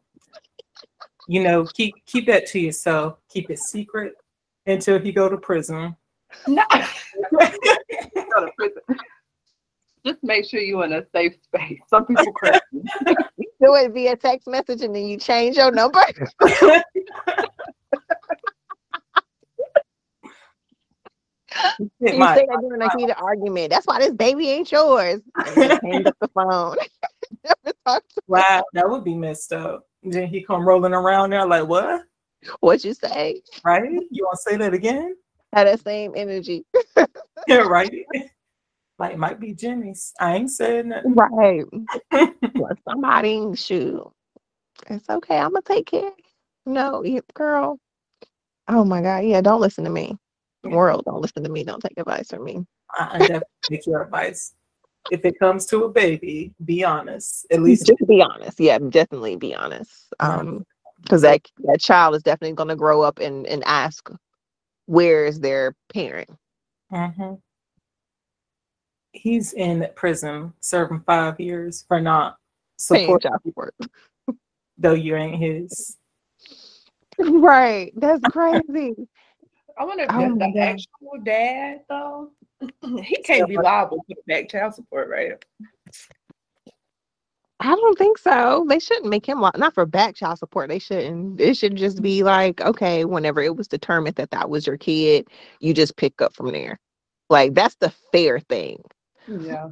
[1.29, 3.19] You know, keep keep that to yourself.
[3.31, 4.15] Keep it secret
[4.67, 5.97] until he go to prison.
[6.47, 6.63] No.
[7.31, 8.81] Go to prison.
[10.07, 11.79] Just make sure you're in a safe space.
[11.89, 12.59] Some people crazy.
[12.73, 16.01] You do it via text message and then you change your number.
[22.01, 23.71] It You might- say that during a heated argument.
[23.71, 25.21] That's why this baby ain't yours.
[25.47, 26.77] And then hang up the phone.
[27.45, 29.87] Never talk to- wow, that would be messed up.
[30.03, 32.03] Then he come rolling around there like, what?
[32.61, 33.43] what you say?
[33.65, 33.91] Right?
[34.11, 35.17] You want to say that again?
[35.53, 36.65] Have that same energy.
[37.49, 37.93] Yeah, right.
[39.01, 40.13] Like, might be Jimmy's.
[40.21, 41.03] I ain't saying that.
[41.05, 41.65] Right.
[42.55, 44.09] well, somebody shoot.
[44.89, 45.39] It's okay.
[45.39, 46.13] I'm gonna take care.
[46.67, 47.05] No,
[47.35, 47.79] girl.
[48.69, 49.25] Oh my God.
[49.25, 50.17] Yeah, don't listen to me.
[50.63, 51.65] The world, don't listen to me.
[51.65, 52.65] Don't take advice from me.
[52.97, 54.55] I definitely take your advice.
[55.11, 57.47] If it comes to a baby, be honest.
[57.51, 58.61] At least just be honest.
[58.61, 60.13] Yeah, definitely be honest.
[60.21, 60.65] Um,
[61.03, 64.09] because that that child is definitely gonna grow up and and ask,
[64.87, 66.31] where is their parent?
[66.93, 67.41] Mhm.
[69.13, 72.39] He's in prison serving five years for not
[72.91, 73.75] Paying support, child support.
[74.79, 75.99] though you ain't his.
[77.19, 77.93] Right.
[77.97, 78.95] That's crazy.
[79.79, 80.59] I wonder if Oh the, my God.
[80.59, 82.31] actual dad though,
[83.03, 85.45] he can't be liable for back child support, right?
[87.61, 88.67] I don't think so.
[88.69, 90.69] They shouldn't make him li- not for back child support.
[90.69, 91.41] They shouldn't.
[91.41, 95.29] It should just be like, okay, whenever it was determined that that was your kid,
[95.61, 96.79] you just pick up from there.
[97.31, 98.83] Like that's the fair thing.
[99.29, 99.71] Yeah.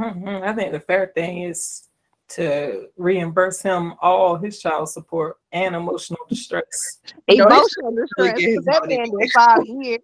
[0.00, 0.42] Mhm.
[0.44, 1.88] I think the fair thing is
[2.36, 7.00] to reimburse him all his child support and emotional distress.
[7.28, 8.38] No, Emotional distress.
[8.38, 10.00] get his 'cause That man did five years.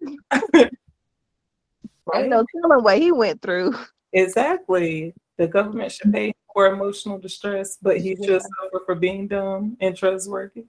[2.07, 2.21] Right?
[2.23, 3.75] Ain't no telling what he went through.
[4.15, 5.15] Exactly.
[5.37, 9.95] The government should pay for emotional distress, but he should suffer for being dumb and
[9.97, 10.65] trustworthy.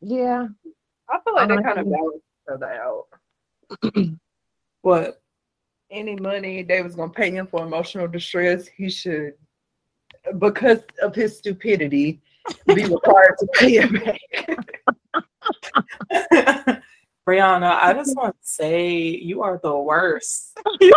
[0.00, 0.48] Yeah.
[1.08, 1.92] I feel like they kind of Honestly.
[1.92, 4.18] balance each other out.
[4.82, 5.22] What?
[5.90, 9.34] Any money they was gonna pay him for emotional distress, he should,
[10.38, 12.20] because of his stupidity,
[12.66, 14.20] be required to pay it back.
[17.26, 20.58] Brianna, I just want to say you are the worst.
[20.80, 20.92] you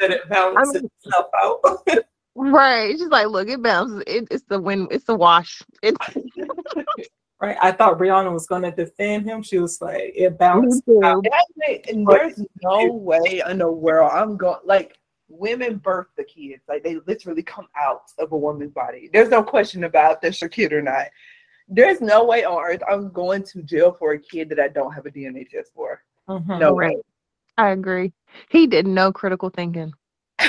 [0.00, 1.60] said it balances itself out.
[2.34, 2.96] Right.
[2.96, 4.02] She's like, look, it bounces.
[4.06, 4.88] It, it's the win.
[4.90, 5.62] It's the wash.
[5.82, 5.98] It's
[7.42, 7.56] Right.
[7.62, 9.42] I thought Brianna was going to defend him.
[9.42, 10.82] She was like, it bounced.
[11.02, 11.24] out.
[11.88, 14.98] And there's no way in the world I'm going like
[15.30, 16.62] women birth the kids.
[16.68, 19.08] Like they literally come out of a woman's body.
[19.12, 21.06] There's no question about if that's your kid or not.
[21.68, 24.92] There's no way on earth I'm going to jail for a kid that I don't
[24.92, 26.02] have a DNA test for.
[26.28, 26.58] Mhm.
[26.58, 26.96] No Right.
[26.96, 27.02] way.
[27.56, 28.12] I agree.
[28.48, 29.92] He did no critical thinking.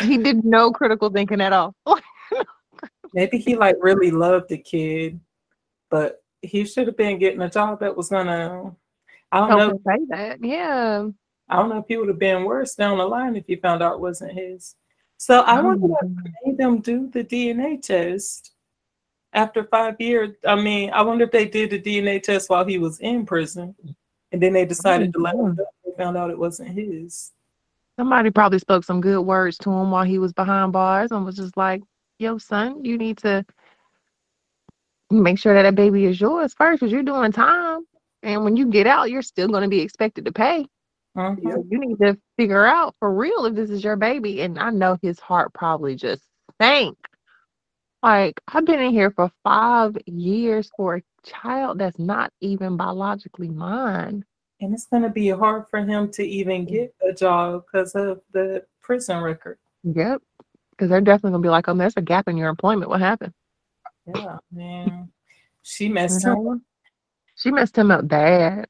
[0.02, 1.76] He did no critical thinking at all.
[3.14, 5.20] Maybe he like really loved the kid,
[5.90, 8.74] but he should have been getting a job that was gonna.
[9.32, 9.70] I don't Help know.
[9.70, 10.44] him say that.
[10.44, 11.08] Yeah.
[11.52, 13.84] I don't know if he would have been worse down the line if he found
[13.84, 14.76] out it wasn't his.
[15.18, 16.02] So I oh, wonder what
[16.46, 18.54] made them do the DNA test
[19.34, 20.32] after five years.
[20.48, 23.76] I mean, I wonder if they did the DNA test while he was in prison,
[24.32, 25.66] and then they decided to let him oh, go.
[25.86, 27.34] They found out it wasn't his.
[27.98, 31.36] Somebody probably spoke some good words to him while he was behind bars and was
[31.36, 31.84] just like,
[32.18, 33.46] yo, son, you need to
[35.12, 37.82] make sure that that baby is yours first because you're doing time.
[38.24, 40.66] And when you get out, you're still going to be expected to pay.
[41.18, 41.52] Mhm.
[41.52, 44.42] So you need to figure out for real if this is your baby.
[44.42, 46.24] And I know his heart probably just
[46.62, 46.98] sank.
[48.04, 53.50] Like, I've been in here for five years for a child that's not even biologically
[53.50, 54.26] mine.
[54.60, 58.22] And it's going to be hard for him to even get a job because of
[58.32, 59.58] the prison record.
[59.84, 60.22] Yep.
[60.72, 62.90] Because they're definitely going to be like, oh, there's a gap in your employment.
[62.90, 63.34] What happened?
[64.16, 65.12] Yeah, man.
[65.62, 66.62] She messed You him know?
[67.36, 68.66] She messed him up bad.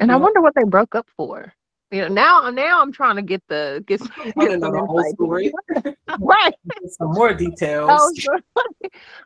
[0.00, 1.52] And I wonder what they broke up for.
[1.90, 5.12] You know, now now I'm trying to get the get, some- get some the whole
[5.14, 5.52] story.
[6.20, 6.54] right.
[6.88, 7.90] Some more details.
[7.92, 8.40] Oh, sure.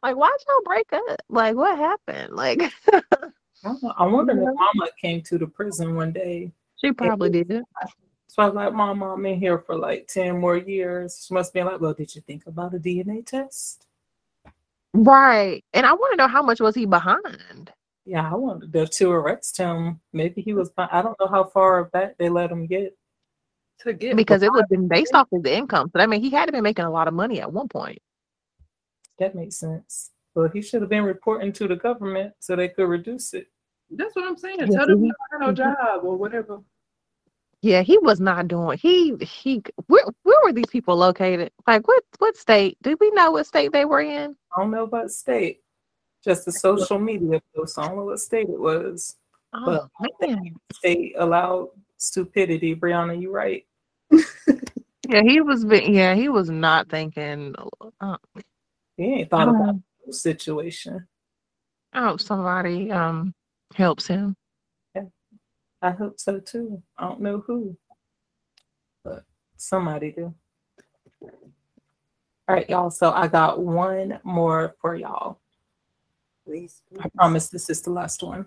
[0.03, 1.19] like why'd y'all break up?
[1.28, 2.35] Like what happened?
[2.35, 2.62] Like
[3.65, 6.53] I wonder if Mama came to the prison one day.
[6.77, 7.62] she probably did.
[8.27, 11.24] So I was like, Mom, I'm in here for like 10 more years.
[11.27, 13.86] She must be like, Well, did you think about a DNA test?
[14.93, 15.65] Right.
[15.73, 17.73] And I want to know how much was he behind?
[18.06, 20.01] Yeah, I wanted them to arrest him.
[20.12, 22.97] Maybe he was, I don't know how far back they let him get.
[23.81, 25.90] To get Because it would have been based off his income.
[25.94, 27.98] So I mean he had to be making a lot of money at one point.
[29.18, 30.10] That makes sense.
[30.35, 33.48] Well, he should have been reporting to the government so they could reduce it.
[33.90, 34.59] that's what I'm saying.
[34.60, 36.60] Yeah, Tell them he- you don't have no job or whatever.
[37.62, 41.51] Yeah, he was not doing he he where where were these people located?
[41.66, 42.76] Like what what state?
[42.82, 44.36] Did we know what state they were in?
[44.56, 45.62] I don't know about state,
[46.24, 47.78] just the social media post.
[47.78, 49.16] I don't know what state it was.
[49.52, 49.90] Oh, Well,
[50.20, 50.56] man.
[50.72, 51.68] State allowed
[51.98, 52.74] stupidity.
[52.74, 53.64] Brianna, you right.
[55.09, 55.64] Yeah, he was.
[55.64, 57.55] Yeah, he was not thinking.
[58.01, 58.16] Uh,
[58.96, 61.06] He ain't thought about um, the situation.
[61.92, 63.34] I hope somebody um
[63.74, 64.34] helps him.
[65.82, 66.82] I hope so too.
[66.96, 67.76] I don't know who,
[69.05, 69.24] but
[69.59, 70.34] somebody do.
[71.22, 72.90] All right, y'all.
[72.90, 75.40] So I got one more for y'all.
[76.44, 76.82] Please.
[77.00, 78.46] I promise this is the last one.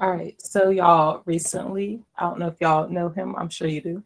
[0.00, 0.34] All right.
[0.42, 3.36] So y'all recently, I don't know if y'all know him.
[3.36, 4.02] I'm sure you do.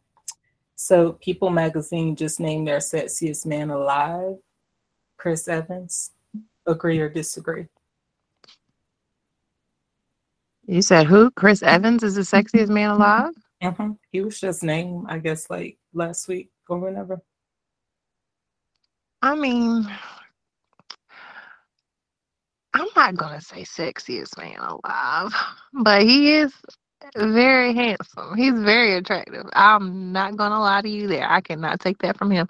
[0.76, 4.36] So People Magazine just named their sexiest man alive,
[5.16, 6.12] Chris Evans.
[6.66, 7.66] Agree or disagree?
[10.66, 11.30] You said who?
[11.30, 13.32] Chris Evans is the sexiest man alive.
[13.62, 17.22] hmm He was just named, I guess, like last week or whenever.
[19.22, 19.88] I mean,
[22.78, 25.32] I'm not gonna say sexiest man alive,
[25.72, 26.52] but he is
[27.16, 28.36] very handsome.
[28.36, 29.46] He's very attractive.
[29.54, 31.28] I'm not gonna lie to you there.
[31.28, 32.46] I cannot take that from him.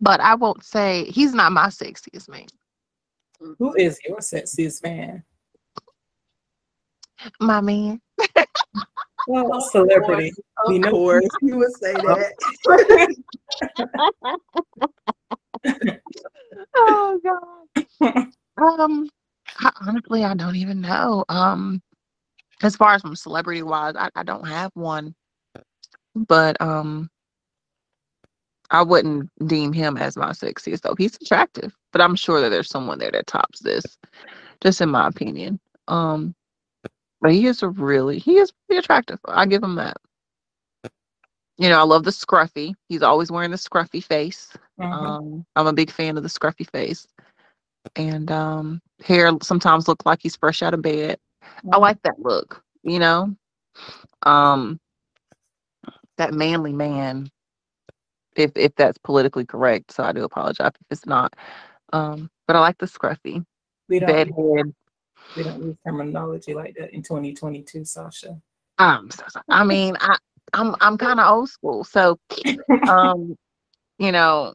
[0.00, 2.46] But I won't say he's not my sexiest man.
[3.58, 5.24] Who is your sexiest man?
[7.40, 8.00] My man.
[9.26, 10.32] Well, celebrity.
[10.64, 12.32] Of We know- course, you would say that.
[16.76, 17.20] oh
[18.00, 18.26] god.
[18.58, 19.08] um
[19.60, 21.24] I, honestly I don't even know.
[21.28, 21.82] Um
[22.62, 25.14] as far as from celebrity wise, I, I don't have one.
[26.14, 27.10] But um
[28.70, 30.94] I wouldn't deem him as my sexiest though.
[30.96, 33.98] He's attractive, but I'm sure that there's someone there that tops this,
[34.62, 35.60] just in my opinion.
[35.88, 36.34] Um
[37.20, 39.20] but he is really he is pretty attractive.
[39.26, 39.96] I give him that.
[41.58, 42.74] You know, I love the scruffy.
[42.88, 44.56] He's always wearing the scruffy face.
[44.80, 44.92] Mhm.
[44.92, 47.06] Um, I'm a big fan of the scruffy face.
[47.96, 51.18] And um, hair sometimes look like he's fresh out of bed.
[51.72, 53.34] I like that look, you know.
[54.22, 54.78] Um,
[56.16, 57.30] that manly man,
[58.36, 59.92] if if that's politically correct.
[59.92, 61.34] So I do apologize if it's not.
[61.92, 63.44] Um, but I like the scruffy,
[63.88, 64.74] we don't bed head.
[65.36, 68.40] we don't use terminology like that in 2022, Sasha.
[68.78, 70.16] Um, so- I mean, I
[70.52, 72.18] I'm I'm kind of old school, so
[72.88, 73.36] um,
[73.98, 74.54] you know,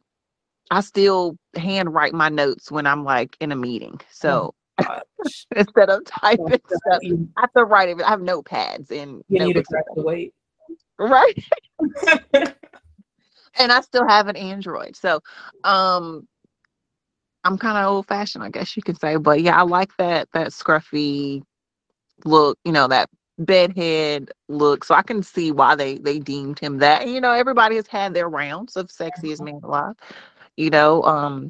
[0.71, 3.99] I still handwrite my notes when I'm like in a meeting.
[4.11, 4.53] So
[5.55, 7.03] instead of typing Yeah, stuff.
[7.37, 8.01] I have to write it.
[8.03, 10.05] I have notepads and you need to notebooks and stuff.
[10.05, 10.33] graduate.
[10.99, 11.35] right.
[13.59, 14.95] and I still have an Android.
[14.95, 15.21] So
[15.63, 16.27] um
[17.45, 19.17] I'm kind of old fashioned, I guess you could say.
[19.17, 21.43] But yeah, I like that that scruffy
[22.25, 23.09] look, you know, that
[23.39, 24.83] bedhead look.
[24.85, 27.03] So I can see why they they deemed him that.
[27.03, 29.95] And, you know, everybody has had their rounds of sexiest man alive.
[30.57, 31.49] You know, um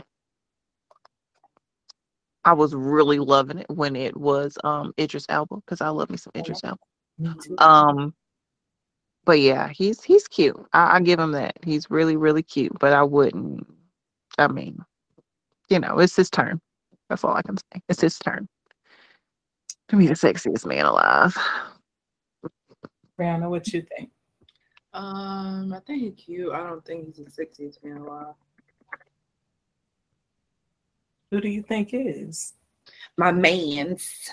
[2.44, 6.18] I was really loving it when it was um Idris Elba because I love me
[6.18, 6.80] some Idris Elba.
[7.57, 8.14] Um,
[9.26, 10.56] but yeah, he's he's cute.
[10.73, 11.57] I, I give him that.
[11.64, 12.77] He's really really cute.
[12.80, 13.65] But I wouldn't.
[14.38, 14.84] I mean,
[15.69, 16.60] you know, it's his turn.
[17.10, 17.82] That's all I can say.
[17.90, 18.48] It's his turn
[19.90, 21.38] to be the sexiest man alive.
[23.19, 24.10] Brianna, what you think?
[24.94, 26.53] Um, I think he's cute.
[26.53, 28.34] I don't think he's the sexiest man alive.
[31.31, 32.53] Who do you think is?
[33.18, 34.30] My man's.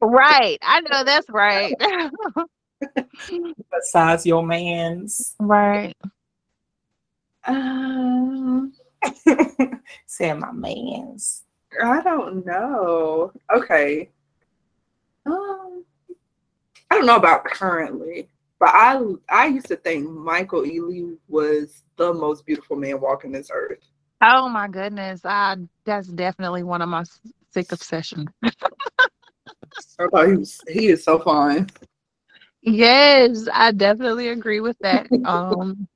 [0.00, 0.58] Right.
[0.62, 1.74] I know that's right.
[3.70, 5.34] Besides your man's.
[5.38, 5.94] right.
[7.44, 8.72] Um,
[10.06, 11.42] Saying my man's.
[11.82, 13.32] I don't know.
[13.54, 14.10] Okay.
[15.26, 15.84] Um,
[16.90, 18.28] I don't know about currently,
[18.62, 23.50] but I I used to think Michael Ealy was the most beautiful man walking this
[23.52, 23.80] earth.
[24.20, 25.22] Oh my goodness.
[25.24, 27.02] I that's definitely one of my
[27.50, 28.28] sick obsessions.
[29.98, 31.70] I he was he is so fine.
[32.62, 35.08] Yes, I definitely agree with that.
[35.26, 35.88] Um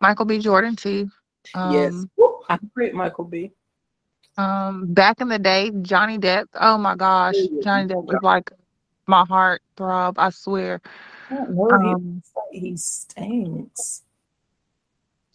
[0.00, 0.40] Michael B.
[0.40, 1.08] Jordan too.
[1.54, 1.92] yes.
[1.92, 2.40] Um, Woo.
[2.48, 3.52] I'm great, Michael B.
[4.36, 6.46] Um, back in the day, Johnny Depp.
[6.60, 8.50] Oh my gosh, Johnny Depp was like
[9.06, 10.18] my heart throb.
[10.18, 10.80] I swear.
[11.30, 11.66] I don't know.
[11.80, 14.02] he, Um, like he stinks.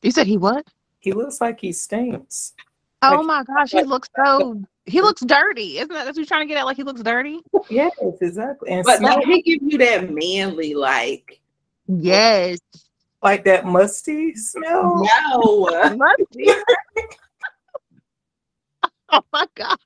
[0.02, 0.66] You said he what?
[1.00, 2.54] He looks like he stinks.
[3.02, 4.62] Oh Like- my gosh, he looks so.
[4.86, 5.78] He looks dirty.
[5.78, 6.66] Isn't that what you're trying to get at?
[6.66, 7.40] Like he looks dirty.
[7.70, 8.72] Yes, exactly.
[8.72, 11.40] And But smell no, he give you that manly like
[11.88, 12.60] Yes.
[13.22, 15.04] like that musty smell.
[15.32, 15.96] no.
[15.96, 16.48] Musty.
[19.14, 19.78] oh my god.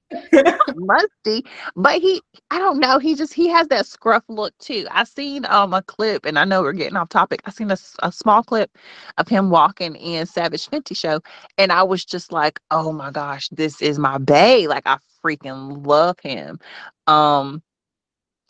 [0.76, 1.46] Musty.
[1.76, 2.22] But he
[2.52, 3.00] I don't know.
[3.00, 4.88] He just he has that scruff look too.
[4.92, 7.42] I seen um a clip and I know we're getting off topic.
[7.46, 8.72] I seen a, a small clip
[9.18, 11.22] of him walking in Savage Fenty show
[11.58, 15.86] and I was just like, "Oh my gosh, this is my bae." Like I freaking
[15.88, 16.60] love him.
[17.08, 17.64] Um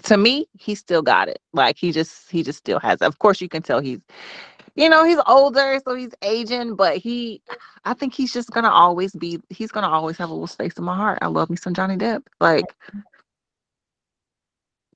[0.03, 1.39] to me, he still got it.
[1.53, 3.01] Like he just he just still has.
[3.01, 3.05] It.
[3.07, 3.99] Of course you can tell he's
[4.75, 7.41] you know, he's older, so he's aging, but he
[7.85, 10.83] I think he's just gonna always be he's gonna always have a little space in
[10.83, 11.19] my heart.
[11.21, 12.23] I love me some Johnny Depp.
[12.39, 12.65] Like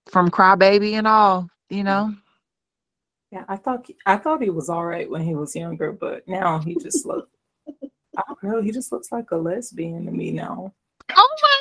[0.09, 2.13] from Crybaby and all, you know.
[3.31, 6.59] Yeah, I thought I thought he was all right when he was younger, but now
[6.59, 7.29] he just looks.
[8.17, 8.61] I don't know.
[8.61, 10.73] He just looks like a lesbian to me now.
[11.15, 11.58] Oh my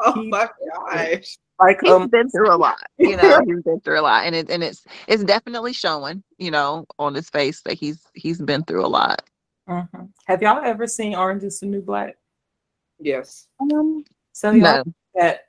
[0.04, 0.48] Oh my
[0.90, 1.36] gosh.
[1.58, 3.40] Like he's um, been through a lot, you know.
[3.46, 7.14] He's been through a lot, and it and it's it's definitely showing, you know, on
[7.14, 9.22] his face that he's he's been through a lot.
[9.68, 10.08] mhm.
[10.26, 12.16] have y'all ever seen Orange Is the New Black?
[12.98, 13.46] Yes.
[13.60, 14.84] Um, So y'all no,
[15.16, 15.40] that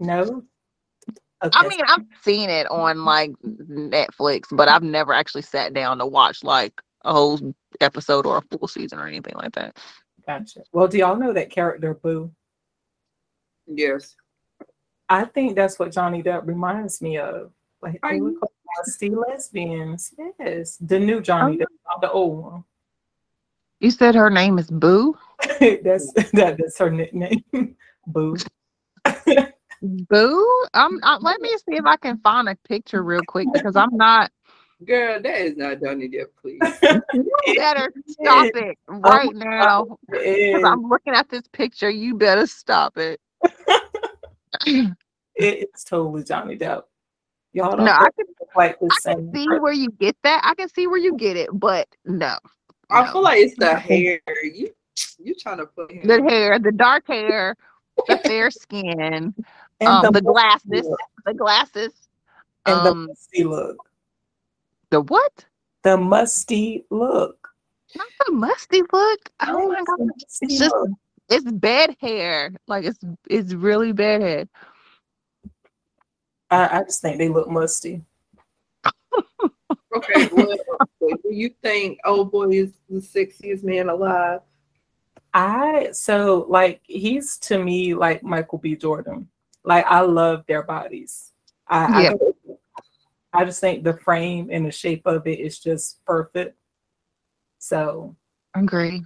[0.00, 0.42] no.
[1.44, 1.50] Okay.
[1.52, 6.06] I mean I've seen it on like Netflix, but I've never actually sat down to
[6.06, 6.72] watch like
[7.04, 9.76] a whole episode or a full season or anything like that.
[10.26, 10.62] gotcha.
[10.72, 12.32] Well, do y'all know that character Boo?
[13.76, 14.16] Yes.
[15.08, 17.50] I think that's what Johnny Depp reminds me of.
[17.82, 20.14] Like Are they you- like nasty lesbians.
[20.38, 21.64] Yes, the new Johnny Oh.
[21.64, 22.64] Depp, not the old one.
[23.80, 25.18] You said her name is Boo.
[25.60, 27.42] that's that, that's her nickname.
[28.06, 28.36] Boo.
[29.82, 30.64] Boo.
[30.74, 34.30] Um, let me see if I can find a picture real quick because I'm not.
[34.86, 36.60] Girl, that is not Johnny Depp, please.
[37.12, 39.84] You better stop it right now.
[40.10, 41.90] 'cause It- I'm looking at this picture.
[41.90, 43.20] You better stop it.
[45.34, 46.82] It's totally Johnny Depp.
[47.52, 49.16] Y'all don't No, I can, look like the I same.
[49.16, 50.40] can see where you get that.
[50.44, 52.38] I can see where you get it, but no.
[52.90, 53.12] I no.
[53.12, 54.20] feel like it's the hair.
[54.42, 54.70] You
[55.18, 57.56] you trying to put him the hair, the dark hair,
[58.08, 59.34] the fair skin, and
[59.80, 61.92] um, the musty glasses, look, the glasses,
[62.66, 63.76] and um, the musty look.
[64.90, 65.44] the what?
[65.82, 67.48] The musty look.
[67.96, 69.30] Not the musty look.
[69.40, 70.90] Oh my god, it's just look.
[71.32, 72.52] It's bad hair.
[72.66, 72.98] Like it's
[73.28, 74.48] it's really bad hair.
[76.50, 78.02] I, I just think they look musty.
[79.94, 80.48] Okay, well,
[81.00, 84.40] do you think old boy is the sexiest man alive?
[85.34, 88.74] I so like he's to me like Michael B.
[88.74, 89.28] Jordan.
[89.64, 91.32] Like I love their bodies.
[91.68, 92.12] I, Yeah.
[93.34, 96.56] I I just think the frame and the shape of it is just perfect.
[97.58, 98.16] So
[98.54, 99.02] Agree.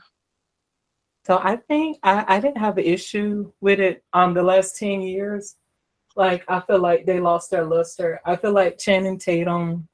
[1.26, 5.00] So I think I, I didn't have an issue with it um the last 10
[5.00, 5.56] years.
[6.14, 8.20] Like I feel like they lost their luster.
[8.24, 9.88] I feel like Channing Tatum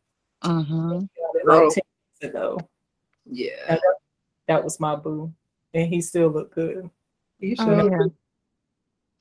[0.45, 0.91] Mm-hmm.
[0.91, 1.83] got it like 10
[2.21, 2.59] years ago.
[3.25, 3.53] Yeah.
[3.67, 3.95] And that,
[4.49, 5.33] that was my boo.
[5.73, 6.91] And he still looked good.
[7.39, 7.91] You Oh, should.
[7.91, 8.07] yeah.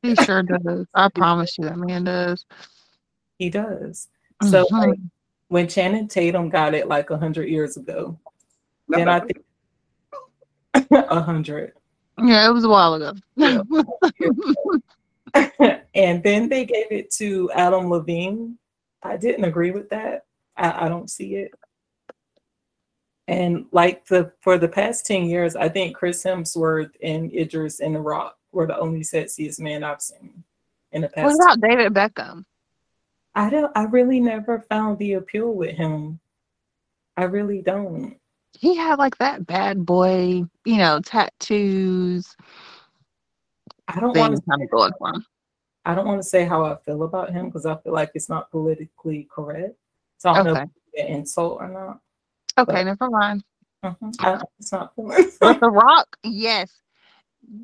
[0.01, 0.85] He sure does.
[0.93, 2.43] I promise you that man does.
[3.37, 4.09] He does.
[4.43, 4.71] So Mhm.
[4.73, 4.99] like
[5.47, 8.19] when Channing Tatum got it like a hundred years ago,
[8.89, 9.45] then I think
[10.91, 11.71] a hundred.
[12.23, 13.13] Yeah, it was a while ago.
[15.93, 18.57] And then they gave it to Adam Levine.
[19.03, 20.25] I didn't agree with that.
[20.55, 21.51] I, I don't see it.
[23.27, 27.95] And like the for the past 10 years, I think Chris Hemsworth and Idris and
[27.95, 30.43] The Rock were the only sexiest men I've seen
[30.91, 31.25] in the past.
[31.25, 32.45] what about David Beckham?
[33.35, 36.19] I don't I really never found the appeal with him.
[37.15, 38.17] I really don't.
[38.53, 42.35] He had like that bad boy, you know, tattoos
[43.87, 45.25] I don't want to kind of going him.
[45.83, 48.29] I don't want to say how I feel about him because I feel like it's
[48.29, 49.75] not politically correct.
[50.17, 50.61] So I don't know Okay.
[50.63, 51.99] if it's an insult or not.
[52.57, 53.43] Okay, never mind.
[53.83, 54.15] Mhm.
[54.19, 54.93] I, it's not.
[55.39, 56.71] But The Rock, yes.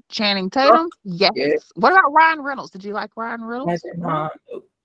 [0.10, 1.32] Channing Tatum, yes.
[1.36, 1.72] Yes.
[1.76, 2.72] What about Ryan Reynolds?
[2.72, 3.86] Did you like Ryan I Reynolds?
[3.96, 4.32] not.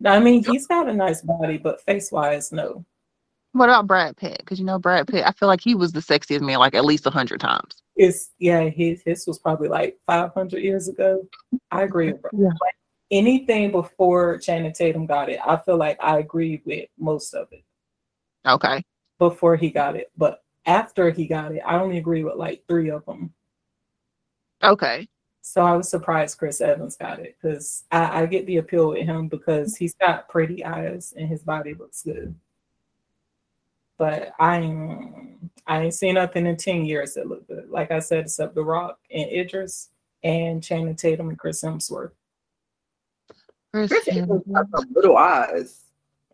[0.05, 2.85] I mean, he's got a nice body, but face wise, no.
[3.53, 4.39] What about Brad Pitt?
[4.39, 6.85] Because you know Brad Pitt, I feel like he was the sexiest man like at
[6.85, 7.75] least a hundred times.
[7.97, 11.27] It's yeah, his his was probably like 500 years ago.
[11.71, 12.13] I agree.
[12.13, 12.47] With Yeah.
[12.49, 12.75] Like,
[13.11, 17.63] anything before Channing Tatum got it, I feel like I agree with most of it
[18.47, 18.83] Okay.
[19.19, 20.11] before he got it.
[20.17, 23.35] But after he got it, I only agree with like three of them.
[24.63, 25.09] Okay.
[25.43, 29.05] So I was surprised Chris Evans got it because I, I get the appeal with
[29.05, 32.35] him because he's got pretty eyes and his body looks good.
[33.99, 37.69] But I ain't, I ain't seen nothing in 10 years that looked good.
[37.71, 39.91] Like I said, except The Rock and Idris
[40.25, 42.13] and Channing Tatum and Chris Hemsworth.
[43.73, 44.09] Chris Chris.
[44.09, 45.85] Evans got some little eyes.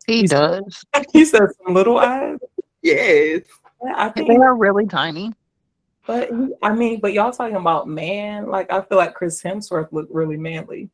[0.06, 0.84] He does.
[1.12, 2.38] he said some little eyes.
[2.82, 3.42] Yes.
[3.84, 5.32] Yeah, I They are really tiny.
[6.06, 6.30] but
[6.62, 10.36] I mean, but y'all talking about man, like I feel like Chris Hemsworth looked really
[10.36, 10.90] manly.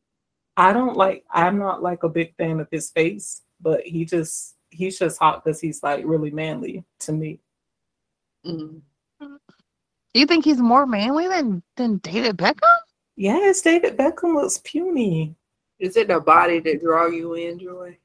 [0.57, 4.54] I don't like, I'm not like a big fan of his face, but he just,
[4.69, 7.39] he's just hot because he's like really manly to me.
[8.45, 8.81] Mm.
[10.13, 12.59] You think he's more manly than than David Beckham?
[13.15, 15.35] Yes, David Beckham looks puny.
[15.79, 17.97] Is it the body that draw you in, Joy?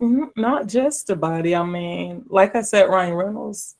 [0.00, 1.54] Mhm, Not just the body.
[1.54, 3.76] I mean, like I said, Ryan Reynolds.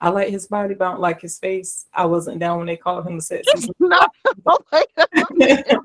[0.00, 1.86] I like his body, but I don't like his face.
[1.92, 3.68] I wasn't down when they called him the sexy.
[3.80, 3.98] no,
[4.46, 4.88] I like,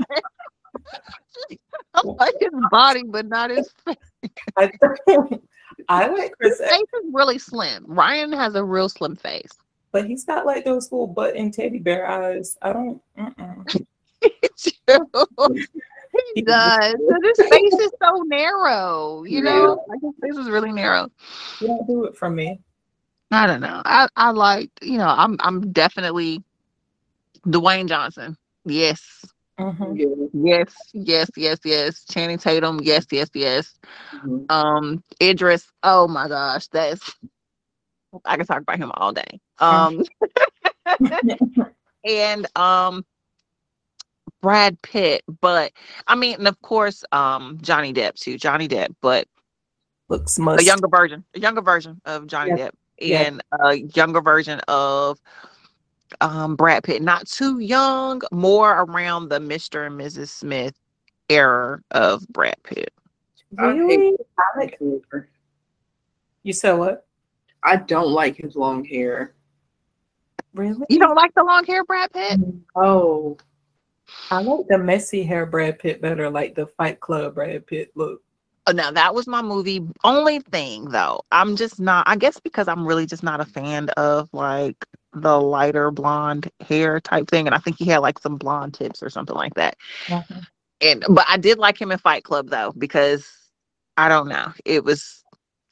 [1.96, 3.98] I like his body, but not his face.
[4.58, 4.72] I,
[5.90, 7.86] I like Chris, His face is really slim.
[7.88, 9.52] Ryan has a real slim face.
[9.92, 12.58] but he's got like those little button teddy bear eyes.
[12.62, 13.02] I don't.
[16.36, 16.94] He does.
[16.94, 19.84] 'cause His face is so narrow, you know.
[19.88, 21.10] Like his face is really narrow.
[21.60, 22.60] You don't do it for me.
[23.32, 23.82] I don't know.
[23.84, 26.44] I I liked, you know, I'm I'm definitely
[27.48, 28.38] Dwayne Johnson.
[28.64, 29.26] Yes.
[29.64, 30.30] Mhm.
[30.34, 32.06] Yes, yes, yes, yes.
[32.06, 33.80] Channing Tatum, yes, yes, yes.
[34.14, 34.50] Mhm.
[34.50, 37.16] Um, Idris, oh my gosh, that's
[38.26, 39.40] I can talk about him all day.
[39.60, 40.04] Um
[42.06, 43.06] and um
[44.42, 45.72] Brad Pitt, but
[46.08, 48.38] I mean, and of course, um Johnny Depp too.
[48.38, 49.28] Johnny Depp, but
[50.10, 52.56] Looks a younger version, a younger version of Johnny Yeah.
[52.56, 52.72] Depp,
[53.02, 53.30] Yeah.
[53.30, 55.20] and a younger version of
[56.22, 57.02] um Brad Pitt.
[57.02, 59.88] Not too young, more around the Mr.
[59.88, 60.30] and Mrs.
[60.30, 60.76] Smith
[61.30, 62.94] era of Brad Pitt.
[63.58, 64.16] Really?
[64.38, 64.78] I like.
[64.80, 65.02] his.
[66.44, 67.06] You said what?
[67.64, 69.36] I don't like his long hair.
[70.54, 70.86] Really?
[70.90, 72.40] You don't like the long hair Brad Pitt?
[72.76, 73.38] Oh,
[74.30, 78.22] I like the messy hair Brad Pitt better, like the Fight Club Brad Pitt look.
[78.72, 79.82] Now that was my movie.
[80.04, 82.08] Only thing though, I'm just not.
[82.08, 87.00] I guess because I'm really just not a fan of like the lighter blonde hair
[87.00, 89.78] type thing, and I think he had like some blonde tips or something like that.
[90.08, 90.40] Mm-hmm.
[90.82, 93.30] And but I did like him in Fight Club though because
[93.98, 95.20] I don't know, it was.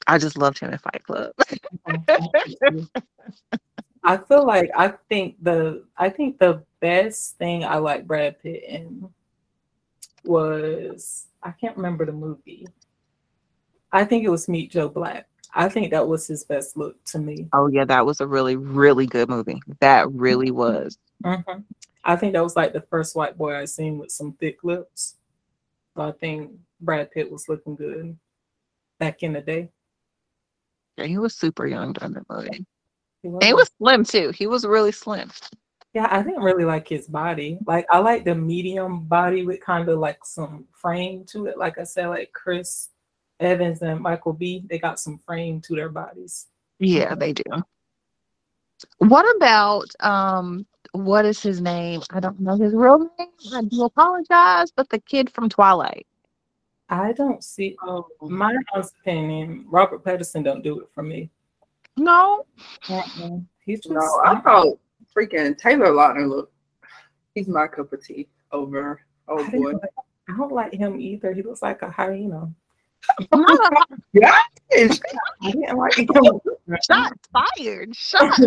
[0.08, 1.32] I just loved him in Fight Club.
[4.04, 8.64] I feel like I think the I think the best thing I like Brad Pitt
[8.64, 9.08] in
[10.24, 12.66] was I can't remember the movie.
[13.92, 15.28] I think it was Meet Joe Black.
[15.54, 17.48] I think that was his best look to me.
[17.52, 19.60] oh yeah, that was a really really good movie.
[19.80, 20.98] That really was.
[21.24, 21.64] Mhm.
[22.04, 25.16] I think that was like the first white boy I seen with some thick lips.
[25.94, 26.50] So I think
[26.80, 28.16] Brad Pitt was looking good
[28.98, 29.70] back in the day.
[30.96, 32.66] Yeah, he was super young during the movie.
[33.22, 34.30] He And he was slim too.
[34.30, 35.30] He was really slim.
[35.94, 37.58] Yeah, I didn't really like his body.
[37.66, 41.58] Like I like the medium body with kind of like some frame to it.
[41.58, 42.88] Like I said, like Chris
[43.42, 46.46] Evans and Michael B, they got some frame to their bodies.
[46.78, 47.42] Yeah, they do.
[48.98, 52.02] What about um what is his name?
[52.10, 53.28] I don't know his real name.
[53.54, 56.06] I do apologize, but the kid from Twilight.
[56.88, 61.30] I don't see oh my honest opinion, Robert Pattinson don't do it for me.
[61.96, 62.46] No.
[62.88, 63.38] Uh-uh.
[63.64, 64.78] He's just No, I thought
[65.16, 66.52] freaking Taylor Lautner look.
[67.34, 69.00] He's my cup of tea over.
[69.28, 69.72] Oh I, boy.
[69.72, 69.90] like-
[70.28, 71.32] I don't like him either.
[71.32, 72.52] He looks like a hyena.
[74.12, 74.36] Yeah.
[74.74, 74.88] I
[75.50, 76.06] didn't like him.
[76.88, 77.94] Shots fired.
[77.94, 78.40] Shots.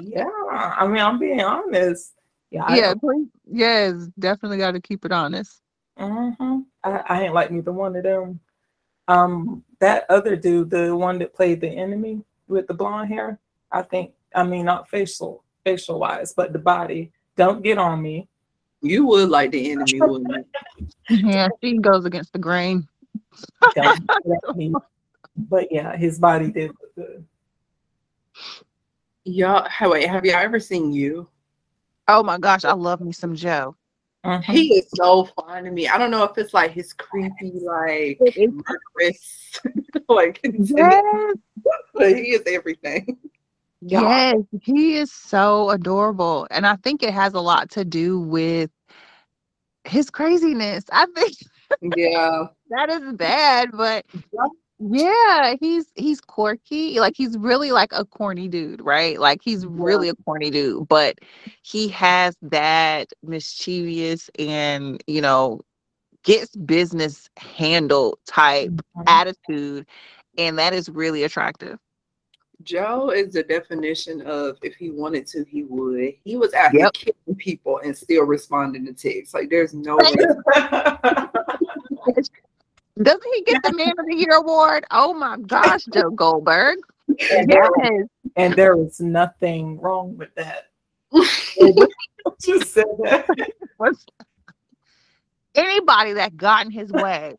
[0.00, 2.12] Yeah, I mean, I'm being honest.
[2.50, 3.28] Yeah, yeah, please.
[3.50, 5.60] Yes, definitely got to keep it honest.
[5.98, 6.64] mhm.
[6.82, 8.40] I, I ain't like neither one of them.
[9.06, 13.38] Um, that other dude, the one that played the enemy with the blonde hair,
[13.70, 14.12] I think.
[14.34, 17.12] I mean, not facial, facial wise, but the body.
[17.36, 18.28] Don't get on me.
[18.82, 20.46] You would like the enemy, wouldn't
[21.08, 21.18] you?
[21.28, 22.86] Yeah, she goes against the grain.
[23.74, 24.74] Don't get at me.
[25.36, 27.26] But yeah, his body did look good.
[29.24, 31.26] Y'all, wait, have y'all ever seen you?
[32.08, 33.74] Oh my gosh, I love me some Joe.
[34.24, 34.42] Mhm.
[34.44, 35.88] He is so fun to me.
[35.88, 38.50] I don't know if it's like his creepy, like It is.
[38.52, 39.60] murderous,
[40.08, 41.36] like, Yes,
[41.94, 43.18] but he is everything.
[43.80, 48.70] yes, he is so adorable, and I think it has a lot to do with
[49.84, 50.84] his craziness.
[50.90, 51.34] I think
[51.80, 54.04] Yeah, that is bad, but
[54.78, 56.98] yeah, he's he's quirky.
[57.00, 59.18] Like he's really like a corny dude, right?
[59.18, 61.18] Like he's really a corny dude, but
[61.62, 65.60] he has that mischievous and you know
[66.24, 69.04] gets business handled type Mhm.
[69.06, 69.86] attitude,
[70.38, 71.78] and that is really attractive.
[72.62, 76.14] Joe is the definition of if he wanted to, he would.
[76.24, 79.34] He was out here killing people and still responding to texts.
[79.34, 80.08] Like, there's no way.
[83.02, 84.84] Doesn't he get the Man of the Year award?
[84.90, 86.78] Oh my gosh, Joe Goldberg.
[87.08, 88.06] and, there, Yes.
[88.36, 90.68] and there is nothing wrong with that.
[92.40, 93.26] Just said that.
[95.54, 97.36] anybody that got in his way.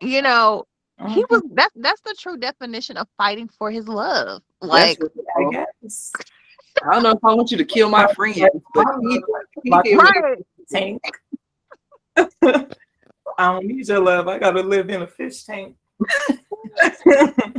[0.00, 0.64] You know,
[0.98, 1.34] he mm-hmm.
[1.34, 4.42] was that's that's the true definition of fighting for his love.
[4.60, 4.98] Like
[5.36, 5.50] I
[5.82, 6.12] guess.
[6.84, 9.22] I don't know if I want you to kill my friend, but he,
[9.62, 10.38] he My did what right.
[10.70, 11.02] tank.
[13.38, 14.28] I don't need your love.
[14.28, 15.76] I gotta live in a fish tank.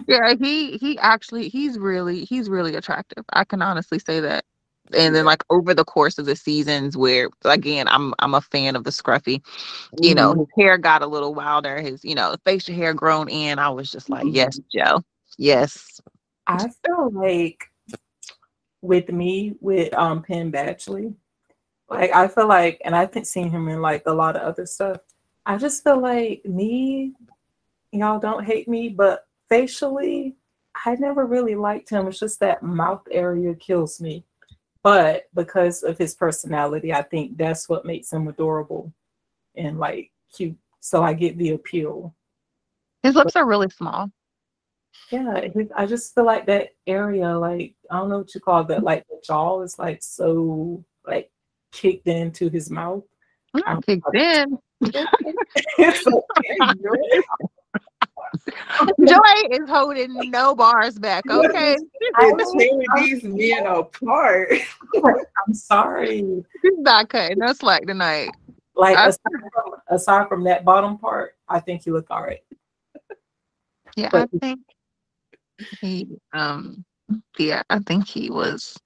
[0.08, 3.26] Yeah, he he actually he's really he's really attractive.
[3.34, 4.46] I can honestly say that.
[4.94, 8.78] And then like over the course of the seasons where again I'm I'm a fan
[8.78, 9.42] of the scruffy.
[10.02, 13.60] You know, his hair got a little wilder, his, you know, facial hair grown in.
[13.60, 15.04] I was just like, Yes, Joe.
[15.38, 16.00] Yes.
[16.48, 17.66] I feel like
[18.82, 21.14] with me, with um Penn Badgley,
[21.90, 25.00] like I feel like, and I've seen him in like a lot of other stuff.
[25.48, 27.14] I just feel like me,
[27.94, 30.36] y'all don't hate me, but facially,
[30.86, 32.06] I never really liked him.
[32.08, 34.26] It's just that mouth area kills me.
[34.84, 38.92] But because of his personality, I think that's what makes him adorable
[39.56, 40.58] and like cute.
[40.82, 42.14] So I get the appeal.
[43.04, 44.12] His lips are really small.
[45.12, 45.48] Yeah,
[45.78, 49.08] I just feel like that area, like I don't know what you call that, like
[49.08, 51.32] the jaw is like so like
[51.72, 53.04] kicked into his mouth.
[53.58, 54.60] Mm, Kicked in.
[59.06, 59.18] Joy
[59.52, 61.24] is holding no bars back.
[61.30, 61.76] Okay.
[62.00, 64.52] It's tearing these men apart.
[64.96, 66.44] I'm sorry.
[66.62, 68.30] She's not cutting no slack tonight.
[68.76, 69.20] Like I- aside
[69.54, 72.42] from, aside from that bottom part, I think you look all right.
[73.96, 74.60] Yeah, But- I think
[75.82, 76.86] he um
[77.40, 78.78] yeah, I think he was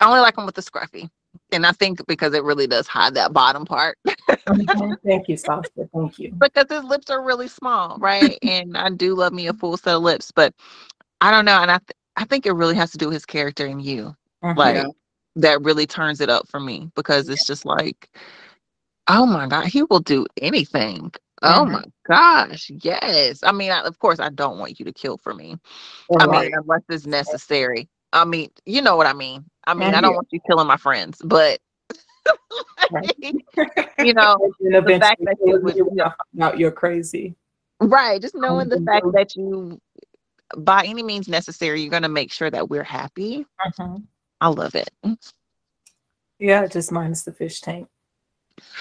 [0.00, 1.10] I only like him with the scruffy.
[1.52, 3.98] And I think because it really does hide that bottom part.
[5.04, 5.88] Thank you, Sasha.
[5.94, 6.32] Thank you.
[6.38, 8.38] because his lips are really small, right?
[8.42, 10.54] and I do love me a full set of lips, but
[11.20, 11.60] I don't know.
[11.62, 14.14] And I th- I think it really has to do with his character and you.
[14.44, 14.56] Mhm.
[14.56, 14.86] Like
[15.36, 18.10] that really turns it up for me because it's just like,
[19.08, 21.12] oh my God, he will do anything.
[21.42, 21.72] Oh Mhm.
[21.72, 23.42] my gosh, yes.
[23.44, 25.56] I mean, I, of course, I don't want you to kill for me.
[26.18, 26.50] I Right.
[26.50, 27.88] mean, unless it's necessary.
[28.12, 29.44] I mean, you know what I mean.
[29.68, 31.60] I mean, I don't want you killing my friends, but
[33.98, 35.90] you know, the fact that you would, you
[36.40, 37.34] out you're crazy.
[37.80, 38.20] right?
[38.20, 38.86] Just knowing the Mhm.
[38.86, 39.78] fact that you,
[40.56, 43.44] by any means necessary, you're gonna make sure that we're happy.
[43.78, 44.04] Mhm.
[44.40, 44.88] I love it.
[46.38, 47.88] Yeah, just minus the fish tank.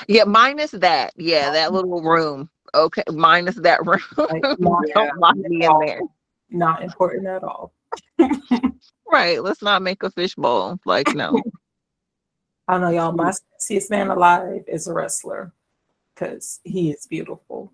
[0.07, 1.11] Yeah, minus that.
[1.17, 2.49] Yeah, that little room.
[2.73, 3.99] Okay, minus that room.
[4.17, 5.99] Like, Don't lock me in there.
[6.49, 7.73] Not important at all.
[9.09, 9.41] Right.
[9.41, 10.79] Let's not make a fishbowl.
[10.85, 11.41] Like, no.
[12.67, 13.13] I don't know, y'all.
[13.13, 15.53] My sexiest man alive is a wrestler
[16.13, 17.71] because he is beautiful.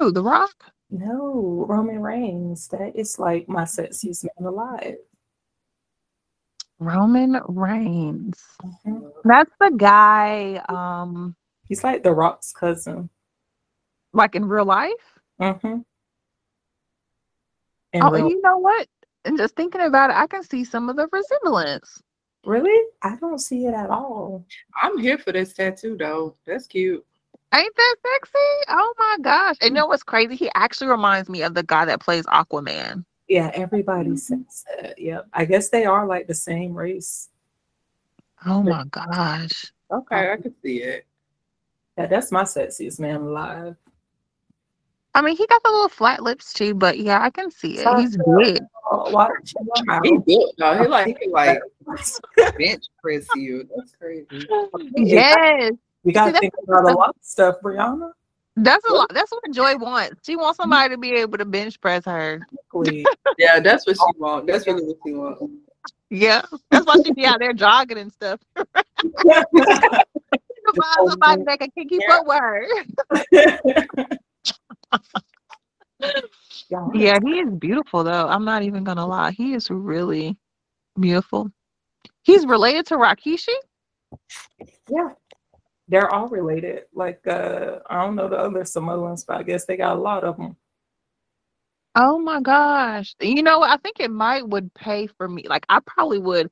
[0.00, 0.54] Oh, The Rock.
[0.90, 2.68] No, Roman Reigns.
[2.68, 4.96] That is like my sexiest man alive.
[6.78, 8.42] Roman Reigns.
[8.86, 9.12] Mhm.
[9.24, 10.64] That's the guy.
[10.68, 11.36] Um,
[11.68, 13.10] He's like The Rock's cousin.
[14.14, 15.18] like in real life.
[15.40, 15.80] Mm-hmm.
[18.02, 18.88] oh, and you know what?
[19.24, 22.02] And just thinking about it, I can see some of the resemblance.
[22.44, 22.88] really?
[23.02, 24.44] I don't see it at all.
[24.80, 26.36] I'm here for this tattoo though.
[26.46, 27.04] That's cute.
[27.54, 28.38] Ain't that sexy?
[28.68, 29.56] Oh my gosh!
[29.60, 30.36] And you know what's crazy?
[30.36, 33.04] He actually reminds me of the guy that plays Aquaman.
[33.28, 34.16] Yeah, everybody mm-hmm.
[34.16, 34.98] says that.
[34.98, 35.28] Yep.
[35.32, 37.28] I guess they are like the same race.
[38.46, 39.70] Oh my gosh!
[39.90, 41.06] Okay, I can see it.
[41.98, 43.76] Yeah, that's my sexiest man alive.
[45.14, 47.86] I mean, he got the little flat lips too, but yeah, I can see it.
[47.98, 48.62] He's So- big.
[48.92, 49.54] Watch
[49.86, 50.00] your.
[50.02, 50.78] He built though.
[50.82, 51.60] He like he like
[52.58, 53.68] bench press you.
[53.74, 54.26] That's crazy.
[54.96, 55.72] Yes,
[56.04, 58.12] We got See, to think about a lot of stuff, Brianna.
[58.56, 59.10] that's a lot.
[59.12, 60.26] That's what Joy wants.
[60.26, 60.62] She wants mm-hmm.
[60.64, 62.46] somebody to be able to bench press her.
[63.38, 64.46] Yeah, that's what she wants.
[64.46, 65.42] That's really what she wants.
[66.10, 68.40] Yeah, that's why she be out there jogging and stuff.
[68.54, 68.66] Find
[71.06, 72.66] somebody that can keep up with her.
[76.94, 78.28] Yeah, he is beautiful though.
[78.28, 79.32] I'm not even gonna lie.
[79.32, 80.36] He is really
[80.98, 81.50] beautiful.
[82.22, 83.54] He's related to Rikishi.
[84.88, 85.10] yeah.
[85.88, 86.84] They're all related.
[86.94, 90.24] Like, uh, I don't know the other Samoans, but I guess they got a lot
[90.24, 90.56] of them.
[91.94, 93.14] Oh my gosh.
[93.20, 93.62] You know.
[93.62, 95.44] I think it might would pay for me.
[95.46, 96.50] Like I probably would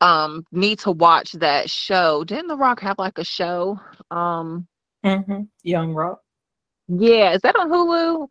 [0.00, 2.24] um need to watch that show.
[2.24, 3.78] Didn't The Rock have like a show?
[4.10, 4.66] Um
[5.04, 5.42] Mm-hmm.
[5.62, 6.20] Young Rock.
[6.88, 8.28] Yeah, is that on Hulu?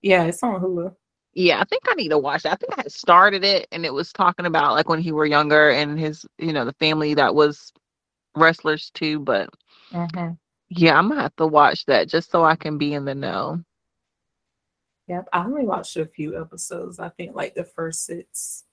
[0.00, 0.94] Yeah, it's on Hulu.
[1.34, 2.52] Yeah, I think I need to watch that.
[2.52, 5.24] I think I had started it and it was talking about like when he were
[5.24, 7.72] younger and his, you know, the family that was
[8.36, 9.48] wrestlers too, but
[9.92, 10.32] Mm-hmm.
[10.70, 13.62] yeah, I'm gonna have to watch that just so I can be in the know.
[15.08, 15.28] Yep.
[15.32, 16.98] I only watched a few episodes.
[16.98, 18.64] I think like the first six.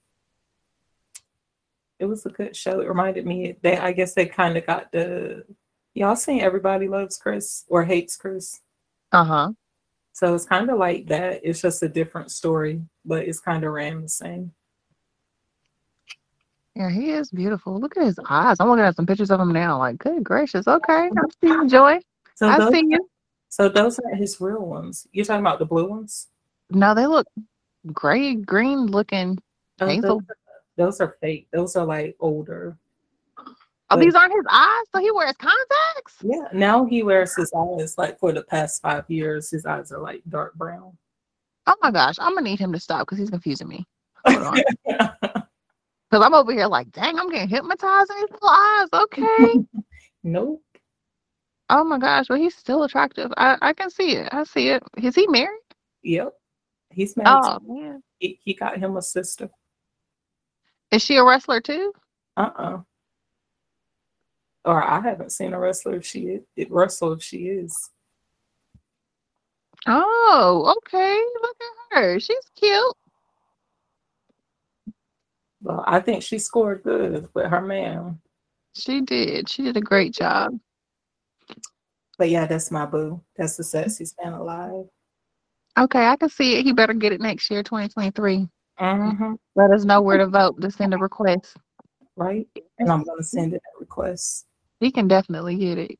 [1.99, 2.79] It was a good show.
[2.79, 5.43] It reminded me they I guess they kind of got the
[5.93, 8.61] y'all seen Everybody Loves Chris or Hates Chris.
[9.11, 9.51] Uh-huh.
[10.13, 11.41] So it's kind of like that.
[11.43, 14.51] It's just a different story, but it's kind of ran the same.
[16.75, 17.79] Yeah, he is beautiful.
[17.79, 18.57] Look at his eyes.
[18.59, 19.77] I'm looking at some pictures of him now.
[19.77, 20.67] Like, good gracious.
[20.67, 21.09] Okay, I
[21.41, 21.99] see you, Joy.
[22.35, 23.09] So I those, see you.
[23.49, 25.07] so those aren't his real ones.
[25.11, 26.27] You're talking about the blue ones?
[26.69, 27.27] No, they look
[27.93, 29.37] gray, green looking.
[29.81, 30.21] Oh, Those,
[30.77, 31.47] those are fake.
[31.51, 32.77] Those are like older.
[33.91, 34.83] Oh, But- these aren't his eyes.
[34.93, 36.17] So he wears contacts.
[36.21, 36.47] Yeah.
[36.53, 39.49] Now he wears his eyes like for the past five years.
[39.49, 40.97] His eyes are like dark brown.
[41.67, 43.85] Oh my gosh, I'm gonna need him to stop because he's confusing me.
[44.25, 45.43] Hold on, because
[46.25, 48.87] I'm over here like, dang, I'm getting hypnotized in these little eyes.
[48.93, 49.65] Okay.
[50.23, 50.61] nope.
[51.69, 53.31] oh my gosh, but he's still attractive.
[53.37, 54.29] I I can see it.
[54.31, 54.83] I see it.
[54.97, 55.59] Is he married?
[56.03, 56.33] Yep.
[56.91, 57.29] He's married.
[57.43, 59.49] Oh man, he, he got him a sister.
[60.91, 61.93] is she a wrestler too?
[62.35, 62.77] Uh uh
[64.65, 67.89] Or I haven't seen a wrestler if she is, it wrestle if she is.
[69.87, 71.21] Oh, okay.
[71.41, 72.19] Look at her.
[72.19, 72.95] She's cute.
[75.61, 78.19] Well, I think she scored good with her man.
[78.75, 79.49] She did.
[79.49, 80.57] She did a great job.
[82.17, 83.21] But yeah, that's my boo.
[83.35, 84.85] That's the sexiest man alive.
[85.77, 86.63] Okay, I can see it.
[86.63, 88.47] He better get it next year, 2023.
[88.79, 89.33] Mm-hmm.
[89.55, 91.55] Let us know where to vote to send a request.
[92.15, 92.47] Right?
[92.77, 94.45] And I'm gonna send it a request.
[94.79, 95.99] He can definitely get it.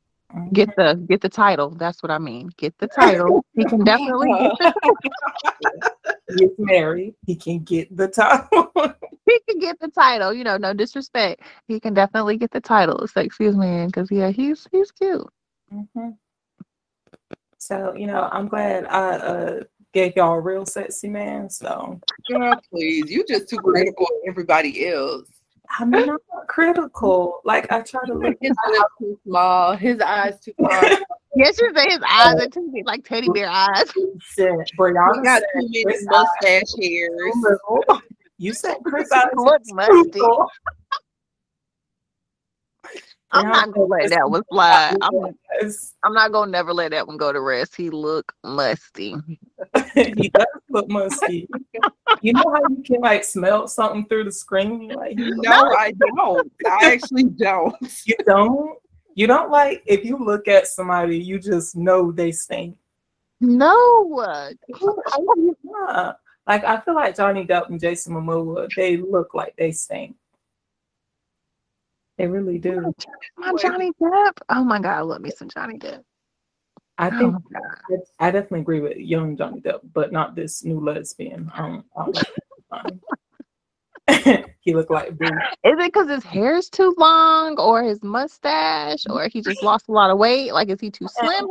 [0.52, 1.70] Get the get the title.
[1.70, 2.50] That's what I mean.
[2.56, 3.44] Get the title.
[3.54, 4.28] He can definitely
[4.60, 4.72] get
[5.60, 5.94] the,
[6.38, 7.14] He's married.
[7.26, 8.70] He can get the title.
[9.26, 10.32] he can get the title.
[10.32, 11.42] You know, no disrespect.
[11.66, 15.28] He can definitely get the title of sexiest man because yeah, he's he's cute.
[15.72, 16.16] Mhm.
[17.58, 19.60] So, you know, I'm glad I uh,
[19.92, 21.50] gave y'all a real sexy man.
[21.50, 23.10] So Girl, please.
[23.10, 25.28] You just too critical of everybody else.
[25.78, 27.40] I'm not critical.
[27.44, 29.76] Like I try to look His lips too small.
[29.76, 30.98] His eyes too small.
[31.36, 33.90] Yes, you say his eyes are too big, like teddy bear eyes.
[34.20, 37.34] said He Brianna got said too many mustache hairs.
[37.68, 38.00] Oh
[38.38, 40.20] you said Chris eyes Look too musty.
[43.32, 44.94] I'm not gonna let that one fly.
[45.00, 45.36] I'm,
[46.04, 47.76] I'm not gonna never let that one go to rest.
[47.76, 49.14] He look musty.
[49.94, 51.48] he does look musky.
[52.22, 54.88] you know how you can like smell something through the screen?
[54.88, 56.50] Like No, I don't.
[56.66, 57.76] I actually don't.
[58.04, 58.78] you don't.
[59.14, 62.76] You don't like if you look at somebody, you just know they stink.
[63.40, 64.56] No.
[66.46, 70.16] Like I feel like Johnny Depp and Jason Momoa, they look like they stink.
[72.20, 72.94] They really do.
[73.38, 74.32] My Johnny Depp.
[74.50, 76.02] Oh my God, I love me some Johnny Depp.
[76.98, 78.00] I Oh think God.
[78.18, 81.50] I definitely agree with young Johnny Depp, but not this new lesbian.
[81.56, 82.26] Um, like
[84.60, 85.24] he looked like Boo.
[85.64, 89.92] Is it because his hair's too long, or his mustache, or he just lost a
[89.92, 90.52] lot of weight?
[90.52, 91.48] Like, is he too slim?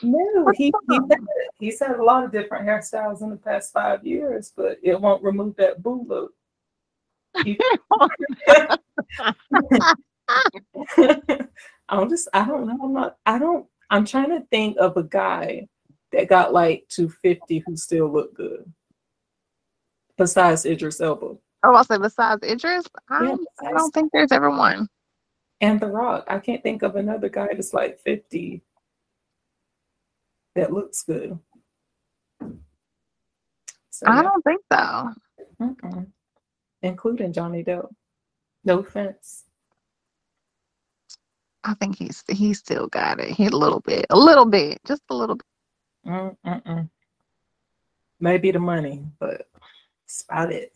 [0.00, 1.20] No, he he's had,
[1.58, 5.24] he's had a lot of different hairstyles in the past five years, but it won't
[5.24, 6.34] remove that Boo look.
[7.44, 7.58] He-
[11.88, 12.78] I'm just I don't know.
[12.82, 15.68] I'm not I don't I'm trying to think of a guy
[16.12, 18.70] that got like to 50 who still look good.
[20.16, 21.36] Besides Idris Elba.
[21.64, 23.36] Oh, I'll say besides Idris, I, Yeah,
[23.66, 24.88] I don't think there's ever one.
[25.60, 26.24] And The Rock.
[26.28, 28.62] I can't think of another guy that's like 50
[30.54, 31.38] that looks good.
[33.90, 34.22] So, I yeah.
[34.22, 35.10] don't think so.
[35.60, 36.06] Mm-mm.
[36.82, 37.88] Including Johnny Depp.
[38.64, 39.44] No offense.
[41.64, 43.30] I think he's he still got it.
[43.30, 45.46] He a little bit, a little bit, just a little bit.
[46.06, 46.90] Mm-mm-mm.
[48.18, 49.46] Maybe the money, but
[50.02, 50.72] that's about it.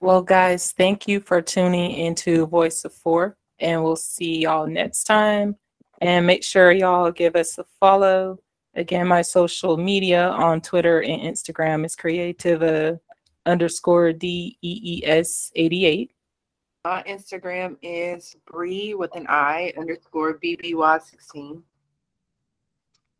[0.00, 5.04] Well, guys, thank you for tuning into Voice of Four, and we'll see y'all next
[5.04, 5.56] time.
[6.00, 8.40] And make sure y'all give us a follow.
[8.74, 12.98] Again, my social media on Twitter and Instagram is creativa
[13.46, 16.12] underscore D E E S 88.
[16.84, 21.62] My Instagram is Bree with an I underscore BBY16.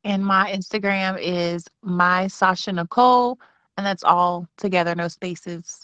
[0.05, 3.39] And my Instagram is my Sasha Nicole,
[3.77, 5.81] and that's all together, no spaces.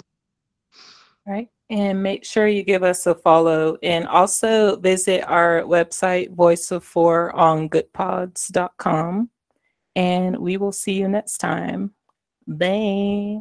[1.25, 1.49] right?
[1.71, 6.83] And make sure you give us a follow and also visit our website, Voice of
[6.83, 9.31] Four on goodpods.com.
[9.95, 11.93] And we will see you next time.
[12.47, 13.41] Bye.